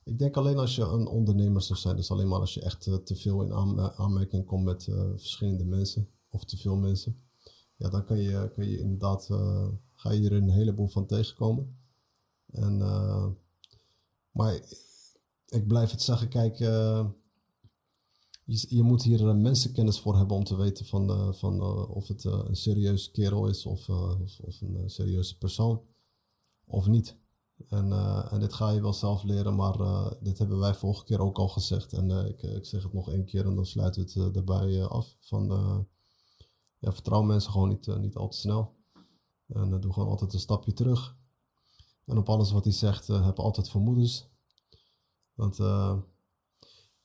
ik 0.04 0.18
denk 0.18 0.36
alleen 0.36 0.58
als 0.58 0.74
je 0.74 0.82
een 0.82 1.06
ondernemer 1.06 1.62
zou 1.62 1.78
zijn, 1.78 1.96
dus 1.96 2.10
alleen 2.10 2.28
maar 2.28 2.40
als 2.40 2.54
je 2.54 2.60
echt 2.60 2.82
te 3.04 3.16
veel 3.16 3.42
in 3.42 3.52
aanmerking 3.96 4.46
komt 4.46 4.64
met 4.64 4.84
verschillende 5.16 5.64
mensen 5.64 6.08
of 6.28 6.44
te 6.44 6.56
veel 6.56 6.76
mensen. 6.76 7.22
Ja, 7.76 7.88
dan 7.88 8.04
kan 8.04 8.18
je, 8.18 8.50
kan 8.54 8.68
je 8.68 8.78
inderdaad, 8.78 9.26
ga 9.94 10.12
je 10.12 10.18
hier 10.18 10.32
een 10.32 10.50
heleboel 10.50 10.88
van 10.88 11.06
tegenkomen. 11.06 11.78
En, 12.46 12.78
maar 14.30 14.60
ik 15.50 15.66
blijf 15.66 15.90
het 15.90 16.02
zeggen, 16.02 16.28
kijk, 16.28 16.58
je, 16.58 17.06
je, 18.68 18.82
moet 18.82 19.02
hier 19.02 19.36
mensenkennis 19.36 20.00
voor 20.00 20.16
hebben 20.16 20.36
om 20.36 20.44
te 20.44 20.56
weten 20.56 20.86
van, 20.86 21.10
uh, 21.10 21.32
van 21.32 21.54
uh, 21.54 21.90
of 21.90 22.08
het 22.08 22.24
uh, 22.24 22.40
een 22.44 22.56
serieuze 22.56 23.10
kerel 23.10 23.46
is 23.46 23.66
of, 23.66 23.88
of, 23.88 24.40
of, 24.40 24.60
een 24.60 24.90
serieuze 24.90 25.38
persoon 25.38 25.82
of 26.66 26.86
niet. 26.86 27.18
En, 27.68 27.92
en 28.30 28.40
dit 28.40 28.52
ga 28.52 28.70
je 28.70 28.80
wel 28.80 28.92
zelf 28.92 29.22
leren, 29.22 29.54
maar 29.54 29.76
dit 30.20 30.38
hebben 30.38 30.58
wij 30.58 30.74
vorige 30.74 31.04
keer 31.04 31.20
ook 31.20 31.38
al 31.38 31.48
gezegd. 31.48 31.92
En 31.92 32.10
ik, 32.10 32.42
ik 32.42 32.64
zeg 32.64 32.82
het 32.82 32.92
nog 32.92 33.10
één 33.10 33.24
keer 33.24 33.46
en 33.46 33.54
dan 33.54 33.66
sluiten 33.66 34.08
we 34.14 34.20
het 34.20 34.34
daarbij 34.34 34.84
af. 34.84 35.16
Van, 35.20 35.46
ja, 36.78 36.92
vertrouw 36.92 37.22
mensen 37.22 37.52
gewoon 37.52 37.68
niet, 37.68 37.98
niet 37.98 38.16
al 38.16 38.28
te 38.28 38.36
snel. 38.36 38.74
En 39.46 39.80
doe 39.80 39.92
gewoon 39.92 40.08
altijd 40.08 40.32
een 40.32 40.40
stapje 40.40 40.72
terug. 40.72 41.16
En 42.06 42.18
op 42.18 42.28
alles 42.28 42.50
wat 42.50 42.64
hij 42.64 42.72
zegt, 42.72 43.06
heb 43.06 43.38
altijd 43.38 43.70
vermoedens. 43.70 44.29
Want 45.40 45.56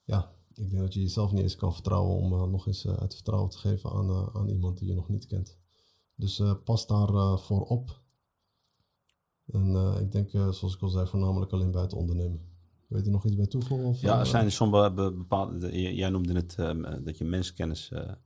ja, 0.04 0.32
ik 0.54 0.69
denk 0.69 0.82
dat 0.82 0.93
je 0.93 1.02
jezelf 1.02 1.32
niet 1.32 1.41
eens 1.41 1.56
kan 1.56 1.74
vertrouwen 1.74 2.15
om 2.15 2.34
uh, 2.34 2.43
nog 2.43 2.67
eens 2.67 2.86
uh, 2.86 3.00
het 3.00 3.13
vertrouwen 3.13 3.50
te 3.50 3.58
geven 3.58 3.91
aan, 3.91 4.34
aan 4.34 4.50
iemand 4.50 4.78
die 4.78 4.88
je 4.88 4.93
nog 4.93 5.10
niet 5.10 5.26
kent. 5.26 5.58
Dus 6.15 6.41
pas 6.63 6.88
daarvoor 6.88 7.39
voor 7.39 7.62
op. 7.62 8.02
En 9.45 9.76
ik 10.00 10.12
denk, 10.12 10.30
zoals 10.30 10.76
ik 10.76 10.82
al 10.82 10.89
zei, 10.89 11.08
voornamelijk 11.08 11.52
alleen 11.52 11.71
bij 11.71 11.82
het 11.82 11.93
ondernemen. 11.93 12.54
Weet 12.88 13.00
je 13.00 13.06
er 13.06 13.12
nog 13.12 13.26
iets 13.26 13.36
bij 13.36 13.48
toevoegen? 13.48 13.88
Of, 13.88 14.02
ja, 14.02 14.19
er 14.19 14.26
zijn 14.26 14.52
sommige 14.52 14.91
bepaalde. 14.93 15.95
Jij 15.95 16.10
noemde 16.10 16.34
het 16.34 16.56
dat 17.06 17.17
je 17.17 17.26
mensenkennis. 17.26 17.89
maar 17.89 18.17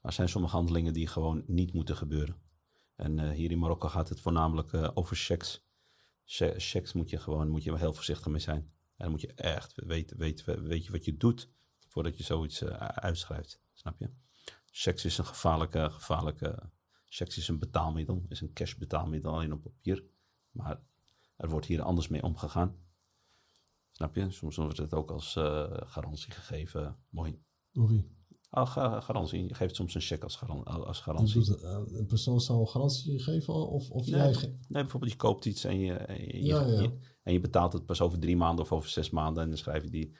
er 0.00 0.12
zijn 0.12 0.28
sommige 0.28 0.56
handelingen 0.56 0.92
die 0.92 1.06
gewoon 1.06 1.44
niet 1.46 1.72
moeten 1.72 1.96
gebeuren. 1.96 2.36
En 2.96 3.30
hier 3.30 3.50
in 3.50 3.58
Marokko 3.58 3.88
gaat 3.88 4.08
het 4.08 4.20
voornamelijk 4.20 4.90
over 4.94 5.16
checks. 5.16 5.66
Checks 6.56 6.92
moet 6.92 7.10
je 7.10 7.18
gewoon 7.18 7.48
moet 7.48 7.64
je 7.64 7.76
heel 7.76 7.94
voorzichtig 7.94 8.26
mee 8.26 8.40
zijn. 8.40 8.73
Dan 9.04 9.12
moet 9.12 9.22
je 9.22 9.34
echt 9.34 9.74
weten, 9.74 10.18
weten, 10.18 10.64
weet 10.64 10.84
je 10.84 10.92
wat 10.92 11.04
je 11.04 11.16
doet 11.16 11.48
voordat 11.88 12.16
je 12.16 12.24
zoiets 12.24 12.62
uh, 12.62 12.70
uitschrijft. 12.78 13.60
Snap 13.72 13.98
je? 13.98 14.10
Seks 14.70 15.04
is 15.04 15.18
een 15.18 15.24
gevaarlijke, 15.24 15.90
gevaarlijke. 15.90 16.70
Seks 17.04 17.36
is 17.36 17.48
een 17.48 17.58
betaalmiddel, 17.58 18.24
is 18.28 18.40
een 18.40 18.52
cash 18.52 18.74
betaalmiddel 18.74 19.32
alleen 19.32 19.52
op 19.52 19.62
papier. 19.62 20.04
Maar 20.50 20.80
er 21.36 21.48
wordt 21.48 21.66
hier 21.66 21.82
anders 21.82 22.08
mee 22.08 22.22
omgegaan. 22.22 22.76
Snap 23.90 24.14
je? 24.14 24.30
Soms 24.30 24.56
wordt 24.56 24.78
het 24.78 24.94
ook 24.94 25.10
als 25.10 25.36
uh, 25.36 25.66
garantie 25.70 26.32
gegeven. 26.32 26.96
Mooi. 27.08 27.42
Door 27.72 27.88
wie? 27.88 28.12
Oh, 28.50 29.00
garantie. 29.02 29.46
Je 29.48 29.54
geeft 29.54 29.74
soms 29.74 29.94
een 29.94 30.00
cheque 30.00 30.24
als, 30.24 30.36
garan 30.36 30.64
als 30.64 31.00
garantie. 31.00 31.44
Doet, 31.44 31.62
uh, 31.62 31.80
een 31.98 32.06
persoon 32.06 32.40
zou 32.40 32.60
een 32.60 32.68
garantie 32.68 33.22
geven 33.22 33.54
of, 33.54 33.90
of 33.90 34.06
nee, 34.06 34.20
jij? 34.20 34.32
Nee, 34.42 34.82
bijvoorbeeld 34.82 35.12
je 35.12 35.18
koopt 35.18 35.44
iets 35.44 35.64
en 35.64 35.78
je, 35.78 35.92
je, 36.08 36.44
ja, 36.44 36.66
ja. 36.66 36.80
je, 36.80 36.98
en 37.24 37.32
je 37.32 37.40
betaalt 37.40 37.72
het 37.72 37.86
pas 37.86 38.00
over 38.00 38.18
drie 38.18 38.36
maanden 38.36 38.64
of 38.64 38.72
over 38.72 38.88
zes 38.88 39.10
maanden 39.10 39.42
en 39.42 39.48
dan 39.48 39.58
schrijf 39.58 39.82
je 39.82 39.90
die. 39.90 40.16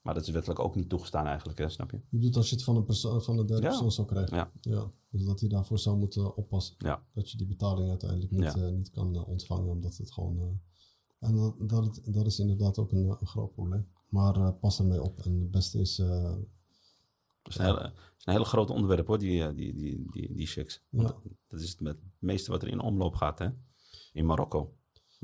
Maar 0.00 0.14
dat 0.14 0.22
is 0.22 0.28
wettelijk 0.28 0.60
ook 0.60 0.74
niet 0.74 0.88
toegestaan 0.88 1.26
eigenlijk, 1.26 1.58
hè, 1.58 1.68
snap 1.68 1.90
je? 1.90 1.96
Je 1.96 2.16
bedoelt 2.16 2.36
als 2.36 2.48
je 2.48 2.54
het 2.54 2.64
van 2.64 2.76
een, 2.76 2.84
persoon, 2.84 3.22
van 3.22 3.38
een 3.38 3.46
derde 3.46 3.66
persoon 3.66 3.92
zou 3.92 4.06
krijgen? 4.06 4.36
Ja. 4.36 4.50
ja. 4.60 4.90
Dus 5.10 5.24
dat 5.24 5.40
hij 5.40 5.48
daarvoor 5.48 5.78
zou 5.78 5.96
moeten 5.96 6.36
oppassen. 6.36 6.74
Ja. 6.78 7.04
Dat 7.12 7.30
je 7.30 7.36
die 7.36 7.46
betaling 7.46 7.88
uiteindelijk 7.88 8.30
niet, 8.30 8.56
uh, 8.56 8.68
niet 8.68 8.90
kan 8.90 9.14
uh, 9.14 9.28
ontvangen, 9.28 9.70
omdat 9.70 9.96
het 9.96 10.12
gewoon... 10.12 10.36
Uh, 10.36 11.28
en 11.28 11.36
dat, 11.36 11.68
dat, 11.68 12.00
dat, 12.04 12.26
is 12.26 12.38
inderdaad 12.38 12.78
ook 12.78 12.92
een, 12.92 13.16
een 13.20 13.26
groot 13.26 13.52
probleem. 13.52 13.88
Maar 14.08 14.52
pas 14.52 14.78
ermee 14.78 15.02
op. 15.02 15.20
En 15.20 15.40
het 15.40 15.50
beste 15.50 15.80
is... 15.80 15.96
dat 15.96 16.38
is 17.42 17.58
een, 17.58 17.64
hele, 17.64 17.92
is 18.18 18.24
een 18.24 18.32
hele 18.32 18.44
groot 18.44 18.70
onderwerp 18.70 19.06
hoor, 19.06 19.18
die, 19.18 19.54
die, 19.54 19.74
die, 19.74 20.06
die, 20.10 20.34
die 20.34 20.46
checks. 20.46 20.82
Dat 20.90 21.60
is 21.60 21.70
het, 21.70 21.78
het 21.80 21.98
meeste 22.18 22.50
wat 22.50 22.62
er 22.62 22.68
in 22.68 22.80
omloop 22.80 23.14
gaat, 23.14 23.38
hè? 23.38 23.48
In 24.12 24.26
Marokko 24.26 24.74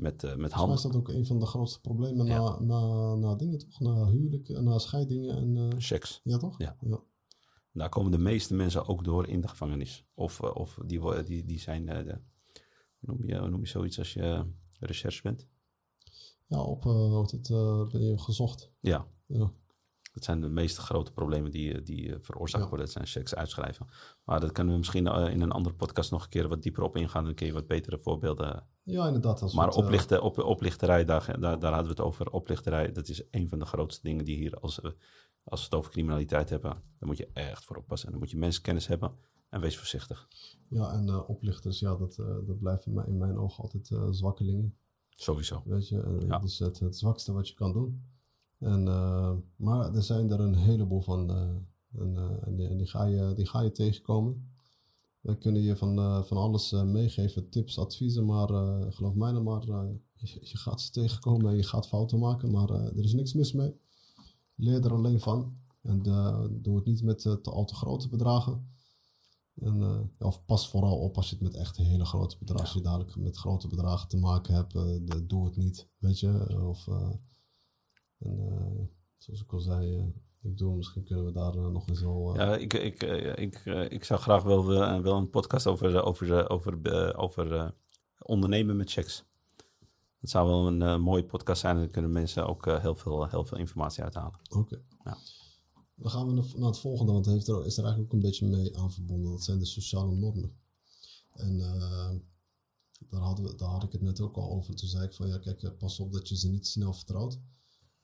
met, 0.01 0.23
uh, 0.23 0.35
met 0.35 0.51
hand. 0.51 0.73
is 0.73 0.81
dat 0.81 0.95
ook 0.95 1.09
een 1.09 1.25
van 1.25 1.39
de 1.39 1.45
grootste 1.45 1.81
problemen 1.81 2.25
na, 2.25 2.59
na, 2.59 3.15
na 3.15 3.35
dingen 3.35 3.57
toch? 3.57 3.79
Na 3.79 4.05
huwelijken, 4.05 4.63
na 4.63 4.77
scheidingen 4.77 5.37
en... 5.37 5.55
Uh... 5.55 5.69
Checks. 5.77 6.21
Ja 6.23 6.37
toch? 6.37 6.59
Ja. 6.59 6.77
ja. 6.79 6.99
Daar 7.73 7.89
komen 7.89 8.11
de 8.11 8.17
meeste 8.17 8.53
mensen 8.53 8.87
ook 8.87 9.03
door 9.03 9.27
in 9.27 9.41
de 9.41 9.47
gevangenis. 9.47 10.05
Of, 10.13 10.41
of 10.41 10.79
die, 10.85 11.23
die, 11.23 11.45
die 11.45 11.59
zijn, 11.59 11.85
de, 11.85 12.21
noem 12.99 13.25
je, 13.25 13.39
noem 13.39 13.59
je 13.59 13.67
zoiets 13.67 13.99
als 13.99 14.13
je 14.13 14.45
recherche 14.79 15.21
bent? 15.21 15.47
Ja, 16.47 16.61
op, 16.61 16.85
uh, 16.85 17.21
het, 17.21 17.47
ben 17.91 18.01
je 18.01 18.17
gezocht. 18.17 18.71
Ja. 18.79 19.07
ja. 19.25 19.51
Dat 20.13 20.23
zijn 20.23 20.41
de 20.41 20.49
meest 20.49 20.77
grote 20.77 21.11
problemen 21.11 21.51
die, 21.51 21.81
die 21.81 22.15
veroorzaakt 22.19 22.67
worden. 22.69 22.85
Dat 22.85 22.95
zijn 22.95 23.07
checks 23.07 23.35
uitschrijven. 23.35 23.87
Maar 24.23 24.39
dat 24.39 24.51
kunnen 24.51 24.73
we 24.73 24.79
misschien 24.79 25.07
in 25.07 25.41
een 25.41 25.51
andere 25.51 25.75
podcast 25.75 26.11
nog 26.11 26.23
een 26.23 26.29
keer 26.29 26.47
wat 26.47 26.63
dieper 26.63 26.83
op 26.83 26.95
ingaan. 26.95 27.23
Dan 27.23 27.33
kun 27.33 27.45
je 27.45 27.53
wat 27.53 27.67
betere 27.67 27.99
voorbeelden. 27.99 28.67
Ja, 28.91 29.05
inderdaad. 29.05 29.53
maar 29.53 29.69
oplichten, 29.69 30.21
op, 30.21 30.37
oplichterij, 30.37 31.05
daar, 31.05 31.39
daar, 31.39 31.59
daar 31.59 31.73
hadden 31.73 31.95
we 31.95 32.01
het 32.01 32.07
over. 32.07 32.31
Oplichterij, 32.31 32.91
dat 32.91 33.07
is 33.07 33.23
een 33.31 33.49
van 33.49 33.59
de 33.59 33.65
grootste 33.65 34.07
dingen 34.07 34.25
die 34.25 34.37
hier, 34.37 34.59
als, 34.59 34.81
als 35.43 35.59
we 35.59 35.65
het 35.65 35.73
over 35.73 35.91
criminaliteit 35.91 36.49
hebben, 36.49 36.71
dan 36.99 37.07
moet 37.07 37.17
je 37.17 37.29
echt 37.33 37.63
voor 37.63 37.75
oppassen. 37.75 38.05
En 38.05 38.13
dan 38.13 38.21
moet 38.21 38.31
je 38.31 38.37
mensenkennis 38.37 38.87
hebben 38.87 39.11
en 39.49 39.61
wees 39.61 39.77
voorzichtig. 39.77 40.27
Ja, 40.67 40.91
en 40.91 41.07
uh, 41.07 41.29
oplichters, 41.29 41.79
ja, 41.79 41.95
dat, 41.95 42.17
uh, 42.17 42.27
dat 42.47 42.59
blijven 42.59 43.05
in 43.07 43.17
mijn 43.17 43.37
ogen 43.37 43.63
altijd 43.63 43.89
uh, 43.89 44.07
zwakkelingen. 44.09 44.75
Sowieso. 45.09 45.61
Weet 45.65 45.87
je, 45.87 46.17
ja. 46.19 46.27
dat 46.27 46.43
is 46.43 46.59
het, 46.59 46.79
het 46.79 46.97
zwakste 46.97 47.31
wat 47.33 47.47
je 47.47 47.53
kan 47.53 47.73
doen. 47.73 48.03
En, 48.59 48.83
maar 49.55 49.93
er 49.93 50.03
zijn 50.03 50.31
er 50.31 50.39
een 50.39 50.55
heleboel 50.55 51.01
van. 51.01 51.29
en, 51.97 52.39
en 52.45 52.55
die, 52.55 52.75
die, 52.75 52.87
ga 52.87 53.05
je, 53.05 53.33
die 53.33 53.47
ga 53.47 53.61
je 53.61 53.71
tegenkomen. 53.71 54.50
Wij 55.21 55.37
kunnen 55.37 55.61
je 55.61 55.75
van, 55.75 56.25
van 56.25 56.37
alles 56.37 56.71
meegeven, 56.71 57.49
tips, 57.49 57.79
adviezen, 57.79 58.25
maar 58.25 58.47
geloof 58.93 59.13
mij 59.13 59.31
dan 59.31 59.43
maar, 59.43 59.65
je, 59.65 60.37
je, 60.41 60.57
gaat 60.57 60.81
ze 60.81 60.91
tegenkomen 60.91 61.51
en 61.51 61.55
je 61.55 61.63
gaat 61.63 61.87
fouten 61.87 62.19
maken, 62.19 62.51
maar 62.51 62.69
er 62.69 63.03
is 63.03 63.13
niks 63.13 63.33
mis 63.33 63.53
mee. 63.53 63.75
Leer 64.55 64.85
er 64.85 64.93
alleen 64.93 65.19
van 65.19 65.57
en 65.81 66.01
doe 66.61 66.75
het 66.75 66.85
niet 66.85 67.03
met 67.03 67.19
te 67.19 67.41
al 67.43 67.65
te 67.65 67.75
grote 67.75 68.09
bedragen. 68.09 68.69
En, 69.55 70.11
of 70.19 70.45
pas 70.45 70.69
vooral 70.69 70.99
op 70.99 71.17
als 71.17 71.29
je 71.29 71.35
het 71.35 71.43
met 71.43 71.55
echt 71.55 71.77
hele 71.77 72.05
grote 72.05 72.37
bedragen, 72.37 72.65
als 72.65 72.73
je 72.73 72.81
dadelijk 72.81 73.15
met 73.15 73.37
grote 73.37 73.67
bedragen 73.67 74.07
te 74.07 74.17
maken 74.17 74.53
hebt, 74.53 74.73
doe 75.29 75.45
het 75.45 75.55
niet, 75.55 75.87
weet 75.97 76.19
je. 76.19 76.59
Of, 76.67 76.87
zoals 79.17 79.41
ik 79.41 79.53
al 79.53 79.59
zei, 79.59 80.13
ik 80.41 80.57
doe, 80.57 80.75
misschien 80.75 81.03
kunnen 81.03 81.25
we 81.25 81.31
daar 81.31 81.71
nog 81.71 81.87
eens 81.87 82.01
wel... 82.01 82.35
Ja, 82.35 82.55
ik, 82.55 82.73
ik, 82.73 83.03
ik, 83.35 83.65
ik 83.91 84.03
zou 84.03 84.19
graag 84.19 84.43
wel, 84.43 84.65
wel 85.01 85.17
een 85.17 85.29
podcast 85.29 85.67
over, 85.67 86.03
over, 86.03 86.49
over, 86.49 87.15
over 87.17 87.73
ondernemen 88.19 88.77
met 88.77 88.91
checks. 88.91 89.23
Dat 90.19 90.29
zou 90.29 90.47
wel 90.47 90.67
een 90.67 91.01
mooie 91.01 91.25
podcast 91.25 91.61
zijn 91.61 91.75
en 91.75 91.81
dan 91.81 91.91
kunnen 91.91 92.11
mensen 92.11 92.47
ook 92.47 92.65
heel, 92.65 92.95
veel, 92.95 93.27
heel 93.27 93.45
veel 93.45 93.57
informatie 93.57 94.03
uithalen. 94.03 94.39
Oké. 94.49 94.81
Ja. 95.03 95.17
Dan 95.95 96.11
gaan 96.11 96.27
we 96.27 96.33
naar 96.55 96.67
het 96.67 96.79
volgende, 96.79 97.11
want 97.11 97.25
heeft 97.25 97.47
er, 97.47 97.65
is 97.65 97.77
er 97.77 97.83
eigenlijk 97.83 98.13
ook 98.13 98.19
een 98.19 98.25
beetje 98.29 98.47
mee 98.47 98.77
aan 98.77 98.91
verbonden. 98.91 99.31
Dat 99.31 99.43
zijn 99.43 99.59
de 99.59 99.65
sociale 99.65 100.15
normen. 100.15 100.59
En 101.33 101.57
uh, 101.57 102.09
daar, 103.09 103.21
hadden 103.21 103.45
we, 103.45 103.55
daar 103.55 103.69
had 103.69 103.83
ik 103.83 103.91
het 103.91 104.01
net 104.01 104.21
ook 104.21 104.35
al 104.35 104.51
over. 104.51 104.75
Toen 104.75 104.87
zei 104.87 105.03
ik 105.03 105.13
van 105.13 105.27
ja, 105.27 105.37
kijk, 105.37 105.63
eh, 105.63 105.71
pas 105.77 105.99
op 105.99 106.13
dat 106.13 106.29
je 106.29 106.37
ze 106.37 106.49
niet 106.49 106.67
snel 106.67 106.93
vertrouwt. 106.93 107.39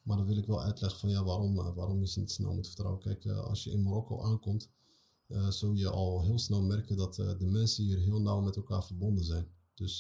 Maar 0.08 0.18
dan 0.18 0.26
wil 0.26 0.38
ik 0.38 0.46
wel 0.46 0.62
uitleggen 0.62 1.00
van 1.00 1.10
ja, 1.10 1.24
waarom, 1.24 1.60
eh, 1.60 1.74
waarom 1.76 2.00
je 2.00 2.08
ze 2.08 2.20
niet 2.20 2.32
snel 2.32 2.54
moet 2.54 2.68
vertrouwen. 2.68 3.02
Kijk, 3.02 3.26
als 3.26 3.64
je 3.64 3.72
in 3.72 3.84
Marokko 3.84 4.24
aankomt, 4.24 4.70
uh, 5.28 5.50
zul 5.50 5.74
je 5.74 5.90
al 5.90 6.24
heel 6.24 6.40
snel 6.40 6.62
merken 6.62 6.98
dat 6.98 7.16
de 7.16 7.46
mensen 7.46 7.84
hier 7.84 7.98
heel 7.98 8.22
nauw 8.22 8.42
met 8.42 8.56
elkaar 8.56 8.84
verbonden 8.84 9.26
zijn. 9.26 9.48
Dus 9.74 9.98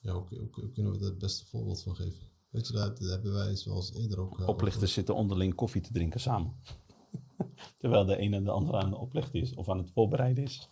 ja, 0.00 0.12
hoe, 0.12 0.48
hoe, 0.52 0.70
kunnen 0.70 0.92
we 0.92 0.98
daar 0.98 1.08
het 1.08 1.18
beste 1.18 1.46
voorbeeld 1.46 1.82
van 1.82 1.96
geven? 1.96 2.28
Weet 2.50 2.66
je, 2.66 2.72
dat, 2.72 2.98
hebben 2.98 3.32
wij 3.32 3.56
zoals 3.56 3.92
eerder 3.92 4.18
ook... 4.18 4.40
Uh, 4.40 4.48
Oplichters 4.48 4.92
zitten 4.92 5.14
onderling 5.14 5.54
koffie 5.54 5.80
te 5.80 5.92
drinken 5.92 6.20
samen. 6.20 6.56
Terwijl 7.78 8.04
de 8.04 8.16
ene 8.16 8.36
en 8.36 8.44
de 8.44 8.50
andere 8.50 8.78
aan 8.78 8.90
het 8.90 9.00
oplichten 9.00 9.40
is 9.40 9.54
of 9.54 9.68
aan 9.68 9.78
het 9.78 9.90
voorbereiden 9.90 10.44
is. 10.44 10.68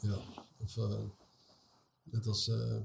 ja, 0.00 0.16
of 0.58 0.76
uh, 0.76 0.98
net 2.02 2.26
als... 2.26 2.48
Uh, 2.48 2.76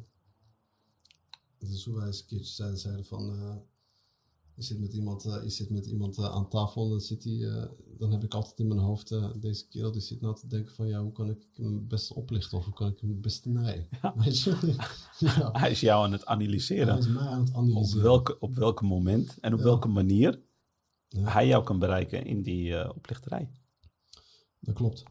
als 1.72 1.86
hoe 1.86 1.96
wij 1.96 2.06
eens 2.08 2.20
een 2.20 2.26
keertje 2.26 2.54
zeiden, 2.54 2.80
zeiden 2.80 3.06
van 3.06 3.36
je 4.56 4.64
zit 4.64 4.80
met 4.80 4.94
iemand, 4.94 5.26
uh, 5.26 5.44
je 5.44 5.50
zit 5.50 5.70
met 5.70 5.86
iemand 5.86 6.18
uh, 6.18 6.26
aan 6.26 6.50
tafel 6.50 6.84
en 6.84 6.90
dan, 6.90 7.02
zit 7.02 7.24
hij, 7.24 7.68
dan 7.98 8.12
heb 8.12 8.24
ik 8.24 8.34
altijd 8.34 8.60
in 8.60 8.68
mijn 8.68 8.80
hoofd, 8.80 9.42
deze 9.42 9.68
kerel 9.68 9.92
die 9.92 10.02
zit 10.02 10.22
nou 10.22 10.36
te 10.36 10.48
denken 10.48 10.74
van 10.74 10.88
ja, 10.88 11.02
hoe 11.02 11.12
kan 11.12 11.30
ik 11.30 11.48
hem 11.56 11.74
het 11.74 11.88
beste 11.88 12.16
oplichten 12.16 12.58
of 12.58 12.66
hoe 12.66 12.74
kan 12.74 12.88
ik 12.88 13.00
hem 13.00 13.10
het 13.10 13.22
beste 13.22 13.50
naaien. 13.50 13.88
Ja. 14.02 14.14
ja. 15.20 15.52
Hij 15.52 15.72
is 15.72 15.80
jou 15.80 16.06
aan 16.06 16.12
het 16.12 16.26
analyseren. 16.26 16.88
Hij 16.88 16.98
is 16.98 17.08
mij 17.08 17.28
aan 17.28 17.40
het 17.40 17.54
analyseren. 17.54 17.98
Op 17.98 18.04
welke, 18.04 18.40
op 18.40 18.56
welke 18.56 18.86
moment 18.86 19.38
en 19.40 19.54
op 19.54 19.60
ja. 19.60 19.66
welke 19.66 19.88
manier 19.88 20.42
hij 21.20 21.48
jou 21.48 21.64
kan 21.64 21.80
bereiken 21.80 22.26
in 22.26 22.42
die 22.42 22.94
oplichterij. 22.96 23.50
Dat 24.60 24.76
klopt. 24.76 25.04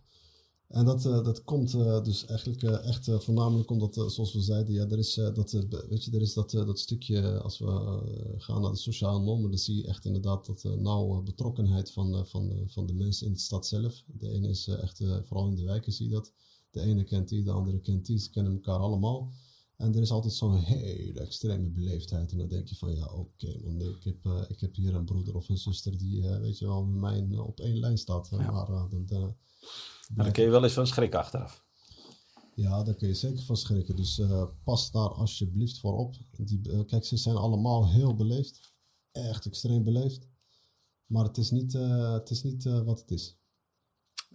En 0.73 0.85
dat, 0.85 1.05
uh, 1.05 1.25
dat 1.25 1.45
komt 1.45 1.73
uh, 1.75 2.03
dus 2.03 2.27
eigenlijk 2.27 2.63
uh, 2.63 2.87
echt 2.87 3.11
voornamelijk 3.11 3.71
omdat, 3.71 3.95
zoals 3.95 4.33
we 4.33 4.41
zeiden, 4.41 4.75
ja, 4.75 4.87
er 4.89 4.99
is, 4.99 5.15
dat, 5.15 5.51
weet 5.89 6.05
je, 6.05 6.11
er 6.11 6.21
is 6.21 6.35
dat, 6.35 6.51
dat 6.51 6.79
stukje, 6.79 7.41
als 7.41 7.59
we 7.59 8.37
gaan 8.39 8.61
naar 8.63 8.71
de 8.71 8.77
sociale 8.77 9.21
normen, 9.21 9.51
dan 9.51 9.59
zie 9.59 9.77
je 9.77 9.87
echt 9.87 10.05
inderdaad 10.05 10.47
dat 10.47 10.65
nauwe 10.79 11.23
betrokkenheid 11.23 11.91
van, 11.91 12.27
van, 12.27 12.63
van 12.67 12.87
de 12.87 12.95
mensen 12.95 13.27
in 13.27 13.33
de 13.33 13.39
stad 13.39 13.67
zelf. 13.67 14.05
De 14.07 14.29
ene 14.29 14.49
is 14.49 14.69
echt, 14.69 15.05
vooral 15.23 15.47
in 15.47 15.55
de 15.55 15.65
wijken 15.65 15.93
zie 15.93 16.09
je 16.09 16.13
dat. 16.13 16.33
De 16.71 16.81
ene 16.81 17.05
kent 17.05 17.29
die, 17.29 17.43
de 17.43 17.53
andere 17.53 17.81
kent 17.81 18.07
die, 18.07 18.19
ze 18.19 18.31
kennen 18.31 18.53
elkaar 18.53 18.79
allemaal. 18.79 19.33
En 19.77 19.95
er 19.95 20.03
is 20.03 20.11
altijd 20.11 20.35
zo'n 20.35 20.57
hele 20.57 21.21
extreme 21.21 21.71
beleefdheid. 21.71 22.33
En 22.33 22.39
dan 22.39 22.49
denk 22.49 22.69
je 22.69 22.77
van, 22.77 22.95
ja, 22.95 23.05
oké, 23.05 23.47
okay, 23.47 23.89
ik, 23.95 24.05
heb, 24.05 24.49
ik 24.49 24.61
heb 24.61 24.75
hier 24.75 24.95
een 24.95 25.05
broeder 25.05 25.37
of 25.37 25.49
een 25.49 25.59
zuster 25.59 25.99
die, 25.99 26.23
weet 26.23 26.59
je 26.59 26.67
wel, 26.67 26.85
met 26.85 27.01
mij 27.01 27.39
op 27.39 27.61
één 27.61 27.79
lijn 27.79 27.99
staat. 27.99 28.29
Ja. 28.31 28.51
Maar 28.51 28.67
dan 29.07 29.37
maar 30.15 30.25
dan 30.25 30.33
kun 30.33 30.45
je 30.45 30.51
wel 30.51 30.63
eens 30.63 30.73
van 30.73 30.87
schrikken 30.87 31.19
achteraf. 31.19 31.65
Ja, 32.55 32.83
daar 32.83 32.95
kun 32.95 33.09
je 33.09 33.15
zeker 33.15 33.45
van 33.45 33.57
schrikken. 33.57 33.97
Dus 33.97 34.19
uh, 34.19 34.45
pas 34.65 34.91
daar 34.91 35.09
alsjeblieft 35.09 35.79
voor 35.81 35.99
op. 35.99 36.15
Die, 36.37 36.69
uh, 36.69 36.85
kijk, 36.87 37.05
ze 37.05 37.17
zijn 37.17 37.37
allemaal 37.37 37.91
heel 37.91 38.15
beleefd. 38.15 38.75
Echt 39.13 39.47
extreem 39.47 39.85
beleefd. 39.85 40.29
Maar 41.07 41.25
het 41.25 41.37
is 41.37 41.51
niet, 41.51 41.75
uh, 41.75 42.13
het 42.13 42.31
is 42.31 42.43
niet 42.43 42.65
wat 42.65 43.01
het 43.01 43.11
is. 43.11 43.41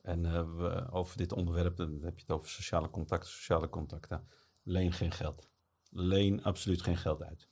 En 0.01 0.21
we, 0.57 0.91
over 0.91 1.17
dit 1.17 1.31
onderwerp, 1.31 1.77
dan 1.77 2.01
heb 2.01 2.15
je 2.15 2.21
het 2.21 2.35
over 2.35 2.49
sociale 2.49 2.89
contacten. 2.89 3.29
Sociale 3.29 3.69
contacten. 3.69 4.27
Leen 4.63 4.91
geen 4.91 5.11
geld. 5.11 5.49
Leen 5.89 6.43
absoluut 6.43 6.81
geen 6.81 6.97
geld 6.97 7.21
uit. 7.21 7.49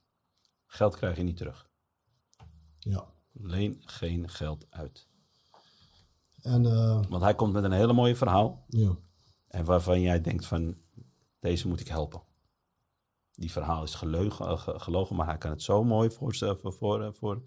Geld 0.66 0.96
krijg 0.96 1.18
je 1.18 1.24
niet 1.24 1.38
terug. 1.38 1.70
Ja. 2.80 3.14
Leen 3.32 3.82
geen 3.86 4.30
geld 4.30 4.66
uit. 4.70 5.08
En, 6.46 6.64
uh, 6.64 7.02
Want 7.10 7.24
hij 7.24 7.36
komt 7.36 7.54
met 7.54 7.64
een 7.64 7.72
hele 7.72 7.94
mooie 7.94 8.16
verhaal. 8.16 8.66
Ja. 8.68 8.98
En 9.48 9.66
waarvan 9.66 10.02
jij 10.02 10.22
denkt 10.22 10.46
van, 10.46 10.76
deze 11.40 11.68
moet 11.68 11.80
ik 11.80 11.88
helpen. 11.88 12.22
Die 13.34 13.52
verhaal 13.52 13.84
is 13.84 13.96
geleugen, 13.96 14.46
uh, 14.46 14.62
gelogen, 14.66 15.16
maar 15.16 15.28
hij 15.28 15.38
kan 15.38 15.52
het 15.52 15.62
zo 15.62 15.84
mooi 15.84 16.10
voorstellen, 16.10 16.60
voor, 16.60 16.74
voor, 16.74 17.14
voor, 17.14 17.42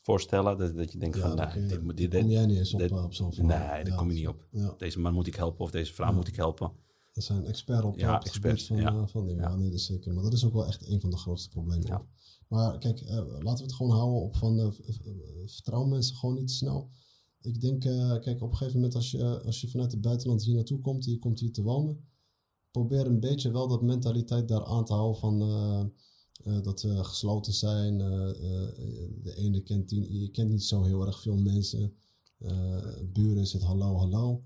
voorstellen 0.00 0.58
dat, 0.58 0.76
dat 0.76 0.92
je 0.92 0.98
denkt 0.98 1.16
ja, 1.16 1.22
van, 1.22 1.36
nou, 1.36 1.52
dit, 1.52 1.68
dit, 1.68 2.10
dit, 2.10 2.20
kom 2.20 2.30
jij 2.30 2.46
niet 2.46 2.58
eens 2.58 2.74
op, 2.74 2.92
op 2.92 3.14
zo'n 3.14 3.32
verhaal. 3.32 3.74
Nee, 3.74 3.84
daar 3.84 3.96
kom 3.96 4.08
je 4.08 4.14
niet 4.14 4.28
op. 4.28 4.46
Ja. 4.50 4.74
Deze 4.78 5.00
man 5.00 5.14
moet 5.14 5.26
ik 5.26 5.34
helpen 5.34 5.64
of 5.64 5.70
deze 5.70 5.94
vrouw 5.94 6.12
moet 6.12 6.28
ik 6.28 6.36
helpen. 6.36 6.72
Dat 7.12 7.24
zijn 7.24 7.44
expert 7.44 7.84
op, 7.84 7.98
ja, 7.98 8.14
op 8.14 8.18
het 8.18 8.28
experts, 8.28 8.66
gebied 8.66 8.88
van, 8.88 9.08
van 9.08 9.26
dingen. 9.26 9.42
Ja. 9.42 9.56
nee, 9.56 9.70
dat 9.70 9.78
is 9.78 9.86
zeker. 9.86 10.14
Maar 10.14 10.22
dat 10.22 10.32
is 10.32 10.44
ook 10.44 10.52
wel 10.52 10.66
echt 10.66 10.88
een 10.88 11.00
van 11.00 11.10
de 11.10 11.16
grootste 11.16 11.48
problemen. 11.48 12.08
Maar 12.48 12.78
kijk, 12.78 13.00
laten 13.08 13.56
we 13.56 13.62
het 13.62 13.74
gewoon 13.74 13.96
houden 13.96 14.20
op 14.20 14.36
van, 14.36 14.74
vertrouw 15.46 15.84
mensen 15.84 16.16
gewoon 16.16 16.34
niet 16.34 16.48
te 16.48 16.54
snel. 16.54 16.90
Ik 17.42 17.60
denk, 17.60 17.84
uh, 17.84 18.18
kijk, 18.18 18.42
op 18.42 18.50
een 18.50 18.56
gegeven 18.56 18.80
moment 18.80 18.94
als 18.94 19.10
je, 19.10 19.42
als 19.42 19.60
je 19.60 19.68
vanuit 19.68 19.92
het 19.92 20.00
buitenland 20.00 20.44
hier 20.44 20.54
naartoe 20.54 20.80
komt, 20.80 21.04
je 21.04 21.18
komt 21.18 21.40
hier 21.40 21.52
te 21.52 21.62
wonen, 21.62 22.04
probeer 22.70 23.06
een 23.06 23.20
beetje 23.20 23.50
wel 23.50 23.68
dat 23.68 23.82
mentaliteit 23.82 24.48
daar 24.48 24.64
aan 24.64 24.84
te 24.84 24.92
houden 24.92 25.20
van 25.20 25.42
uh, 25.42 25.84
uh, 26.44 26.62
dat 26.62 26.80
ze 26.80 27.04
gesloten 27.04 27.52
zijn. 27.52 27.98
de 29.22 29.34
ene 29.36 29.62
kent 29.62 29.88
die, 29.88 30.20
je 30.20 30.30
kent 30.30 30.50
niet 30.50 30.64
zo 30.64 30.82
heel 30.82 31.06
erg 31.06 31.20
veel 31.20 31.36
mensen. 31.36 31.94
buren 33.12 33.42
is 33.42 33.52
het 33.52 33.62
hallo, 33.62 33.96
hallo. 33.96 34.44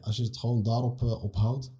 als 0.00 0.16
je 0.16 0.22
het 0.22 0.36
gewoon 0.36 0.62
daarop 0.62 1.02
op 1.02 1.34
houdt, 1.34 1.72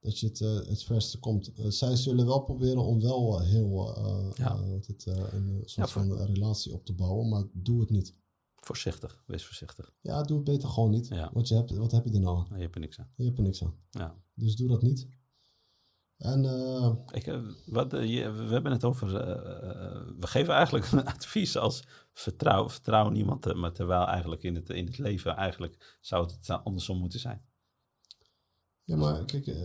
dat 0.00 0.18
je 0.18 0.26
het, 0.26 0.38
het 0.68 0.82
verste 0.82 1.18
komt. 1.18 1.52
zij 1.68 1.96
zullen 1.96 2.26
wel 2.26 2.40
proberen 2.40 2.84
om 2.84 3.00
wel 3.00 3.40
heel 3.40 3.98
ja. 4.36 4.64
het, 4.86 5.06
een 5.06 5.62
soort 5.64 5.88
ja, 5.88 5.92
van 5.92 6.12
relatie 6.12 6.72
op 6.72 6.84
te 6.84 6.92
bouwen, 6.92 7.28
maar 7.28 7.44
doe 7.52 7.80
het 7.80 7.90
niet. 7.90 8.14
Voorzichtig, 8.60 9.22
wees 9.26 9.44
voorzichtig. 9.44 9.92
Ja, 10.00 10.22
doe 10.22 10.36
het 10.36 10.46
beter 10.46 10.68
gewoon 10.68 10.90
niet. 10.90 11.08
Want 11.32 11.48
je 11.48 11.54
hebt, 11.54 11.76
wat 11.76 11.92
heb 11.92 12.04
je 12.04 12.12
er 12.12 12.20
nou 12.20 12.38
aan? 12.38 12.56
Je 12.56 12.62
hebt 12.62 12.74
er 12.74 12.80
niks 12.80 12.98
aan. 12.98 13.10
Je 13.16 13.24
hebt 13.24 13.38
er 13.38 13.44
niks 13.44 13.64
aan. 13.64 13.74
Ja. 13.90 14.14
Dus 14.34 14.56
doe 14.56 14.68
dat 14.68 14.82
niet. 14.82 15.08
En, 16.16 16.44
uh, 16.44 16.92
Ik, 17.10 17.40
wat, 17.66 17.90
je, 17.90 18.30
we 18.32 18.52
hebben 18.52 18.72
het 18.72 18.84
over. 18.84 19.08
Uh, 19.08 20.14
we 20.18 20.26
geven 20.26 20.54
eigenlijk 20.54 20.90
een 20.92 21.04
advies 21.04 21.56
als 21.56 21.84
vertrouw, 22.12 22.68
vertrouw 22.68 23.08
niemand. 23.08 23.54
Maar 23.54 23.72
terwijl 23.72 24.06
eigenlijk 24.06 24.42
in 24.42 24.54
het, 24.54 24.70
in 24.70 24.86
het 24.86 24.98
leven 24.98 25.36
eigenlijk 25.36 25.98
zou 26.00 26.30
het 26.30 26.50
andersom 26.64 26.98
moeten 26.98 27.20
zijn. 27.20 27.44
Maar 28.96 29.24
kijk, 29.24 29.46
uh, 29.46 29.56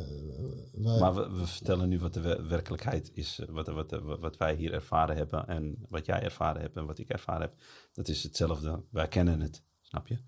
wij... 0.71 0.99
Maar 0.99 1.13
we, 1.13 1.45
vertellen 1.45 1.89
nu 1.89 1.99
wat 1.99 2.13
de 2.13 2.43
werkelijkheid 2.47 3.11
is, 3.13 3.41
wat, 3.49 3.67
wat, 3.67 3.91
wat 4.19 4.37
wij 4.37 4.55
hier 4.55 4.73
ervaren 4.73 5.15
hebben 5.15 5.47
en 5.47 5.85
wat 5.89 6.05
jij 6.05 6.21
ervaren 6.21 6.61
hebt 6.61 6.77
en 6.77 6.85
wat 6.85 6.97
ik 6.97 7.09
ervaren 7.09 7.41
heb. 7.41 7.53
Dat 7.93 8.07
is 8.07 8.23
hetzelfde. 8.23 8.83
Wij 8.91 9.07
kennen 9.07 9.41
het, 9.41 9.63
snap 9.81 10.07
je? 10.07 10.19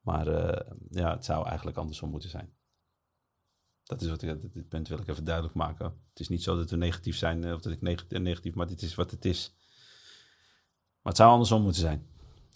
Maar 0.00 0.26
ja, 0.90 1.14
het 1.14 1.24
zou 1.24 1.46
eigenlijk 1.46 1.76
andersom 1.76 2.10
moeten 2.10 2.30
zijn. 2.30 2.54
Dat 3.90 4.02
is 4.02 4.08
wat 4.08 4.22
ik, 4.22 4.52
dit 4.52 4.68
punt 4.68 4.88
wil 4.88 4.98
ik 4.98 5.08
even 5.08 5.24
duidelijk 5.24 5.54
maken. 5.54 5.84
Het 5.84 6.20
is 6.20 6.28
niet 6.28 6.42
zo 6.42 6.56
dat 6.56 6.70
we 6.70 6.76
negatief 6.76 7.16
zijn 7.16 7.54
of 7.54 7.60
dat 7.60 7.72
ik 7.72 7.80
negatief, 7.80 8.18
negatief 8.18 8.54
maar 8.54 8.66
dit 8.66 8.82
is 8.82 8.94
wat 8.94 9.10
het 9.10 9.24
is. 9.24 9.54
Maar 11.02 11.12
het 11.12 11.16
zou 11.16 11.30
andersom 11.30 11.62
moeten 11.62 11.80
zijn. 11.80 12.09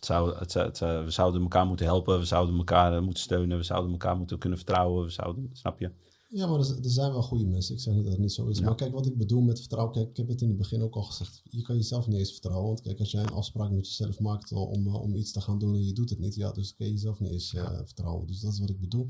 Het 0.05 0.13
zou, 0.13 0.39
het, 0.39 0.55
het, 0.55 0.79
we 0.79 1.11
zouden 1.11 1.43
elkaar 1.43 1.67
moeten 1.67 1.87
helpen, 1.87 2.19
we 2.19 2.25
zouden 2.25 2.57
elkaar 2.57 3.03
moeten 3.03 3.23
steunen, 3.23 3.57
we 3.57 3.63
zouden 3.63 3.91
elkaar 3.91 4.17
moeten 4.17 4.39
kunnen 4.39 4.59
vertrouwen, 4.59 5.05
we 5.05 5.11
zouden, 5.11 5.51
snap 5.53 5.79
je? 5.79 5.91
Ja, 6.29 6.47
maar 6.47 6.61
er, 6.61 6.85
er 6.85 6.91
zijn 6.91 7.13
wel 7.13 7.23
goede 7.23 7.47
mensen. 7.47 7.75
Ik 7.75 7.81
zeg 7.81 7.95
niet 7.95 8.03
dat 8.03 8.13
het 8.13 8.23
niet 8.23 8.33
zo 8.33 8.47
is. 8.47 8.61
Maar 8.61 8.75
kijk, 8.75 8.93
wat 8.93 9.07
ik 9.07 9.17
bedoel 9.17 9.41
met 9.41 9.59
vertrouwen. 9.59 9.95
Kijk, 9.95 10.09
ik 10.09 10.17
heb 10.17 10.29
het 10.29 10.41
in 10.41 10.49
het 10.49 10.57
begin 10.57 10.83
ook 10.83 10.95
al 10.95 11.03
gezegd. 11.03 11.43
Je 11.45 11.63
kan 11.63 11.77
jezelf 11.77 12.07
niet 12.07 12.19
eens 12.19 12.33
vertrouwen. 12.33 12.67
Want 12.67 12.81
kijk, 12.81 12.99
als 12.99 13.11
jij 13.11 13.23
een 13.23 13.29
afspraak 13.29 13.71
met 13.71 13.87
jezelf 13.87 14.21
maakt 14.21 14.53
om, 14.53 14.87
eh, 14.87 15.03
om 15.03 15.15
iets 15.15 15.33
te 15.33 15.41
gaan 15.41 15.59
doen 15.59 15.75
en 15.75 15.85
je 15.85 15.93
doet 15.93 16.11
het 16.11 16.19
niet. 16.19 16.35
Ja, 16.35 16.53
dus 16.53 16.75
kan 16.75 16.87
je 16.87 16.93
jezelf 16.93 17.21
niet 17.21 17.31
eens 17.31 17.53
uh, 17.53 17.79
vertrouwen. 17.85 18.27
Dus 18.27 18.41
dat 18.41 18.53
is 18.53 18.59
wat 18.59 18.71
ik 18.71 18.81
bedoel. 18.81 19.09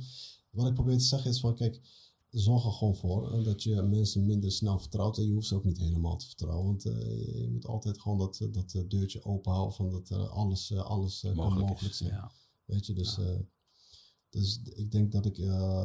Wat 0.51 0.67
ik 0.67 0.75
probeer 0.75 0.99
te 0.99 1.05
zeggen 1.05 1.31
is 1.31 1.41
van, 1.41 1.55
kijk, 1.55 1.81
zorg 2.35 2.65
er 2.65 2.73
gewoon 2.73 2.97
voor 2.97 3.33
eh, 3.33 3.45
dat 3.45 3.63
je 3.63 3.83
mensen 3.83 4.27
minder 4.27 4.53
snel 4.53 4.79
vertrouwt. 4.79 5.19
En 5.19 5.27
je 5.27 5.33
hoeft 5.33 5.47
ze 5.47 5.55
ook 5.55 5.65
niet 5.65 5.79
helemaal 5.79 6.17
te 6.17 6.27
vertrouwen. 6.27 6.67
Want 6.67 6.83
je 6.83 7.49
moet 7.53 7.67
altijd 7.67 8.01
gewoon 8.01 8.19
dat, 8.19 8.49
dat 8.51 8.85
deurtje 8.89 9.25
open 9.25 9.53
houden 9.53 9.77
van 9.77 9.91
dat 9.91 10.11
alles, 10.11 10.73
alles 10.73 11.23
mogelijk 11.23 11.57
kan 11.57 11.69
mogelijk 11.69 11.95
zijn. 11.95 12.11
Ja. 12.11 12.33
Weet 12.65 12.87
je, 12.87 12.93
dus... 12.93 13.19
Dus 14.31 14.61
ik 14.63 14.91
denk 14.91 15.13
dat, 15.13 15.27
ik, 15.27 15.37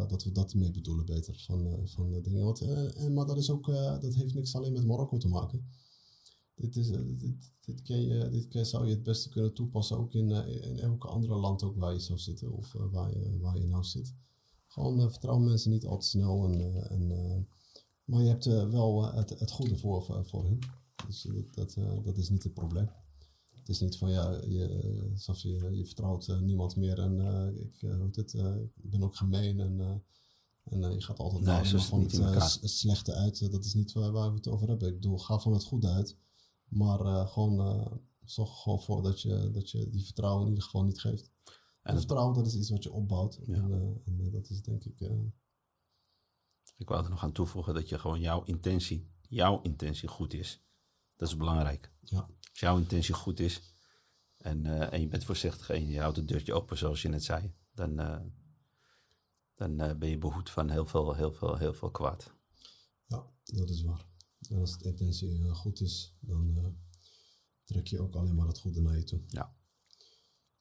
dat 0.08 0.24
we 0.24 0.32
dat 0.32 0.54
mee 0.54 0.72
bedoelen 0.72 1.06
beter 1.06 1.44
van, 1.46 1.88
van 1.88 2.12
de 2.12 2.22
dingen. 2.22 2.56
Uh, 2.64 3.04
en, 3.04 3.14
maar 3.14 3.26
dat, 3.26 3.38
is 3.38 3.50
ook, 3.50 3.66
dat 4.02 4.16
heeft 4.16 4.34
niks 4.34 4.56
alleen 4.56 4.74
met 4.74 4.86
Marokko 4.86 5.18
te 5.18 5.28
maken. 5.28 5.70
Dit, 6.56 6.76
is, 6.76 6.88
dit, 6.88 7.52
dit, 7.60 7.82
kan 7.82 8.02
je, 8.02 8.30
dit 8.30 8.68
zou 8.68 8.86
je 8.86 8.94
het 8.94 9.04
beste 9.04 9.30
kunnen 9.30 9.54
toepassen 9.54 9.98
ook 9.98 10.14
in, 10.14 10.32
in 10.64 10.80
elke 10.80 11.08
andere 11.08 11.36
land 11.36 11.64
ook 11.64 11.76
waar 11.76 11.94
je 11.94 12.00
zou 12.00 12.20
zitten 12.20 12.52
of 12.52 12.74
waar, 12.74 13.18
je, 13.18 13.40
waar 13.40 13.58
je 13.58 13.68
nou 13.68 13.84
zit. 13.84 14.14
Gewoon 14.80 15.12
vertrouw 15.12 15.38
mensen 15.38 15.72
niet 15.72 15.86
al 15.86 15.98
te 15.98 16.08
snel. 16.08 16.44
En, 16.44 16.90
en, 16.90 17.48
maar 18.04 18.22
je 18.22 18.28
hebt 18.28 18.46
wel 18.46 19.14
het, 19.14 19.30
het 19.30 19.52
goede 19.52 19.78
voor, 19.78 20.24
voor, 20.26 20.44
hen. 20.44 20.60
Dus 21.08 21.28
dat, 21.52 21.76
dat 22.04 22.18
is 22.18 22.30
niet 22.30 22.44
het 22.44 22.54
probleem. 22.54 22.90
Het 23.56 23.70
is 23.70 23.80
niet 23.80 23.98
van 23.98 24.12
ja, 24.12 24.42
je, 24.48 25.10
alsof 25.14 25.40
je, 25.40 25.70
je 25.72 25.86
vertrouwt 25.86 26.40
niemand 26.42 26.76
meer 26.76 27.00
en 27.00 27.20
uh, 27.20 27.62
ik, 27.62 27.82
uh, 27.82 28.06
het, 28.12 28.34
ik 28.82 28.90
ben 28.90 29.04
ook 29.04 29.16
gemeen 29.16 29.60
en, 29.60 30.04
en 30.64 30.94
je 30.94 31.02
gaat 31.02 31.20
altijd 31.20 31.44
nee, 31.44 31.82
van 31.82 32.02
het, 32.02 32.62
het, 32.62 32.70
slechte 32.70 33.14
uit. 33.14 33.52
dat 33.52 33.66
is 33.66 33.74
niet 33.74 33.94
waar, 33.94 34.12
waar, 34.12 34.30
we 34.30 34.36
het 34.36 34.48
over 34.48 34.68
hebben. 34.68 34.88
Ik 34.88 34.94
bedoel, 34.94 35.18
ga 35.18 35.40
van 35.40 35.54
het 35.54 35.64
goede 35.64 35.88
uit, 35.88 36.18
maar 36.68 37.28
gewoon 37.28 37.88
zorg 38.26 38.62
gewoon 38.62 38.82
voor 38.82 39.04
dat 39.04 39.22
je, 39.22 39.50
dat 39.52 39.70
je 39.72 39.90
die 39.90 40.06
vertrouwen 40.06 40.44
in 40.44 40.50
ieder 40.50 40.64
geval 40.64 40.84
niet 40.84 41.00
geeft. 41.00 41.32
En 41.90 41.98
vertrouwen, 41.98 42.36
dat 42.36 42.46
is 42.46 42.56
iets 42.56 42.70
wat 42.70 42.84
je 42.84 42.92
opbouwt. 42.92 43.40
Ja. 43.46 43.54
En, 43.54 44.02
en 44.06 44.32
dat 44.32 44.50
is 44.50 44.62
denk 44.62 44.84
ik. 44.84 45.00
Ik 46.78 46.88
wou 46.88 47.04
er 47.04 47.10
nog 47.10 47.24
aan 47.24 47.32
toevoegen 47.32 47.74
dat 47.74 47.90
je 47.90 48.00
gewoon 48.00 48.20
jouw 48.20 48.44
intentie, 48.44 49.12
jouw 49.22 49.62
intentie 49.62 50.08
goed 50.08 50.34
is. 50.34 50.64
Dat 51.16 51.28
is 51.28 51.38
belangrijk. 51.38 51.92
Ja. 52.02 52.30
Als 52.50 52.60
jouw 52.60 52.78
intentie 52.78 53.14
goed 53.14 53.40
is 53.40 53.62
en, 54.38 54.66
uh, 54.66 54.94
en 54.94 55.02
je 55.02 55.08
bent 55.08 55.24
voorzichtig 55.24 55.70
en 55.70 55.88
je 55.88 56.00
houdt 56.00 56.18
het 56.18 56.28
deurtje 56.28 56.54
open 56.54 56.78
zoals 56.78 57.02
je 57.02 57.10
net 57.10 57.24
zei, 57.24 57.54
dan, 57.72 57.96
dan 59.54 59.76
ben 60.00 60.10
je 60.10 60.18
behoed 60.18 60.50
van 60.50 60.70
heel 60.70 60.86
veel, 60.86 61.14
heel, 61.16 61.32
veel, 61.32 61.58
heel 61.58 61.74
veel 61.74 61.92
kwaad. 61.92 62.34
Ja, 63.06 63.26
dat 63.44 63.70
is 63.70 63.82
waar. 63.82 64.08
En 64.50 64.60
als 64.60 64.78
de 64.78 64.90
intentie 64.90 65.50
goed 65.50 65.82
is, 65.82 66.16
dan 66.20 66.78
trek 67.64 67.88
je 67.88 68.02
ook 68.02 68.16
alleen 68.16 68.36
maar 68.36 68.48
het 68.48 68.60
goede 68.60 68.82
naar 68.82 68.98
je 68.98 69.04
toe. 69.04 69.22
Ja. 69.28 69.56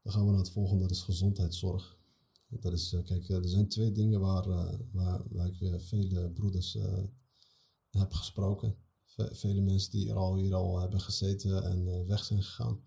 Dan 0.09 0.17
gaan 0.17 0.27
we 0.27 0.33
naar 0.33 0.41
het 0.41 0.51
volgende, 0.51 0.83
dat 0.83 0.91
is 0.91 1.03
gezondheidszorg. 1.03 1.99
Dat 2.49 2.73
is, 2.73 2.97
kijk, 3.05 3.29
er 3.29 3.49
zijn 3.49 3.69
twee 3.69 3.93
dingen 3.93 4.21
waar, 4.21 4.49
waar, 4.93 5.23
waar 5.29 5.47
ik 5.47 5.81
vele 5.81 6.31
broeders 6.31 6.79
heb 7.91 8.13
gesproken 8.13 8.77
vele 9.27 9.61
mensen 9.61 9.91
die 9.91 10.09
er 10.09 10.17
al 10.17 10.37
hier 10.37 10.55
al 10.55 10.81
hebben 10.81 11.01
gezeten 11.01 11.65
en 11.65 11.89
eh, 11.89 12.07
weg 12.07 12.25
zijn 12.25 12.43
gegaan. 12.43 12.81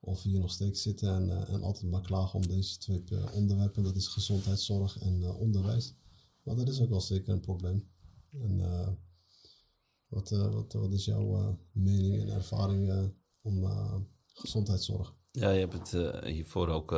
Of 0.00 0.22
hier 0.22 0.40
nog 0.40 0.50
steeds 0.50 0.82
zitten 0.82 1.14
en, 1.14 1.30
eh, 1.30 1.54
en 1.54 1.62
altijd 1.62 1.90
maar 1.90 2.00
klagen 2.00 2.38
om 2.38 2.46
deze 2.46 2.78
twee 2.78 3.04
eh, 3.04 3.34
onderwerpen. 3.34 3.82
Dat 3.82 3.96
is 3.96 4.06
gezondheidszorg 4.06 4.98
en 4.98 5.24
onderwijs. 5.24 5.94
Maar 6.42 6.56
dat 6.56 6.68
is 6.68 6.80
ook 6.80 6.88
wel 6.88 7.00
zeker 7.00 7.32
een 7.32 7.40
probleem. 7.40 7.88
En 8.32 8.58
wat, 10.08 10.30
wat, 10.30 10.72
wat 10.72 10.92
is 10.92 11.04
jouw 11.04 11.58
mening 11.72 12.20
en 12.20 12.28
ervaring 12.28 13.12
om 13.40 13.66
gezondheidszorg? 14.26 15.17
Ja, 15.30 15.50
je 15.50 15.66
hebt 15.66 15.90
het 15.90 16.24
hiervoor 16.24 16.68
ook 16.68 16.92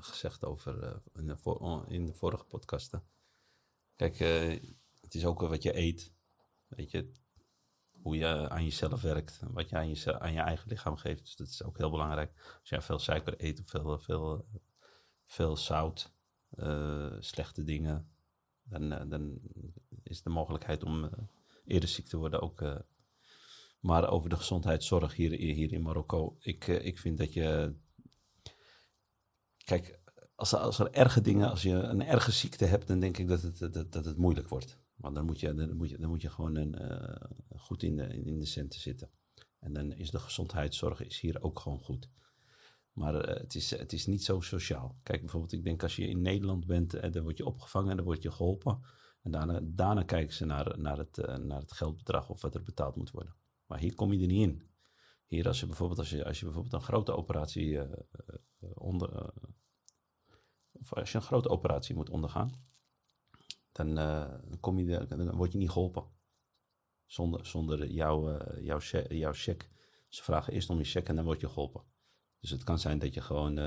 gezegd 0.00 0.44
over 0.44 1.02
in, 1.14 1.26
de 1.26 1.84
in 1.88 2.06
de 2.06 2.14
vorige 2.14 2.44
podcasten. 2.44 3.02
Kijk, 3.96 4.18
het 5.00 5.14
is 5.14 5.24
ook 5.24 5.40
wat 5.40 5.62
je 5.62 5.76
eet. 5.76 6.12
Weet 6.66 6.90
je, 6.90 7.12
hoe 8.02 8.16
je 8.16 8.48
aan 8.48 8.64
jezelf 8.64 9.02
werkt. 9.02 9.40
Wat 9.50 9.68
je 9.68 9.76
aan 9.76 9.88
je, 9.88 10.20
aan 10.20 10.32
je 10.32 10.40
eigen 10.40 10.68
lichaam 10.68 10.96
geeft. 10.96 11.24
Dus 11.24 11.36
dat 11.36 11.48
is 11.48 11.62
ook 11.62 11.78
heel 11.78 11.90
belangrijk. 11.90 12.56
Als 12.60 12.68
jij 12.68 12.82
veel 12.82 12.98
suiker 12.98 13.34
eet 13.36 13.60
of 13.60 13.68
veel, 13.68 13.98
veel, 13.98 14.46
veel 15.24 15.56
zout, 15.56 16.12
slechte 17.20 17.64
dingen, 17.64 18.10
dan, 18.62 19.08
dan 19.08 19.40
is 20.02 20.22
de 20.22 20.30
mogelijkheid 20.30 20.84
om 20.84 21.10
eerder 21.64 21.88
ziek 21.88 22.06
te 22.06 22.16
worden 22.16 22.40
ook. 22.40 22.62
Maar 23.80 24.10
over 24.10 24.28
de 24.28 24.36
gezondheidszorg 24.36 25.14
hier, 25.14 25.32
hier 25.32 25.72
in 25.72 25.82
Marokko. 25.82 26.36
Ik, 26.40 26.66
ik 26.66 26.98
vind 26.98 27.18
dat 27.18 27.32
je. 27.32 27.74
Kijk, 29.64 30.00
als 30.34 30.54
als 30.54 30.78
er 30.78 30.90
erge 30.90 31.20
dingen, 31.20 31.50
als 31.50 31.62
je 31.62 31.72
een 31.72 32.02
erge 32.02 32.32
ziekte 32.32 32.64
hebt, 32.64 32.86
dan 32.86 33.00
denk 33.00 33.18
ik 33.18 33.28
dat 33.28 33.42
het, 33.42 33.58
dat, 33.58 33.92
dat 33.92 34.04
het 34.04 34.16
moeilijk 34.16 34.48
wordt. 34.48 34.78
Want 34.96 35.14
dan 35.14 35.24
moet 35.24 35.40
je, 35.40 35.54
dan 35.54 35.76
moet 35.76 35.90
je, 35.90 35.98
dan 35.98 36.08
moet 36.08 36.22
je 36.22 36.30
gewoon 36.30 36.56
een, 36.56 36.82
uh, 36.82 37.60
goed 37.60 37.82
in 37.82 37.96
de, 37.96 38.22
in 38.24 38.38
de 38.38 38.46
centen 38.46 38.80
zitten. 38.80 39.10
En 39.58 39.72
dan 39.72 39.92
is 39.92 40.10
de 40.10 40.18
gezondheidszorg 40.18 41.00
is 41.00 41.20
hier 41.20 41.42
ook 41.42 41.58
gewoon 41.58 41.78
goed. 41.78 42.10
Maar 42.92 43.14
uh, 43.14 43.36
het, 43.40 43.54
is, 43.54 43.70
het 43.70 43.92
is 43.92 44.06
niet 44.06 44.24
zo 44.24 44.40
sociaal. 44.40 44.98
Kijk 45.02 45.20
bijvoorbeeld, 45.20 45.52
ik 45.52 45.64
denk 45.64 45.82
als 45.82 45.96
je 45.96 46.08
in 46.08 46.22
Nederland 46.22 46.66
bent, 46.66 46.94
en 46.94 47.12
dan 47.12 47.22
word 47.22 47.36
je 47.36 47.46
opgevangen 47.46 47.90
en 47.90 47.96
dan 47.96 48.04
word 48.04 48.22
je 48.22 48.30
geholpen. 48.30 48.80
En 49.22 49.30
daarna, 49.30 49.60
daarna 49.62 50.02
kijken 50.02 50.34
ze 50.34 50.44
naar, 50.44 50.78
naar, 50.78 50.98
het, 50.98 51.16
naar 51.16 51.60
het 51.60 51.72
geldbedrag 51.72 52.28
of 52.28 52.42
wat 52.42 52.54
er 52.54 52.62
betaald 52.62 52.96
moet 52.96 53.10
worden. 53.10 53.34
Maar 53.68 53.78
hier 53.78 53.94
kom 53.94 54.12
je 54.12 54.20
er 54.20 54.26
niet 54.26 54.48
in. 54.48 54.70
Hier 55.26 55.46
als 55.46 55.60
je 55.60 55.66
bijvoorbeeld, 55.66 55.98
als 55.98 56.10
je, 56.10 56.24
als 56.24 56.38
je 56.38 56.44
bijvoorbeeld 56.44 56.74
een 56.74 56.88
grote 56.88 57.16
operatie 57.16 57.80
onder... 58.74 59.32
of 60.72 60.94
als 60.94 61.12
je 61.12 61.18
een 61.18 61.24
grote 61.24 61.48
operatie 61.48 61.94
moet 61.94 62.10
ondergaan, 62.10 62.50
dan, 63.72 63.98
uh, 63.98 64.34
kom 64.60 64.78
je, 64.78 65.06
dan 65.06 65.36
word 65.36 65.52
je 65.52 65.58
niet 65.58 65.70
geholpen. 65.70 66.04
Zonder, 67.06 67.46
zonder 67.46 67.86
jouw, 67.90 68.38
jouw, 68.60 68.80
jouw 69.08 69.32
check. 69.32 69.70
Ze 70.08 70.22
vragen 70.22 70.52
eerst 70.52 70.70
om 70.70 70.78
je 70.78 70.84
check 70.84 71.08
en 71.08 71.16
dan 71.16 71.24
word 71.24 71.40
je 71.40 71.48
geholpen. 71.48 71.84
Dus 72.40 72.50
het 72.50 72.64
kan 72.64 72.78
zijn 72.78 72.98
dat 72.98 73.14
je 73.14 73.20
gewoon 73.20 73.58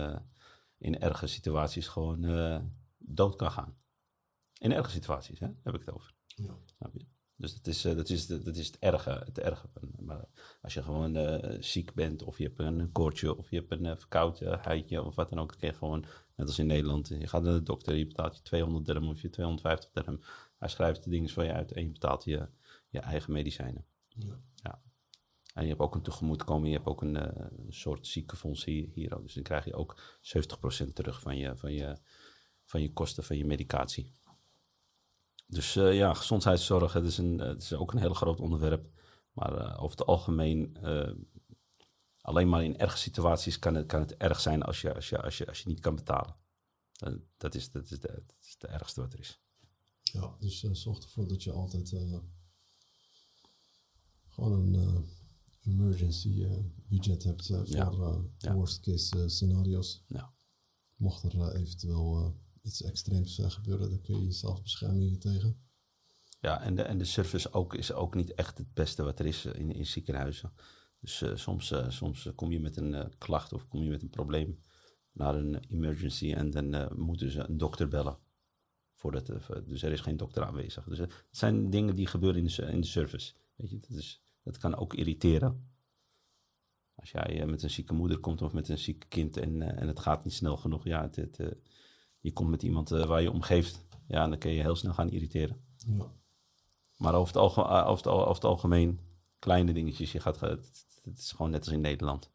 in 0.78 1.00
erge 1.00 1.28
situaties 1.28 1.88
gewoon 1.88 2.22
dood 2.98 3.36
kan 3.36 3.52
gaan. 3.52 3.78
In 4.58 4.72
erge 4.72 4.90
situaties, 4.90 5.40
hè? 5.40 5.48
heb 5.64 5.74
ik 5.74 5.80
het 5.80 5.92
over. 5.92 6.14
Ja. 6.26 6.58
Snap 6.66 6.94
je? 6.94 7.06
Dus 7.42 7.54
dat 7.54 7.68
is, 7.68 7.82
dat 7.82 8.10
is, 8.10 8.28
dat 8.28 8.56
is 8.56 8.68
het 8.68 8.80
erge. 8.80 9.22
Het 9.26 9.40
erge. 9.40 9.68
Maar 10.00 10.26
als 10.62 10.74
je 10.74 10.84
gewoon 10.84 11.42
ziek 11.60 11.94
bent, 11.94 12.24
of 12.24 12.38
je 12.38 12.44
hebt 12.44 12.60
een 12.60 12.92
koortje, 12.92 13.38
of 13.38 13.50
je 13.50 13.56
hebt 13.56 13.72
een 13.72 14.00
verkoudheidje, 14.00 15.04
of 15.04 15.16
wat 15.16 15.30
dan 15.30 15.40
ook, 15.40 15.50
dan 15.50 15.60
kun 15.60 15.68
je 15.68 15.74
gewoon 15.74 16.06
Net 16.42 16.50
als 16.50 16.60
in 16.60 16.68
Nederland. 16.68 17.08
Je 17.08 17.28
gaat 17.28 17.44
naar 17.44 17.54
de 17.54 17.64
dokter, 17.64 17.96
je 17.96 18.08
betaalt 18.08 18.36
je 18.36 18.42
200 18.42 18.86
dirham 18.86 19.10
of 19.10 19.22
je 19.22 19.30
250 19.30 19.92
dirham. 19.92 20.20
Hij 20.58 20.70
schrijft 20.70 21.04
de 21.04 21.10
dingen 21.10 21.30
voor 21.30 21.44
je 21.44 21.54
uit 21.54 21.72
en 21.72 21.84
je 21.84 21.92
betaalt 21.92 22.24
je, 22.24 22.48
je 22.90 23.00
eigen 23.00 23.34
medicijnen. 23.34 23.86
Ja. 24.08 24.40
ja. 24.56 24.82
En 25.54 25.64
je 25.64 25.70
hebt 25.70 25.82
ook 25.82 25.96
een 25.96 26.02
tegemoetkoming, 26.02 26.68
je 26.68 26.76
hebt 26.76 26.88
ook 26.88 27.02
een, 27.02 27.16
uh, 27.16 27.70
soort 27.70 28.08
ziekenfonds 28.08 28.66
hier, 28.66 28.90
hier. 28.94 29.22
Dus 29.22 29.34
dan 29.34 29.44
krijg 29.44 29.66
je 29.66 29.74
ook 29.74 30.20
70% 30.86 30.94
terug 30.94 31.22
van 31.22 31.38
je, 31.38 31.58
van, 31.58 31.74
je, 31.74 31.98
van 32.66 32.82
je 32.82 32.94
kosten 32.94 33.24
van 33.24 33.38
je 33.38 33.46
medicatie. 33.46 34.12
Dus 35.52 35.76
uh, 35.76 35.96
ja, 35.96 36.14
gezondheidszorg, 36.14 36.94
het 36.94 37.06
is, 37.06 37.18
een, 37.18 37.40
het 37.40 37.62
is 37.62 37.74
ook 37.74 37.92
een 37.94 38.00
heel 38.00 38.14
groot 38.14 38.40
onderwerp. 38.40 38.90
Maar 39.34 39.58
uh, 39.58 39.84
over 39.84 39.98
het 39.98 40.08
algemeen 40.08 40.78
Alleen 42.22 42.50
maar 42.50 42.64
in 42.64 42.78
erge 42.78 42.98
situaties 42.98 43.60
kan 43.60 43.76
het, 43.76 43.86
kan 43.86 44.00
het 44.00 44.18
erg 44.18 44.40
zijn 44.40 44.64
als 44.64 44.82
je, 44.82 44.94
als 44.94 45.10
je, 45.10 45.22
als 45.22 45.38
je, 45.38 45.48
als 45.48 45.60
je 45.60 45.70
niet 45.70 45.80
kan 45.80 45.96
betalen. 45.96 46.36
Dat 47.38 47.56
is, 47.56 47.72
dat, 47.72 47.84
is 47.92 48.00
de, 48.00 48.24
dat 48.28 48.36
is 48.42 48.58
de 48.58 48.68
ergste 48.68 49.02
wat 49.02 49.14
er 49.14 49.20
is. 49.20 49.40
Ja, 50.02 50.36
dus 50.40 50.60
zorg 50.60 51.04
ervoor 51.04 51.28
dat 51.28 51.44
je 51.44 51.52
altijd 51.52 51.96
gewoon 54.28 54.74
een 54.74 55.06
emergency 55.64 56.48
budget 56.88 57.24
hebt 57.24 57.46
voor 57.46 58.30
ja. 58.38 58.54
worst 58.54 58.80
case 58.80 59.30
scenario's. 59.30 60.04
Ja. 60.08 60.34
Mocht 60.96 61.24
er 61.24 61.56
eventueel 61.56 62.36
iets 62.62 62.82
extreems 62.82 63.42
gebeuren, 63.44 63.90
dan 63.90 64.02
kun 64.02 64.20
je 64.20 64.26
jezelf 64.26 64.62
beschermen 64.62 65.20
tegen. 65.20 65.60
Ja, 66.42 66.62
en 66.62 66.76
de, 66.76 66.82
en 66.82 66.98
de 66.98 67.06
service 67.06 67.54
ook, 67.54 67.74
is 67.74 67.94
ook 67.94 68.16
niet 68.16 68.34
echt 68.34 68.58
het 68.58 68.74
beste 68.74 69.04
wat 69.04 69.20
er 69.20 69.26
is 69.26 69.46
in, 69.46 69.72
in 69.72 69.86
ziekenhuizen. 69.86 70.54
Dus 71.00 71.22
uh, 71.22 71.36
soms, 71.36 71.74
soms 71.88 72.30
kom 72.36 72.52
je 72.52 72.60
met 72.60 72.78
een 72.78 73.18
klacht 73.18 73.54
of 73.54 73.68
kom 73.68 73.82
je 73.82 73.90
met 73.90 74.02
een 74.02 74.10
probleem 74.10 74.60
naar 75.12 75.36
een 75.36 75.60
emergency 75.70 76.34
en 76.34 76.50
dan 76.50 76.98
moeten 77.00 77.32
ze 77.32 77.40
een 77.40 77.58
dokter 77.58 77.88
bellen. 77.88 78.18
Voordat, 78.94 79.26
dus 79.66 79.84
er 79.84 79.92
is 79.92 80.02
geen 80.02 80.18
dokter 80.18 80.44
aanwezig. 80.44 80.84
Dus 80.84 80.98
het 80.98 81.26
zijn 81.32 81.70
dingen 81.70 81.96
die 81.96 82.08
gebeuren 82.08 82.40
in 82.40 82.48
de, 82.48 82.62
in 82.62 82.82
de 82.82 82.88
service. 82.88 83.34
Weet 83.56 83.70
je? 83.70 83.80
Dat, 83.80 83.98
is, 83.98 84.22
dat 84.44 84.58
kan 84.58 84.76
ook 84.76 84.94
irriteren. 84.94 85.70
Als 86.96 87.12
jij 87.12 87.46
met 87.46 87.64
een 87.64 87.70
zieke 87.70 87.94
moeder 87.94 88.20
komt 88.20 88.42
of 88.42 88.54
met 88.54 88.70
een 88.70 88.78
ziek 88.78 89.06
kind 89.10 89.38
en, 89.38 89.62
en 89.62 89.88
het 89.88 90.00
gaat 90.00 90.24
niet 90.24 90.34
snel 90.34 90.58
genoeg, 90.58 90.84
ja, 90.84 91.02
het, 91.02 91.16
het, 91.16 91.40
je 92.22 92.34
komt 92.34 92.50
met 92.50 92.64
iemand 92.64 92.90
waar 92.90 93.22
je 93.22 93.32
omgeeft, 93.32 93.86
ja, 94.08 94.28
dan 94.28 94.38
kun 94.38 94.52
je 94.52 94.62
heel 94.62 94.76
snel 94.76 94.94
gaan 94.94 95.10
irriteren. 95.10 95.66
Ja. 95.78 96.12
Maar 96.98 97.14
over 97.14 97.34
het, 97.34 97.44
over, 97.44 97.88
het, 97.88 98.08
over 98.08 98.34
het 98.34 98.44
algemeen, 98.44 99.00
kleine 99.40 99.74
dingetjes, 99.74 100.12
je 100.12 100.20
gaat, 100.20 100.40
het, 100.40 100.86
het 101.04 101.18
is 101.18 101.32
gewoon 101.32 101.52
net 101.52 101.66
als 101.66 101.74
in 101.74 101.82
Nederland. 101.82 102.32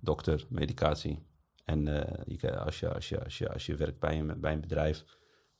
Dokter, 0.00 0.46
medicatie, 0.48 1.26
en 1.64 1.84
je, 2.26 2.58
als, 2.58 2.80
je, 2.80 2.94
als, 2.94 3.08
je, 3.08 3.24
als, 3.24 3.38
je, 3.38 3.52
als 3.52 3.66
je 3.66 3.76
werkt 3.76 3.98
bij 3.98 4.18
een, 4.18 4.40
bij 4.40 4.52
een 4.52 4.60
bedrijf 4.60 5.04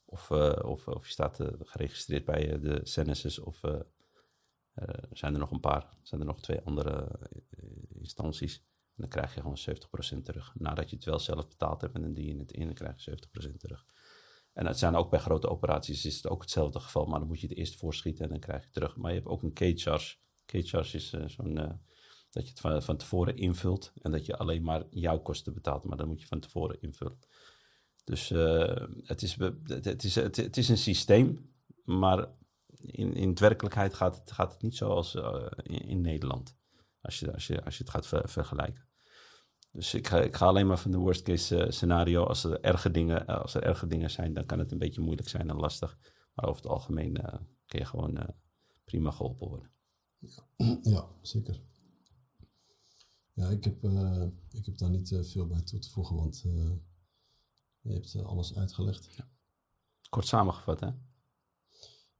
of, 0.04 0.30
of, 0.30 0.88
of 0.88 1.06
je 1.06 1.12
staat 1.12 1.40
geregistreerd 1.60 2.24
bij 2.24 2.60
de 2.60 2.80
Census 2.82 3.38
of 3.38 3.60
zijn 5.12 5.32
er 5.32 5.38
nog 5.38 5.50
een 5.50 5.60
paar, 5.60 5.88
zijn 6.02 6.20
er 6.20 6.26
nog 6.26 6.40
twee 6.40 6.60
andere 6.60 7.08
instanties. 7.94 8.64
Dan 8.96 9.08
krijg 9.08 9.34
je 9.34 9.40
gewoon 9.40 9.58
70% 10.18 10.22
terug. 10.22 10.54
Nadat 10.54 10.90
je 10.90 10.96
het 10.96 11.04
wel 11.04 11.18
zelf 11.18 11.48
betaald 11.48 11.80
hebt 11.80 11.94
en 11.94 12.02
dan 12.02 12.12
die 12.12 12.26
je 12.26 12.38
het 12.38 12.52
in, 12.52 12.64
dan 12.64 12.74
krijg 12.74 13.04
je 13.04 13.18
70% 13.50 13.56
terug. 13.56 13.84
En 14.52 14.66
het 14.66 14.78
zijn 14.78 14.94
ook 14.94 15.10
bij 15.10 15.18
grote 15.18 15.48
operaties 15.48 16.04
is 16.04 16.16
het 16.16 16.28
ook 16.28 16.40
hetzelfde 16.40 16.80
geval, 16.80 17.04
maar 17.04 17.18
dan 17.18 17.28
moet 17.28 17.40
je 17.40 17.46
het 17.46 17.56
eerst 17.56 17.76
voorschieten 17.76 18.24
en 18.24 18.30
dan 18.30 18.40
krijg 18.40 18.58
je 18.58 18.64
het 18.64 18.74
terug. 18.74 18.96
Maar 18.96 19.10
je 19.10 19.16
hebt 19.16 19.28
ook 19.28 19.42
een 19.42 19.52
K-charge. 19.52 20.16
K-charge 20.44 20.96
is 20.96 21.12
uh, 21.12 21.28
zo'n, 21.28 21.54
dat 22.30 22.42
je 22.42 22.48
het 22.48 22.60
van, 22.60 22.82
van, 22.82 22.96
tevoren 22.96 23.36
invult 23.36 23.92
en 24.02 24.10
dat 24.10 24.26
je 24.26 24.36
alleen 24.36 24.62
maar 24.62 24.84
jouw 24.90 25.18
kosten 25.18 25.54
betaalt, 25.54 25.84
maar 25.84 25.96
dan 25.96 26.08
moet 26.08 26.20
je 26.20 26.26
van 26.26 26.40
tevoren 26.40 26.80
invullen. 26.80 27.18
Dus 28.04 28.28
het, 28.28 29.22
is, 29.22 29.36
het, 29.36 30.04
is, 30.04 30.14
het, 30.14 30.56
is 30.56 30.68
een 30.68 30.78
systeem, 30.78 31.54
maar 31.84 32.28
in, 32.80 33.14
in 33.14 33.34
werkelijkheid 33.34 33.94
gaat 33.94 34.16
het, 34.16 34.32
gaat 34.32 34.52
het 34.52 34.62
niet 34.62 34.76
zoals 34.76 35.14
in, 35.62 36.00
Nederland. 36.00 36.56
Als 37.04 37.18
je, 37.18 37.32
als, 37.32 37.46
je, 37.46 37.64
als 37.64 37.78
je 37.78 37.84
het 37.84 37.92
gaat 37.92 38.06
vergelijken. 38.30 38.88
Dus 39.72 39.94
ik 39.94 40.08
ga, 40.08 40.20
ik 40.20 40.36
ga 40.36 40.46
alleen 40.46 40.66
maar 40.66 40.78
van 40.78 40.90
de 40.90 40.98
worst 40.98 41.22
case 41.22 41.64
uh, 41.64 41.70
scenario. 41.70 42.24
Als 42.24 42.44
er, 42.44 42.60
erge 42.60 42.90
dingen, 42.90 43.22
uh, 43.22 43.40
als 43.40 43.54
er 43.54 43.62
erge 43.62 43.86
dingen 43.86 44.10
zijn, 44.10 44.34
dan 44.34 44.46
kan 44.46 44.58
het 44.58 44.72
een 44.72 44.78
beetje 44.78 45.00
moeilijk 45.00 45.28
zijn 45.28 45.50
en 45.50 45.56
lastig. 45.56 45.98
Maar 46.34 46.48
over 46.48 46.62
het 46.62 46.70
algemeen 46.70 47.12
kun 47.66 47.78
je 47.78 47.84
gewoon 47.84 48.34
prima 48.84 49.10
geholpen 49.10 49.48
worden. 49.48 49.70
Ja, 50.92 51.08
zeker. 51.22 51.60
Ja, 53.32 53.48
ik 53.48 53.64
heb, 53.64 53.84
ik 54.50 54.66
heb 54.66 54.78
daar 54.78 54.90
niet 54.90 55.18
veel 55.22 55.46
bij 55.46 55.62
toe 55.62 55.78
te 55.78 55.90
voegen, 55.90 56.16
want 56.16 56.40
je 57.80 57.92
hebt 57.92 58.16
alles 58.16 58.56
uitgelegd. 58.56 59.14
Ja. 59.16 59.28
Kort 60.08 60.26
samengevat, 60.26 60.80
hè? 60.80 60.88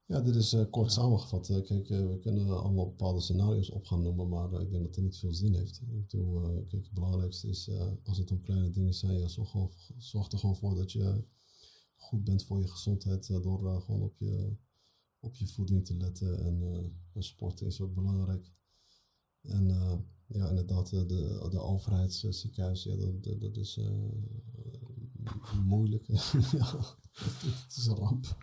Ja, 0.07 0.21
dit 0.21 0.35
is 0.35 0.53
uh, 0.53 0.65
kort 0.71 0.93
samengevat. 0.93 1.49
Uh, 1.49 1.63
kijk, 1.63 1.89
uh, 1.89 2.09
we 2.09 2.19
kunnen 2.19 2.63
allemaal 2.63 2.87
bepaalde 2.87 3.21
scenario's 3.21 3.71
op 3.71 3.85
gaan 3.85 4.03
noemen, 4.03 4.29
maar 4.29 4.61
ik 4.61 4.71
denk 4.71 4.85
dat 4.85 4.95
het 4.95 5.05
niet 5.05 5.19
veel 5.19 5.35
zin 5.35 5.55
heeft. 5.55 5.81
Ik 5.81 6.09
kijk, 6.69 6.85
het 6.85 6.93
belangrijkste 6.93 7.49
is, 7.49 7.71
als 8.05 8.19
het 8.19 8.31
om 8.31 8.41
kleine 8.41 8.71
dingen 8.71 8.95
zijn, 8.95 9.19
ja, 9.19 9.29
zorg, 9.29 9.53
zorg, 9.99 10.33
er 10.33 10.39
gewoon 10.39 10.57
voor 10.57 10.75
dat 10.75 10.93
je 10.93 11.25
goed 11.97 12.25
bent 12.25 12.45
voor 12.45 12.61
je 12.61 12.69
gezondheid 12.69 13.27
door 13.27 13.83
gewoon 13.83 14.03
op 14.03 14.17
je, 14.19 14.57
op 15.21 15.37
je 15.37 15.47
voeding 15.47 15.85
te 15.85 15.97
letten. 15.97 16.39
En, 16.39 16.93
sport 17.19 17.61
is 17.61 17.81
ook 17.81 17.95
belangrijk. 17.95 18.53
En 19.41 19.67
ja, 20.27 20.49
inderdaad, 20.49 20.91
de, 20.91 21.47
de 21.51 21.61
overheidsziekenhuis, 21.61 22.83
dat, 22.83 23.41
dat, 23.41 23.57
is 23.57 23.81
moeilijk. 25.65 26.07
ja, 26.59 26.97
het 27.65 27.77
is 27.77 27.87
een 27.87 27.97
ramp. 27.97 28.37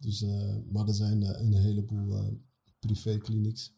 Dus, 0.00 0.22
uh, 0.22 0.56
maar 0.70 0.88
er 0.88 0.94
zijn 0.94 1.22
uh, 1.22 1.40
een 1.40 1.54
heleboel 1.54 2.24
uh, 2.24 2.28
privéklinieks 2.78 3.72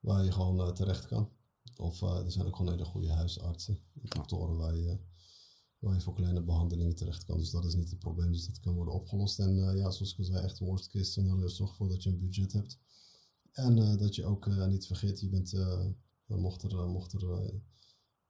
waar 0.00 0.24
je 0.24 0.32
gewoon 0.32 0.74
terecht 0.74 1.06
kan. 1.06 1.30
Of 1.76 2.00
er 2.00 2.32
zijn 2.32 2.46
ook 2.46 2.56
gewoon 2.56 2.72
hele 2.72 2.84
goede 2.84 3.12
huisartsen, 3.12 3.78
doktoren 3.92 4.56
waar 4.56 4.76
je, 4.76 4.98
waar 5.78 5.94
je 5.94 6.00
voor 6.00 6.14
kleine 6.14 6.42
behandelingen 6.42 6.94
terecht 6.94 7.24
kan. 7.24 7.38
Dus 7.38 7.50
dat 7.50 7.64
is 7.64 7.74
niet 7.74 7.90
het 7.90 7.98
probleem, 7.98 8.32
dus 8.32 8.46
dat 8.46 8.60
kan 8.60 8.74
worden 8.74 8.94
opgelost. 8.94 9.38
En 9.38 9.54
ja, 9.54 9.90
zoals 9.90 10.12
ik 10.12 10.18
al 10.18 10.24
zei, 10.24 10.44
echt 10.44 10.58
worst 10.58 10.88
case 10.88 11.10
scenario, 11.10 11.48
zorg 11.48 11.70
ervoor 11.70 11.88
dat 11.88 12.02
je 12.02 12.10
een 12.10 12.18
budget 12.18 12.52
hebt. 12.52 12.78
En 13.52 13.98
dat 13.98 14.14
je 14.14 14.24
ook 14.24 14.46
niet 14.66 14.86
vergeet, 14.86 15.20
je 15.20 15.28
bent, 15.28 15.52
mocht 16.26 16.62
er, 16.62 16.88
mocht 16.88 17.12
er, 17.12 17.52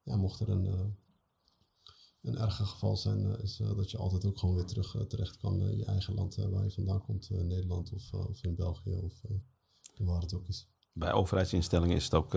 ja, 0.03 0.15
mocht 0.15 0.39
er 0.39 0.49
een 0.49 0.95
een 2.21 2.37
erger 2.37 2.65
geval 2.65 2.97
zijn, 2.97 3.25
uh, 3.25 3.39
is 3.43 3.59
uh, 3.59 3.75
dat 3.75 3.91
je 3.91 3.97
altijd 3.97 4.25
ook 4.25 4.37
gewoon 4.37 4.55
weer 4.55 4.65
terug 4.65 4.95
uh, 4.95 5.01
terecht 5.01 5.37
kan 5.37 5.61
in 5.61 5.77
je 5.77 5.85
eigen 5.85 6.13
land 6.13 6.35
waar 6.35 6.63
je 6.63 6.71
vandaan 6.71 7.01
komt, 7.01 7.29
Nederland 7.29 7.93
of, 7.93 8.13
of 8.13 8.43
in 8.43 8.55
België 8.55 8.95
of 8.95 9.21
waar 9.97 10.21
het 10.21 10.33
ook 10.33 10.47
is. 10.47 10.67
Bij 10.93 11.11
overheidsinstellingen 11.11 11.95
is 11.95 12.03
het 12.03 12.13
ook, 12.13 12.35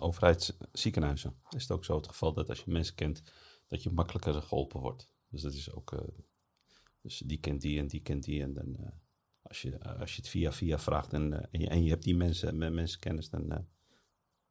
overheidsziekenhuizen, 0.00 1.36
is 1.50 1.62
het 1.62 1.70
ook 1.70 1.84
zo 1.84 1.96
het 1.96 2.08
geval 2.08 2.32
dat 2.32 2.48
als 2.48 2.60
je 2.60 2.70
mensen 2.70 2.94
kent, 2.94 3.22
dat 3.66 3.82
je 3.82 3.90
makkelijker 3.90 4.42
geholpen 4.42 4.80
wordt. 4.80 5.10
Dus 5.28 5.42
dat 5.42 5.52
is 5.52 5.72
ook, 5.72 6.02
dus 7.00 7.22
die 7.26 7.38
kent 7.38 7.60
die 7.60 7.78
en 7.78 7.86
die 7.86 8.02
kent 8.02 8.24
die 8.24 8.42
en 8.42 8.52
dan 8.52 8.92
als 9.42 9.62
je, 9.62 9.80
als 9.80 10.10
je 10.10 10.20
het 10.20 10.30
via 10.30 10.52
via 10.52 10.78
vraagt 10.78 11.12
en, 11.12 11.50
en, 11.50 11.82
je, 11.82 11.90
hebt 11.90 12.04
die 12.04 12.16
mensen, 12.16 12.74
mensen 12.74 13.00
kennis, 13.00 13.30
dan 13.30 13.66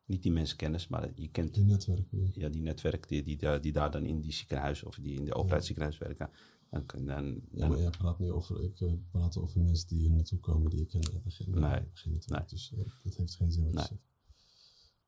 niet 0.06 0.22
die 0.22 0.32
mensen 0.32 0.58
kennis, 0.58 0.88
maar 0.88 1.12
je 1.16 1.28
kent... 1.28 1.54
Die 1.54 1.64
netwerken. 1.64 2.32
Ja, 2.34 2.50
die 2.50 2.62
netwerk 2.62 3.08
die, 3.08 3.24
die, 3.24 3.60
die, 3.60 3.72
daar 3.72 3.92
dan 3.92 4.06
in 4.06 4.22
die 4.22 4.34
ziekenhuis 4.34 4.84
of 4.84 4.96
die 4.96 5.18
in 5.18 5.26
de 5.26 5.34
overheidsziekenhuis 5.34 5.98
werken. 5.98 6.30
Dan, 6.70 6.84
dan, 6.88 7.06
dan, 7.06 7.42
ja, 7.52 7.68
maar 7.68 7.80
jij 7.80 7.90
praat 7.90 8.20
niet 8.20 8.30
over, 8.30 8.64
ik 8.64 8.80
uh, 8.80 8.94
praat 9.12 9.38
over 9.38 9.62
mensen 9.62 9.88
die 9.88 10.00
hier 10.00 10.12
naartoe 10.12 10.40
komen 10.40 10.70
die 10.70 10.82
ik 10.82 10.88
ken. 10.88 11.04
Geen, 11.28 11.50
nee, 11.50 11.90
geen 11.94 12.14
netwerk, 12.14 12.40
nee. 12.40 12.50
dus 12.50 12.72
uh, 12.72 12.86
dat 13.04 13.16
heeft 13.16 13.36
geen 13.36 13.52
zin 13.52 13.64
wat 13.64 13.74
nee. 13.74 13.84
je 13.84 13.90
zegt. 13.90 14.02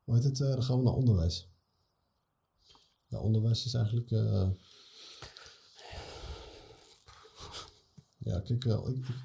Maar 0.04 0.24
uh, 0.24 0.54
dan 0.54 0.62
gaan 0.62 0.78
we 0.78 0.84
naar 0.84 0.94
onderwijs. 0.94 1.48
Ja, 3.06 3.18
onderwijs 3.18 3.64
is 3.64 3.74
eigenlijk... 3.74 4.10
Ja, 8.18 8.40
kijk, 8.40 8.60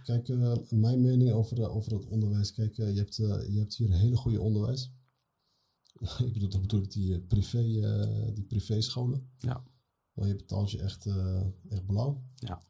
kijk 0.03 0.28
mijn 0.70 1.01
mening 1.01 1.32
over, 1.32 1.70
over 1.70 1.93
het 1.93 2.05
onderwijs. 2.05 2.53
Kijk, 2.53 2.76
je, 2.76 2.84
hebt, 2.84 3.15
je 3.15 3.55
hebt 3.57 3.76
hier 3.76 3.91
hele 3.91 4.15
goede 4.15 4.41
onderwijs. 4.41 4.91
ik 6.25 6.33
bedoel, 6.33 6.49
dat 6.49 6.61
bedoel 6.61 6.81
ik 6.81 6.91
die, 6.91 7.13
eh, 7.13 7.27
privé, 7.27 7.63
uh, 7.63 8.27
die 8.33 8.43
privéscholen. 8.43 9.29
Ja. 9.37 9.63
Maar 10.13 10.27
je 10.27 10.35
betaalt 10.35 10.71
je 10.71 10.81
echt, 10.81 11.05
uh, 11.05 11.45
echt 11.69 11.85
blauw. 11.85 12.23
Ja. 12.35 12.61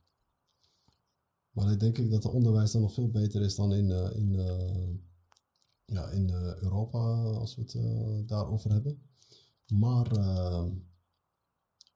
Maar 1.51 1.65
dan 1.65 1.77
denk 1.77 1.97
ik 1.97 2.11
dat 2.11 2.23
het 2.23 2.34
onderwijs 2.34 2.71
dan 2.71 2.82
nog 2.82 2.93
veel 2.93 3.09
beter 3.09 3.41
is 3.41 3.55
dan 3.55 3.73
in, 3.73 3.89
in, 4.15 4.32
ja, 5.86 6.09
in 6.09 6.30
Europa, 6.30 7.23
als 7.23 7.55
we 7.55 7.61
het 7.61 8.27
daarover 8.27 8.71
hebben. 8.71 9.01
Maar 9.67 10.11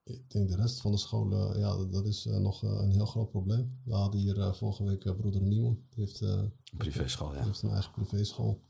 ik 0.03 0.29
denk 0.31 0.49
de 0.49 0.55
rest 0.55 0.81
van 0.81 0.91
de 0.91 0.97
scholen, 0.97 1.59
ja, 1.59 1.86
dat 1.86 2.05
is 2.05 2.25
nog 2.25 2.61
een 2.61 2.91
heel 2.91 3.05
groot 3.05 3.29
probleem. 3.29 3.79
We 3.84 3.93
hadden 3.93 4.19
hier 4.19 4.53
vorige 4.55 4.84
week 4.84 5.17
broeder 5.17 5.43
Mimon. 5.43 5.86
Die 5.89 6.03
heeft, 6.03 6.21
een 6.21 6.51
privéschool, 6.77 7.34
ja. 7.36 7.43
heeft 7.43 7.61
een 7.61 7.69
eigen 7.69 7.91
privéschool. 7.91 8.61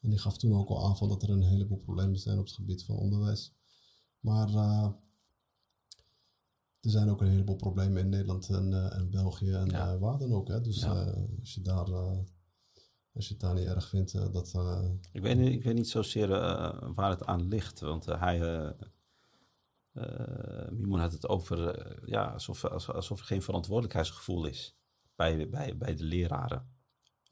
En 0.00 0.10
die 0.10 0.18
gaf 0.18 0.38
toen 0.38 0.54
ook 0.54 0.68
al 0.68 0.86
aan 0.86 0.96
van 0.96 1.08
dat 1.08 1.22
er 1.22 1.30
een 1.30 1.42
heleboel 1.42 1.78
problemen 1.78 2.18
zijn 2.18 2.38
op 2.38 2.44
het 2.44 2.54
gebied 2.54 2.84
van 2.84 2.96
onderwijs. 2.96 3.52
Maar 4.20 4.48
uh, 4.48 4.88
er 6.80 6.90
zijn 6.90 7.10
ook 7.10 7.20
een 7.20 7.28
heleboel 7.28 7.56
problemen 7.56 8.02
in 8.02 8.08
Nederland 8.08 8.48
en, 8.48 8.70
uh, 8.70 8.96
en 8.96 9.10
België 9.10 9.52
en 9.52 9.68
ja. 9.68 9.94
uh, 9.94 10.00
waar 10.00 10.18
dan 10.18 10.32
ook. 10.32 10.48
Hè? 10.48 10.60
Dus 10.60 10.84
als, 10.84 11.54
je 11.54 11.60
daar, 11.60 11.90
als 13.12 13.28
je 13.28 13.32
het 13.32 13.40
daar 13.40 13.54
niet 13.54 13.66
erg 13.66 13.88
vindt, 13.88 14.12
dat... 14.12 14.54
ik, 15.12 15.22
weet 15.22 15.38
niet, 15.38 15.52
ik 15.52 15.62
weet 15.62 15.74
niet 15.74 15.88
zozeer 15.88 16.28
waar 16.94 17.10
het 17.10 17.24
aan 17.24 17.48
ligt, 17.48 17.80
want 17.80 18.04
hij... 18.04 18.74
Mimoen 20.70 21.00
had 21.00 21.12
het 21.12 21.28
over 21.28 22.08
ja, 22.08 22.24
alsof, 22.24 22.64
alsof 22.64 23.20
er 23.20 23.26
geen 23.26 23.42
verantwoordelijkheidsgevoel 23.42 24.44
is 24.44 24.76
bij, 25.14 25.48
bij, 25.48 25.76
bij 25.76 25.94
de 25.94 26.04
leraren 26.04 26.79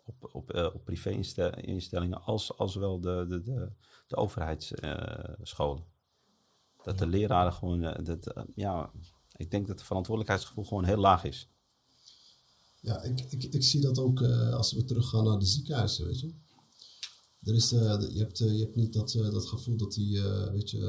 op, 0.09 0.35
op, 0.35 0.55
uh, 0.55 0.75
op 0.75 0.85
privé-instellingen 0.85 2.23
als, 2.23 2.57
als 2.57 2.75
wel 2.75 3.01
de, 3.01 3.25
de, 3.29 3.43
de, 3.43 3.73
de 4.07 4.17
overheidsscholen. 4.17 5.85
dat 6.85 6.99
de 6.99 7.07
leraren 7.07 7.53
gewoon, 7.53 7.83
uh, 7.83 8.05
dat, 8.05 8.37
uh, 8.37 8.45
ja, 8.55 8.91
ik 9.37 9.51
denk 9.51 9.67
dat 9.67 9.79
het 9.79 9.87
verantwoordelijkheidsgevoel 9.87 10.65
gewoon 10.65 10.85
heel 10.85 10.97
laag 10.97 11.25
is. 11.25 11.49
Ja, 12.81 13.03
ik, 13.03 13.21
ik, 13.21 13.45
ik 13.45 13.65
zie 13.65 13.81
dat 13.81 13.99
ook 13.99 14.23
als 14.53 14.73
we 14.73 14.85
teruggaan 14.85 15.25
naar 15.25 15.39
de 15.39 15.47
ziekenhuizen, 15.47 16.07
weet 16.07 16.21
je. 16.21 16.35
Er 17.43 17.55
is, 17.55 17.71
je, 17.71 18.19
hebt, 18.19 18.39
je 18.39 18.59
hebt 18.59 18.77
niet 18.77 18.93
dat, 18.93 19.13
dat 19.13 19.47
gevoel 19.47 19.77
dat 19.77 19.93
die, 19.93 20.23
weet 20.23 20.71
je, 20.71 20.81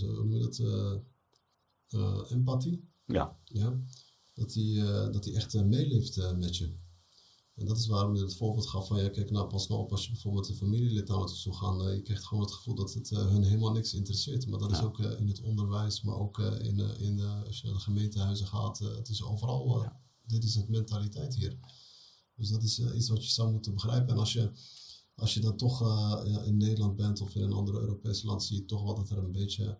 hoe 0.00 0.12
noem 0.12 0.32
je 0.32 0.38
dat, 0.38 2.30
empathie. 2.30 2.88
Ja. 3.06 3.38
ja? 3.44 3.80
Dat 4.34 4.54
hij 4.54 4.74
dat 5.12 5.24
die 5.24 5.34
echt 5.34 5.64
meeleeft 5.64 6.36
met 6.36 6.56
je. 6.56 6.76
En 7.56 7.66
dat 7.66 7.78
is 7.78 7.86
waarom 7.86 8.14
je 8.14 8.22
het 8.22 8.36
voorbeeld 8.36 8.66
gaf 8.66 8.86
van, 8.86 9.02
ja, 9.02 9.08
kijk 9.08 9.30
nou, 9.30 9.46
pas 9.46 9.68
nou 9.68 9.80
op 9.80 9.90
als 9.90 10.04
je 10.04 10.10
bijvoorbeeld 10.10 10.48
een 10.48 10.54
familielid 10.54 11.10
aan 11.10 11.20
het 11.20 11.42
toe 11.42 11.54
gaan. 11.54 11.88
Uh, 11.88 11.94
je 11.94 12.02
krijgt 12.02 12.24
gewoon 12.24 12.42
het 12.44 12.52
gevoel 12.52 12.74
dat 12.74 12.94
het 12.94 13.10
uh, 13.10 13.18
hun 13.18 13.42
helemaal 13.42 13.72
niks 13.72 13.94
interesseert. 13.94 14.46
Maar 14.46 14.58
dat 14.58 14.70
is 14.70 14.82
ook 14.82 14.98
uh, 14.98 15.20
in 15.20 15.28
het 15.28 15.40
onderwijs, 15.40 16.02
maar 16.02 16.16
ook 16.16 16.38
in, 16.38 16.78
in 16.98 17.20
als 17.20 17.60
je 17.60 17.66
naar 17.66 17.74
de 17.74 17.80
gemeentehuizen 17.80 18.46
gaat. 18.46 18.78
het 18.78 19.08
is 19.08 19.22
overal, 19.22 19.86
dit 20.26 20.44
is 20.44 20.54
het 20.54 20.68
mentaliteit 20.68 21.34
hier. 21.34 21.58
Dus 22.34 22.48
dat 22.48 22.62
is 22.62 22.78
iets 22.78 23.08
wat 23.08 23.24
je 23.24 23.30
zou 23.30 23.52
moeten 23.52 23.74
begrijpen. 23.74 24.08
En 24.08 24.18
als 24.18 24.32
je, 24.32 24.50
als 25.14 25.34
je 25.34 25.40
dan 25.40 25.56
toch 25.56 25.80
in 26.44 26.56
Nederland 26.56 26.96
bent 26.96 27.20
of 27.20 27.34
in 27.34 27.42
een 27.42 27.52
ander 27.52 27.74
Europees 27.74 28.22
land, 28.22 28.44
zie 28.44 28.56
je 28.56 28.64
toch 28.64 28.82
wel 28.82 28.94
dat 28.94 29.10
er 29.10 29.18
een 29.18 29.32
beetje 29.32 29.78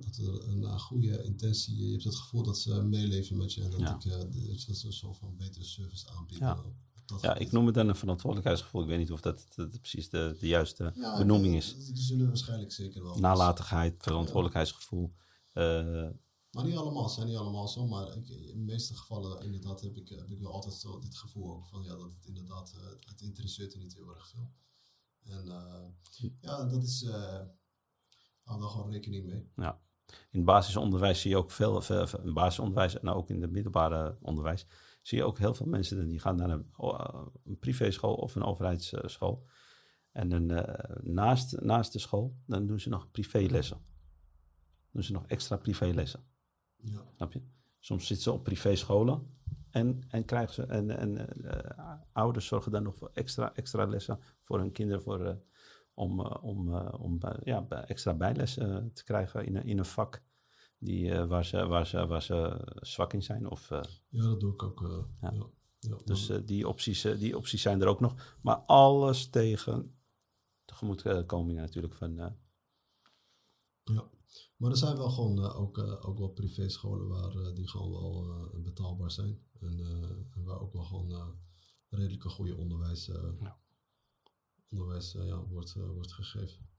dat 0.00 0.16
er 0.16 0.48
een 0.48 0.80
goede 0.80 1.22
intentie, 1.22 1.86
je 1.86 1.92
hebt 1.92 2.04
het 2.04 2.16
gevoel 2.16 2.42
dat 2.42 2.58
ze 2.58 2.82
meeleven 2.82 3.36
met 3.36 3.52
je 3.52 3.62
en 3.62 3.70
dat, 3.70 3.80
ik, 3.80 4.66
dat 4.66 4.76
ze 4.76 4.86
een 4.86 4.92
soort 4.92 5.16
van 5.16 5.36
betere 5.36 5.64
service 5.64 6.10
aanbieden. 6.10 6.46
Ja. 6.46 6.62
Ja, 7.20 7.34
ik 7.34 7.52
noem 7.52 7.66
het 7.66 7.74
dan 7.74 7.88
een 7.88 7.96
verantwoordelijkheidsgevoel. 7.96 8.82
Ik 8.82 8.88
weet 8.88 8.98
niet 8.98 9.12
of 9.12 9.20
dat, 9.20 9.46
precies 9.80 10.08
de, 10.08 10.36
de 10.40 10.46
juiste 10.46 10.92
benoeming 11.18 11.54
is. 11.56 11.74
Die 11.86 12.02
zullen 12.02 12.26
waarschijnlijk 12.26 12.72
zeker 12.72 13.02
wel. 13.02 13.18
Nalatigheid, 13.18 13.94
verantwoordelijkheidsgevoel. 13.98 15.12
Uh, 15.54 16.08
maar 16.50 16.64
niet 16.64 16.76
allemaal, 16.76 17.08
zijn 17.08 17.26
niet 17.26 17.36
allemaal 17.36 17.68
zo. 17.68 17.86
Maar 17.86 18.16
ik, 18.16 18.28
in 18.28 18.58
de 18.58 18.72
meeste 18.72 18.94
gevallen 18.94 19.42
inderdaad 19.42 19.80
heb 19.80 19.96
ik, 19.96 20.08
heb 20.08 20.30
ik 20.30 20.40
wel 20.40 20.52
altijd 20.52 20.74
zo 20.74 20.98
dit 20.98 21.16
gevoel 21.16 21.54
ook 21.54 21.66
van 21.66 21.82
ja, 21.82 21.96
dat 21.96 22.12
het 22.12 22.26
inderdaad, 22.26 22.74
het 23.00 23.20
interesseert 23.20 23.72
er 23.72 23.78
niet 23.78 23.94
heel 23.94 24.14
erg 24.14 24.28
veel. 24.28 24.50
En 25.22 25.46
uh, 25.46 26.30
ja, 26.40 26.64
dat 26.64 26.82
is, 26.82 27.02
uh, 27.02 27.40
hou 28.52 28.64
daar 28.64 28.70
gewoon 28.70 28.90
rekening 28.90 29.24
mee. 29.24 29.50
Ja. 29.56 29.80
In 30.06 30.38
het 30.38 30.44
basisonderwijs 30.44 31.20
zie 31.20 31.30
je 31.30 31.36
ook 31.36 31.50
veel, 31.50 31.80
veel, 31.80 32.06
veel 32.06 32.32
basisonderwijs 32.32 32.98
en 32.98 33.08
ook 33.08 33.28
in 33.28 33.42
het 33.42 33.50
middelbare 33.50 34.16
onderwijs 34.20 34.66
zie 35.02 35.18
je 35.18 35.24
ook 35.24 35.38
heel 35.38 35.54
veel 35.54 35.66
mensen 35.66 36.08
die 36.08 36.20
gaan 36.20 36.36
naar 36.36 36.50
een, 36.50 36.66
een 37.44 37.58
privéschool 37.58 38.14
of 38.14 38.34
een 38.34 38.42
overheidsschool. 38.42 39.46
En 40.12 40.28
dan, 40.28 40.52
uh, 40.52 40.62
naast, 41.02 41.60
naast 41.60 41.92
de 41.92 41.98
school, 41.98 42.36
dan 42.46 42.66
doen 42.66 42.80
ze 42.80 42.88
nog 42.88 43.10
privélessen. 43.10 43.84
doen 44.90 45.02
ze 45.02 45.12
nog 45.12 45.26
extra 45.26 45.56
privélessen. 45.56 46.24
Ja. 46.76 47.04
Snap 47.16 47.32
je? 47.32 47.42
Soms 47.78 48.06
zitten 48.06 48.24
ze 48.24 48.32
op 48.32 48.44
privéscholen 48.44 49.36
en, 49.70 50.02
en 50.08 50.24
krijgen 50.24 50.54
ze, 50.54 50.62
en, 50.62 50.98
en 50.98 51.28
uh, 51.44 51.94
ouders 52.12 52.46
zorgen 52.46 52.72
dan 52.72 52.82
nog 52.82 52.96
voor 52.96 53.10
extra, 53.12 53.54
extra 53.54 53.86
lessen 53.86 54.18
voor 54.42 54.58
hun 54.58 54.72
kinderen, 54.72 55.02
voor, 55.02 55.20
uh, 55.20 55.34
om, 55.94 56.20
uh, 56.20 56.36
om, 56.40 56.74
om 56.76 57.18
ja, 57.42 57.68
extra 57.68 58.14
bijlessen 58.14 58.92
te 58.92 59.04
krijgen 59.04 59.46
in, 59.46 59.64
in 59.64 59.78
een 59.78 59.84
vak 59.84 60.22
die, 60.78 61.14
waar, 61.14 61.44
ze, 61.44 61.66
waar, 61.66 61.86
ze, 61.86 62.06
waar 62.06 62.22
ze 62.22 62.60
zwak 62.80 63.12
in 63.12 63.22
zijn. 63.22 63.50
Of, 63.50 63.68
ja, 64.08 64.22
dat 64.22 64.40
doe 64.40 64.52
ik 64.52 64.62
ook. 64.62 65.08
Ja. 65.20 65.32
Ja. 65.80 65.98
Dus 66.04 66.30
die, 66.44 66.68
opties, 66.68 67.02
die 67.02 67.36
opties 67.36 67.62
zijn 67.62 67.80
er 67.80 67.86
ook 67.86 68.00
nog. 68.00 68.36
Maar 68.42 68.56
alles 68.56 69.30
tegen 69.30 69.96
tegemoetkomingen 70.64 71.62
natuurlijk 71.62 71.94
van... 71.94 72.14
ja, 73.84 74.10
maar 74.56 74.70
er 74.70 74.76
zijn 74.76 74.96
wel 74.96 75.10
gewoon 75.10 75.38
ook, 75.38 75.78
ook 75.78 76.18
wel 76.18 76.28
privéscholen 76.28 77.08
waar 77.08 77.54
die 77.54 77.68
gewoon 77.68 77.90
wel 77.90 78.50
betaalbaar 78.62 79.10
zijn. 79.10 79.42
En, 79.60 79.80
en, 80.34 80.44
waar 80.44 80.60
ook 80.60 80.72
wel 80.72 80.84
gewoon 80.84 81.38
redelijke 81.88 82.28
goede 82.28 82.56
onderwijs, 82.56 83.10
onderwijs 84.72 85.12
ja, 85.12 85.46
wordt, 85.46 85.72
wordt 85.72 86.12
gegeven. 86.12 86.70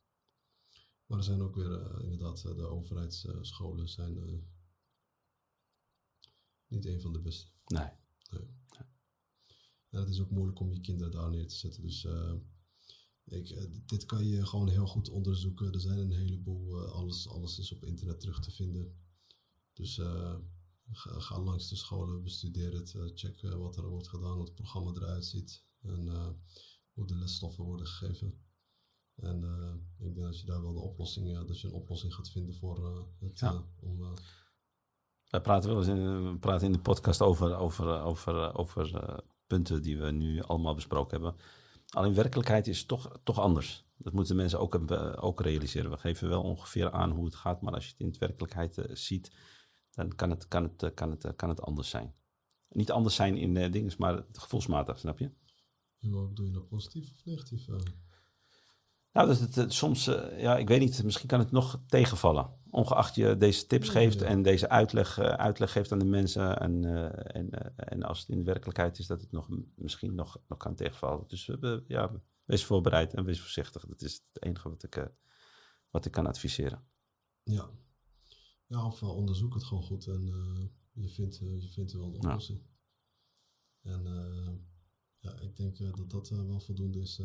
Maar 1.05 1.17
er 1.17 1.23
zijn 1.23 1.41
ook 1.41 1.55
weer 1.55 1.69
uh, 1.69 2.03
inderdaad, 2.03 2.41
de 2.41 2.67
overheidsscholen 2.67 3.89
zijn 3.89 4.47
niet 6.67 6.85
een 6.85 7.01
van 7.01 7.13
de 7.13 7.19
beste. 7.19 7.47
Nee. 7.65 7.89
nee. 8.31 8.47
Ja, 9.89 9.99
het 9.99 10.09
is 10.09 10.21
ook 10.21 10.29
moeilijk 10.29 10.59
om 10.59 10.71
je 10.71 10.81
kinderen 10.81 11.11
daar 11.11 11.29
neer 11.29 11.47
te 11.47 11.55
zetten. 11.55 11.81
Dus 11.81 12.07
ik, 13.23 13.69
dit 13.85 14.05
kan 14.05 14.25
je 14.25 14.45
gewoon 14.45 14.69
heel 14.69 14.87
goed 14.87 15.09
onderzoeken. 15.09 15.73
Er 15.73 15.79
zijn 15.79 15.97
een 15.97 16.11
heleboel, 16.11 16.87
alles, 16.87 17.27
alles 17.27 17.59
is 17.59 17.71
op 17.71 17.85
internet 17.85 18.19
terug 18.19 18.39
te 18.39 18.51
vinden. 18.51 18.97
Dus 19.73 19.95
ga, 20.91 21.19
ga, 21.19 21.39
langs 21.39 21.69
de 21.69 21.75
scholen, 21.75 22.23
bestudeer 22.23 22.73
het, 22.73 22.95
check 23.13 23.41
wat 23.41 23.77
er 23.77 23.87
wordt 23.87 24.07
gedaan, 24.07 24.35
hoe 24.35 24.43
het 24.43 24.55
programma 24.55 24.91
eruit 24.91 25.25
ziet 25.25 25.63
en 25.81 26.07
hoe 26.93 27.07
de 27.07 27.15
lesstoffen 27.15 27.63
worden 27.63 27.87
gegeven. 27.87 28.41
En 29.15 29.41
uh, 29.41 30.07
ik 30.07 30.13
denk 30.13 30.25
dat 30.25 30.39
je 30.39 30.45
daar 30.45 30.61
wel 30.61 30.73
de 30.73 30.79
oplossing, 30.79 31.47
dat 31.47 31.61
je 31.61 31.67
een 31.67 31.73
oplossing 31.73 32.13
gaat 32.13 32.29
vinden 32.29 32.55
voor 32.55 32.79
uh, 32.79 33.03
het. 33.19 33.39
Ja. 33.39 33.63
Om, 33.79 34.13
Wij 35.29 35.41
praten 35.41 35.69
wel 35.69 35.77
eens 35.77 35.87
in, 35.87 36.31
we 36.31 36.37
praten 36.37 36.67
in 36.67 36.73
de 36.73 36.79
podcast 36.79 37.21
over, 37.21 37.55
over, 37.55 38.01
over, 38.01 38.55
over 38.55 39.19
punten 39.47 39.81
die 39.81 39.97
we 39.97 40.11
nu 40.11 40.41
allemaal 40.41 40.75
besproken 40.75 41.21
hebben. 41.21 41.41
Alleen 41.89 42.13
werkelijkheid 42.13 42.67
is 42.67 42.85
toch, 42.85 43.19
toch 43.23 43.39
anders. 43.39 43.85
Dat 43.97 44.13
moeten 44.13 44.35
mensen 44.35 44.59
ook, 44.59 44.91
ook 45.21 45.41
realiseren. 45.41 45.91
We 45.91 45.97
geven 45.97 46.29
wel 46.29 46.43
ongeveer 46.43 46.91
aan 46.91 47.11
hoe 47.11 47.25
het 47.25 47.35
gaat, 47.35 47.61
maar 47.61 47.73
als 47.73 47.85
je 47.85 47.91
het 47.91 47.99
in 47.99 48.11
de 48.11 48.19
werkelijkheid 48.19 48.85
ziet, 48.93 49.31
dan 49.91 50.15
kan 50.15 50.29
het, 50.29 50.47
kan, 50.47 50.63
het, 50.63 50.93
kan, 50.93 51.09
het, 51.09 51.35
kan 51.35 51.49
het 51.49 51.61
anders 51.61 51.89
zijn. 51.89 52.13
Niet 52.69 52.91
anders 52.91 53.15
zijn 53.15 53.37
in 53.37 53.71
dingen, 53.71 53.93
maar 53.97 54.25
gevoelsmatig, 54.31 54.99
snap 54.99 55.19
je? 55.19 55.31
Wat 56.11 56.27
bedoel 56.27 56.45
je 56.45 56.51
nou, 56.51 56.65
positief 56.65 57.11
of 57.11 57.25
negatief? 57.25 57.67
Nou, 59.13 59.27
dat 59.27 59.55
het, 59.55 59.73
soms, 59.73 60.07
uh, 60.07 60.41
ja, 60.41 60.57
ik 60.57 60.67
weet 60.67 60.79
niet, 60.79 61.03
misschien 61.03 61.27
kan 61.27 61.39
het 61.39 61.51
nog 61.51 61.81
tegenvallen. 61.87 62.49
Ongeacht 62.69 63.15
je 63.15 63.37
deze 63.37 63.65
tips 63.65 63.89
geeft 63.89 64.21
en 64.21 64.41
deze 64.41 64.69
uitleg, 64.69 65.19
uh, 65.19 65.25
uitleg 65.25 65.71
geeft 65.71 65.91
aan 65.91 65.99
de 65.99 66.05
mensen. 66.05 66.59
En, 66.59 66.83
uh, 66.83 67.35
en, 67.35 67.75
en 67.75 68.03
als 68.03 68.19
het 68.19 68.29
in 68.29 68.37
de 68.37 68.43
werkelijkheid 68.43 68.99
is, 68.99 69.07
dat 69.07 69.21
het 69.21 69.31
nog, 69.31 69.49
misschien 69.75 70.15
nog, 70.15 70.37
nog 70.47 70.57
kan 70.57 70.75
tegenvallen. 70.75 71.27
Dus 71.27 71.49
ja, 71.87 72.21
wees 72.45 72.65
voorbereid 72.65 73.13
en 73.13 73.25
wees 73.25 73.39
voorzichtig. 73.39 73.85
Dat 73.85 74.01
is 74.01 74.13
het 74.13 74.43
enige 74.43 74.69
wat 74.69 74.83
ik, 74.83 75.11
wat 75.89 76.05
ik 76.05 76.11
kan 76.11 76.27
adviseren. 76.27 76.83
Ja, 77.43 77.69
ja 78.67 78.85
of 78.85 79.03
onderzoek 79.03 79.53
het 79.53 79.63
gewoon 79.63 79.83
goed 79.83 80.07
en 80.07 80.25
je, 80.91 81.09
vindt, 81.09 81.37
je 81.37 81.69
vindt 81.69 81.91
wel 81.91 82.03
een 82.03 82.15
oplossing. 82.15 82.59
Ja. 82.59 82.72
Ik 85.55 85.77
denk 85.77 85.97
dat 85.97 86.09
dat 86.09 86.29
wel 86.29 86.59
voldoende 86.59 86.99
is 86.99 87.21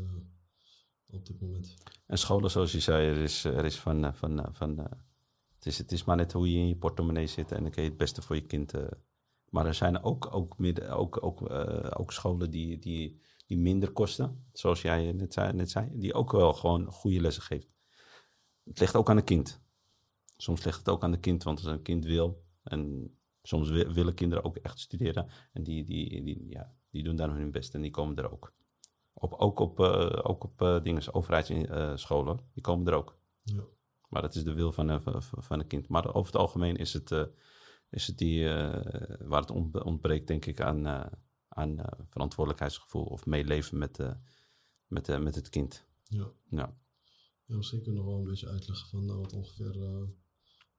op 1.11 1.27
dit 1.27 1.41
moment. 1.41 1.75
En 2.07 2.19
scholen, 2.19 2.51
zoals 2.51 2.73
je 2.73 2.81
zei, 2.81 3.09
er 3.09 3.23
is, 3.23 3.45
er 3.45 3.65
is 3.65 3.81
van. 3.81 4.05
Eh, 4.05 4.13
van, 4.13 4.45
eh, 4.45 4.49
van 4.53 4.79
het, 4.79 5.67
is, 5.67 5.79
het 5.79 5.93
is 5.93 6.05
maar 6.05 6.17
net 6.17 6.33
hoe 6.33 6.53
je 6.53 6.59
in 6.59 6.69
je 6.69 6.77
portemonnee 6.77 7.27
zit 7.27 7.53
en 7.53 7.63
dan 7.63 7.71
kun 7.71 7.83
je 7.83 7.89
het 7.89 7.99
beste 7.99 8.23
voor 8.23 8.37
je 8.37 8.47
kind. 8.47 8.73
Maar 9.49 9.67
er 9.67 9.75
zijn 9.75 10.03
ook, 10.03 10.35
ook, 10.35 10.59
midden, 10.59 10.91
ook, 10.91 11.23
ook, 11.23 11.51
ook 11.99 12.13
scholen 12.13 12.51
die, 12.51 12.79
die, 12.79 13.21
die 13.47 13.59
minder 13.59 13.93
kosten, 13.93 14.47
zoals 14.53 14.83
jij 14.83 15.13
net 15.13 15.33
zei, 15.33 15.53
net 15.53 15.71
zei, 15.71 15.91
die 15.93 16.15
ook 16.15 16.33
wel 16.33 16.53
gewoon 16.53 16.93
goede 16.93 17.21
lessen 17.21 17.43
geeft. 17.43 17.69
Het 18.65 18.81
ligt 18.81 18.97
ook 18.97 19.11
aan 19.11 19.17
het 19.17 19.25
kind. 19.25 19.61
Soms 20.37 20.65
ligt 20.65 20.79
het 20.79 20.89
ook 20.89 21.03
aan 21.03 21.13
het 21.13 21.21
kind, 21.21 21.43
want 21.43 21.59
als 21.59 21.73
een 21.73 21.83
kind 21.83 22.05
wil, 22.05 22.45
en 22.63 23.11
soms 23.43 23.69
willen 23.69 24.15
kinderen 24.15 24.45
ook 24.45 24.57
echt 24.57 24.79
studeren, 24.79 25.29
en 25.53 25.63
die, 25.63 25.85
die, 25.85 26.23
die, 26.23 26.49
ja, 26.49 26.78
die 26.91 27.03
doen 27.03 27.17
daar 27.17 27.31
hun 27.31 27.51
best 27.51 27.75
en 27.75 27.81
die 27.81 27.91
komen 27.91 28.17
er 28.17 28.33
ook. 28.33 28.53
Op, 29.13 29.33
ook 29.33 29.59
op, 29.59 29.81
uh, 29.81 30.21
ook 30.23 30.45
op 30.45 30.63
uh, 30.63 30.83
dingen, 30.83 31.15
overheidsscholen, 31.15 32.41
die 32.53 32.63
komen 32.63 32.87
er 32.87 32.95
ook. 32.95 33.19
Ja. 33.43 33.65
Maar 34.09 34.23
dat 34.23 34.35
is 34.35 34.45
de 34.45 34.53
wil 34.53 34.73
van, 34.73 34.91
uh, 34.91 35.21
van 35.21 35.61
een 35.61 35.67
kind. 35.67 35.89
Maar 35.89 36.15
over 36.15 36.33
het 36.33 36.41
algemeen 36.41 36.77
is 36.77 36.93
het, 36.93 37.11
is 37.91 38.07
het 38.07 38.19
die, 38.19 38.49
waar 39.19 39.41
het 39.41 39.51
ontbreekt, 39.83 40.27
denk 40.27 40.47
ik, 40.47 40.61
aan, 40.61 40.87
aan 41.49 41.77
verantwoordelijkheidsgevoel 42.09 43.05
of 43.05 43.27
meeleven 43.27 43.79
met, 43.79 43.99
met, 44.87 45.21
met 45.21 45.35
het 45.35 45.49
kind. 45.49 45.87
Ja. 46.03 46.31
ja. 46.51 46.77
ja. 47.47 47.57
misschien 47.57 47.83
kunnen 47.83 48.03
we 48.03 48.09
wel 48.09 48.19
een 48.19 48.25
beetje 48.25 48.49
uitleggen 48.49 48.89
van 48.89 49.19
wat 49.19 49.33
ongeveer 49.33 50.09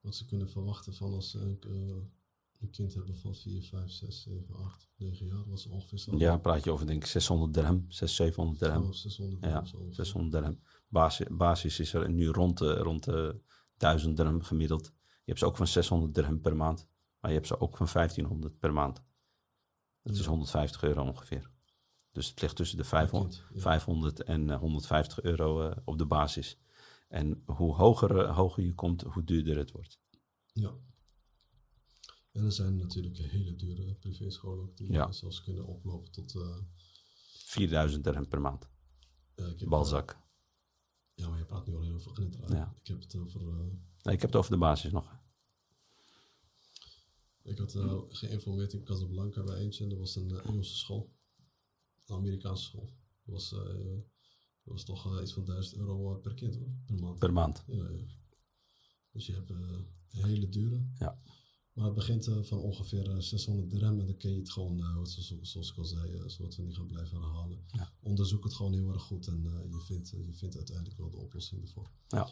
wat 0.02 0.16
ze 0.16 0.26
kunnen 0.26 0.50
verwachten 0.50 0.94
van 0.94 1.14
als 1.14 1.38
een 2.60 2.70
kind 2.70 2.94
hebben 2.94 3.16
van 3.16 3.36
4, 3.36 3.64
5, 3.64 3.92
6, 3.92 4.22
7, 4.22 4.56
8, 4.56 4.90
9 4.98 5.26
jaar. 5.26 5.50
was 5.50 5.66
ongeveer 5.66 5.98
zo. 5.98 6.18
Ja, 6.18 6.38
praat 6.38 6.64
je 6.64 6.72
over 6.72 6.88
denk 6.88 7.04
ik 7.04 7.10
600 7.10 7.54
dirham, 7.54 7.86
600, 7.88 8.12
700 8.12 8.60
dirham. 8.60 8.84
Oh, 8.84 8.92
600 8.92 9.42
dirham. 9.42 9.66
Ja, 9.66 9.94
600 9.94 10.32
dirham. 10.32 10.60
Basis, 10.88 11.28
basis 11.32 11.80
is 11.80 11.94
er 11.94 12.10
nu 12.10 12.28
rond 12.28 12.58
de, 12.58 12.74
rond 12.74 13.04
de 13.04 13.42
1000 13.78 14.18
dirham 14.18 14.42
gemiddeld. 14.42 14.86
Je 14.86 15.36
hebt 15.36 15.40
ze 15.40 15.46
ook 15.46 15.58
van 15.58 15.68
600 15.68 16.14
dirham 16.14 16.42
per 16.42 16.56
maand. 16.56 16.88
Maar 17.20 17.32
je 17.32 17.38
hebt 17.38 17.48
ze 17.48 17.60
ook 17.60 17.78
van 17.78 17.88
1500 17.94 18.60
per 18.60 18.74
maand. 18.74 19.04
Dat 20.02 20.14
ja. 20.14 20.20
is 20.20 20.26
150 20.26 20.84
euro 20.84 21.04
ongeveer. 21.06 21.52
Dus 22.12 22.30
het 22.30 22.42
ligt 22.42 22.56
tussen 22.56 22.78
de 22.78 22.84
500, 22.84 23.36
kind, 23.36 23.48
ja. 23.54 23.62
500 23.62 24.24
en 24.24 24.52
150 24.52 25.22
euro 25.22 25.70
uh, 25.70 25.76
op 25.86 25.98
de 25.98 26.06
basis. 26.06 26.60
En 27.08 27.44
hoe 27.46 27.76
hoger, 27.76 28.16
uh, 28.16 28.36
hoger 28.36 28.64
je 28.64 28.74
komt, 28.74 29.02
hoe 29.02 29.24
duurder 29.24 29.58
het 29.58 29.72
wordt. 29.72 30.00
Ja. 30.54 30.72
En 32.40 32.46
er 32.46 32.52
zijn 32.52 32.76
natuurlijk 32.76 33.18
hele 33.18 33.56
dure 33.56 33.94
privéscholen 33.94 34.64
ook 34.64 34.78
die 34.78 34.92
ja. 34.92 35.12
zelfs 35.12 35.44
kunnen 35.44 35.66
oplopen 35.66 36.12
tot... 36.12 36.36
Uh, 36.36 36.58
4000 37.46 38.04
dirham 38.04 38.28
per 38.28 38.42
maand. 38.42 38.70
Uh, 39.36 39.68
Balzak. 39.68 40.12
Uh, 40.12 40.18
ja, 41.14 41.30
maar 41.30 41.38
je 41.38 41.46
praat 41.46 41.68
nu 41.68 41.76
alleen 41.76 41.94
over 41.94 42.12
Gnitra. 42.12 42.56
Ja. 42.56 42.74
Ik 42.82 42.88
heb 42.88 43.00
het 43.00 43.16
over... 43.16 43.42
Uh, 43.42 43.48
nee, 44.02 44.16
ik 44.16 44.22
heb 44.22 44.22
het 44.22 44.36
over 44.36 44.52
de 44.52 44.58
basis 44.58 44.92
nog. 44.92 45.18
Ik 47.44 47.58
had 47.58 47.78
geïnformeerd 48.10 48.74
in 48.74 48.84
Casablanca 48.84 49.44
bij 49.44 49.56
eentje 49.56 49.84
en 49.84 49.90
dat 49.90 50.00
was 50.00 50.16
een 50.16 50.40
Engelse 50.40 50.76
school. 50.76 51.14
Een 52.06 52.16
Amerikaanse 52.16 52.64
school. 52.64 52.90
Dat 53.24 53.34
was, 53.34 53.50
dat 53.50 54.74
was 54.74 54.84
toch 54.84 55.22
iets 55.22 55.34
van 55.34 55.46
1000 55.46 55.76
euro 55.76 56.16
per 56.16 56.34
kind 56.34 56.56
hoor, 56.56 56.74
per 56.86 57.00
maand. 57.00 57.20
Per 57.20 57.34
maand. 57.34 57.64
Ja, 57.68 57.90
ja. 57.90 58.06
Dus 59.12 59.26
je 59.26 59.34
hebt 59.34 59.52
hele 60.10 60.50
dure. 60.50 60.86
Ja. 60.98 61.22
Maar 61.80 61.88
het 61.88 61.98
begint 61.98 62.30
van 62.42 62.58
ongeveer 62.58 63.16
600 63.18 63.70
dirham 63.70 64.00
en 64.00 64.06
dan 64.06 64.18
kun 64.18 64.32
je 64.32 64.38
het 64.38 64.52
gewoon, 64.52 65.08
zoals 65.42 65.72
ik 65.72 65.78
al 65.78 65.86
zei, 65.86 66.24
zodat 66.26 66.56
we 66.56 66.64
niet 66.64 66.76
gaan 66.76 66.88
blijven 66.88 67.22
herhalen. 67.22 67.66
Onderzoek 68.00 68.44
het 68.44 68.54
gewoon 68.54 68.74
heel 68.74 68.94
erg 68.94 69.02
goed 69.02 69.28
en 69.28 69.42
je, 69.44 69.82
vindt, 69.82 70.10
je 70.10 70.34
vindt 70.34 70.56
uiteindelijk 70.56 70.98
wel 70.98 71.10
de 71.10 71.18
oplossing 71.18 71.62
ervoor. 71.62 71.90
Ja. 72.08 72.30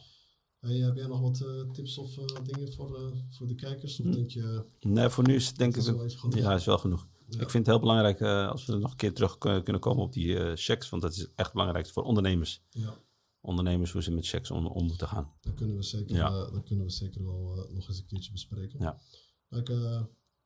Hey, 0.59 0.75
heb 0.75 0.95
jij 0.95 1.07
nog 1.07 1.21
wat 1.21 1.45
tips 1.73 1.97
of 1.97 2.13
dingen 2.43 2.73
voor, 2.73 3.13
voor 3.29 3.47
de 3.47 3.55
kijkers? 3.55 3.99
Of 3.99 4.05
hm. 4.05 4.11
denk 4.11 4.29
je, 4.29 4.65
nee, 4.79 5.09
voor 5.09 5.27
nu 5.27 5.35
is 5.35 5.53
denk 5.53 5.77
ik... 5.77 5.83
Ja, 6.29 6.55
is 6.55 6.65
wel 6.65 6.77
genoeg. 6.77 7.07
Ik 7.29 7.49
vind 7.49 7.53
het 7.53 7.65
heel 7.65 7.79
belangrijk 7.79 8.21
als 8.21 8.65
we 8.65 8.75
nog 8.75 8.91
een 8.91 8.97
keer 8.97 9.13
terug 9.13 9.37
kunnen 9.37 9.79
komen 9.79 10.03
op 10.03 10.13
die 10.13 10.55
checks, 10.55 10.89
want 10.89 11.01
dat 11.01 11.11
is 11.11 11.27
echt 11.35 11.51
belangrijk 11.53 11.87
voor 11.87 12.03
ondernemers. 12.03 12.63
Ja. 12.69 12.97
Ondernemers 13.41 13.91
hoe 13.91 14.03
ze 14.03 14.11
met 14.11 14.27
checks 14.27 14.51
om, 14.51 14.65
om 14.65 14.85
moeten 14.85 15.07
gaan. 15.07 15.33
Dat 15.41 15.53
kunnen 15.53 15.75
we 15.75 15.83
zeker, 15.83 16.15
ja. 16.15 16.29
dat 16.29 16.63
kunnen 16.63 16.85
we 16.85 16.91
zeker 16.91 17.25
wel 17.25 17.69
nog 17.73 17.87
eens 17.87 17.99
een 17.99 18.05
keertje 18.05 18.31
bespreken. 18.31 18.79
Ja. 18.79 19.01
Ik, 19.49 19.69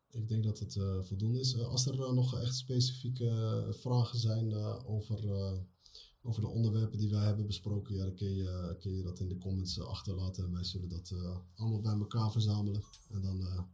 ik 0.09 0.27
denk 0.27 0.43
dat 0.43 0.59
het 0.59 0.79
voldoende 1.01 1.39
is. 1.39 1.57
als 1.57 1.85
er 1.85 2.13
nog 2.13 2.39
echt 2.39 2.55
specifieke 2.55 3.67
vragen 3.69 4.19
zijn 4.19 4.53
over, 4.85 5.19
over 6.21 6.41
de 6.41 6.47
onderwerpen 6.47 6.97
die 6.97 7.09
wij 7.09 7.25
hebben 7.25 7.47
besproken, 7.47 7.95
ja, 7.95 8.03
dan 8.03 8.15
kun 8.15 8.35
je, 8.35 8.75
kun 8.79 8.95
je 8.95 9.03
dat 9.03 9.19
in 9.19 9.27
de 9.27 9.37
comments 9.37 9.79
achterlaten. 9.79 10.45
En 10.45 10.51
wij 10.51 10.63
zullen 10.63 10.89
dat 10.89 11.13
allemaal 11.55 11.81
bij 11.81 11.93
elkaar 11.93 12.31
verzamelen. 12.31 12.83
En 13.09 13.21
dan 13.21 13.67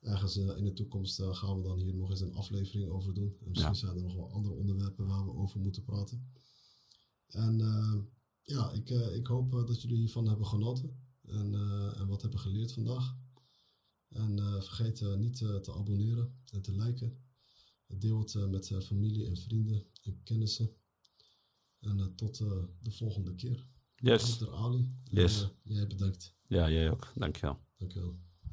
ergens 0.00 0.36
in 0.36 0.64
de 0.64 0.72
toekomst 0.72 1.22
gaan 1.22 1.56
we 1.56 1.62
dan 1.62 1.78
hier 1.78 1.94
nog 1.94 2.10
eens 2.10 2.20
een 2.20 2.34
aflevering 2.34 2.88
over 2.88 3.14
doen. 3.14 3.36
En 3.40 3.50
misschien 3.50 3.74
zijn 3.74 3.96
er 3.96 4.02
nog 4.02 4.14
wel 4.14 4.30
andere 4.30 4.54
onderwerpen 4.54 5.06
waar 5.06 5.24
we 5.24 5.34
over 5.34 5.60
moeten 5.60 5.84
praten. 5.84 6.30
En 7.28 7.58
uh, 7.60 7.94
ja, 8.42 8.70
ik, 8.72 8.90
ik 8.90 9.26
hoop 9.26 9.50
dat 9.50 9.82
jullie 9.82 9.96
hiervan 9.96 10.28
hebben 10.28 10.46
genoten 10.46 10.96
en, 11.26 11.54
en 11.96 12.06
wat 12.06 12.22
hebben 12.22 12.40
geleerd 12.40 12.72
vandaag. 12.72 13.16
En 14.08 14.62
vergeet 14.62 15.16
niet 15.16 15.36
te 15.36 15.72
abonneren 15.76 16.42
en 16.52 16.62
te 16.62 16.72
liken. 16.72 17.22
Deel 17.86 18.18
het 18.18 18.50
met 18.50 18.74
familie 18.82 19.26
en 19.26 19.36
vrienden 19.36 19.86
en 20.02 20.22
kennissen. 20.22 20.70
En 21.80 22.12
tot 22.14 22.38
de 22.82 22.90
volgende 22.90 23.34
keer. 23.34 23.66
Yes. 23.96 24.38
Dr. 24.38 24.54
Ali. 24.54 24.94
Yes. 25.04 25.48
jij 25.62 25.86
bedankt. 25.86 26.36
Ja, 26.46 26.70
jij 26.70 26.90
ook. 26.90 27.12
Dankjewel. 27.14 27.60
Dankjewel. 27.76 28.18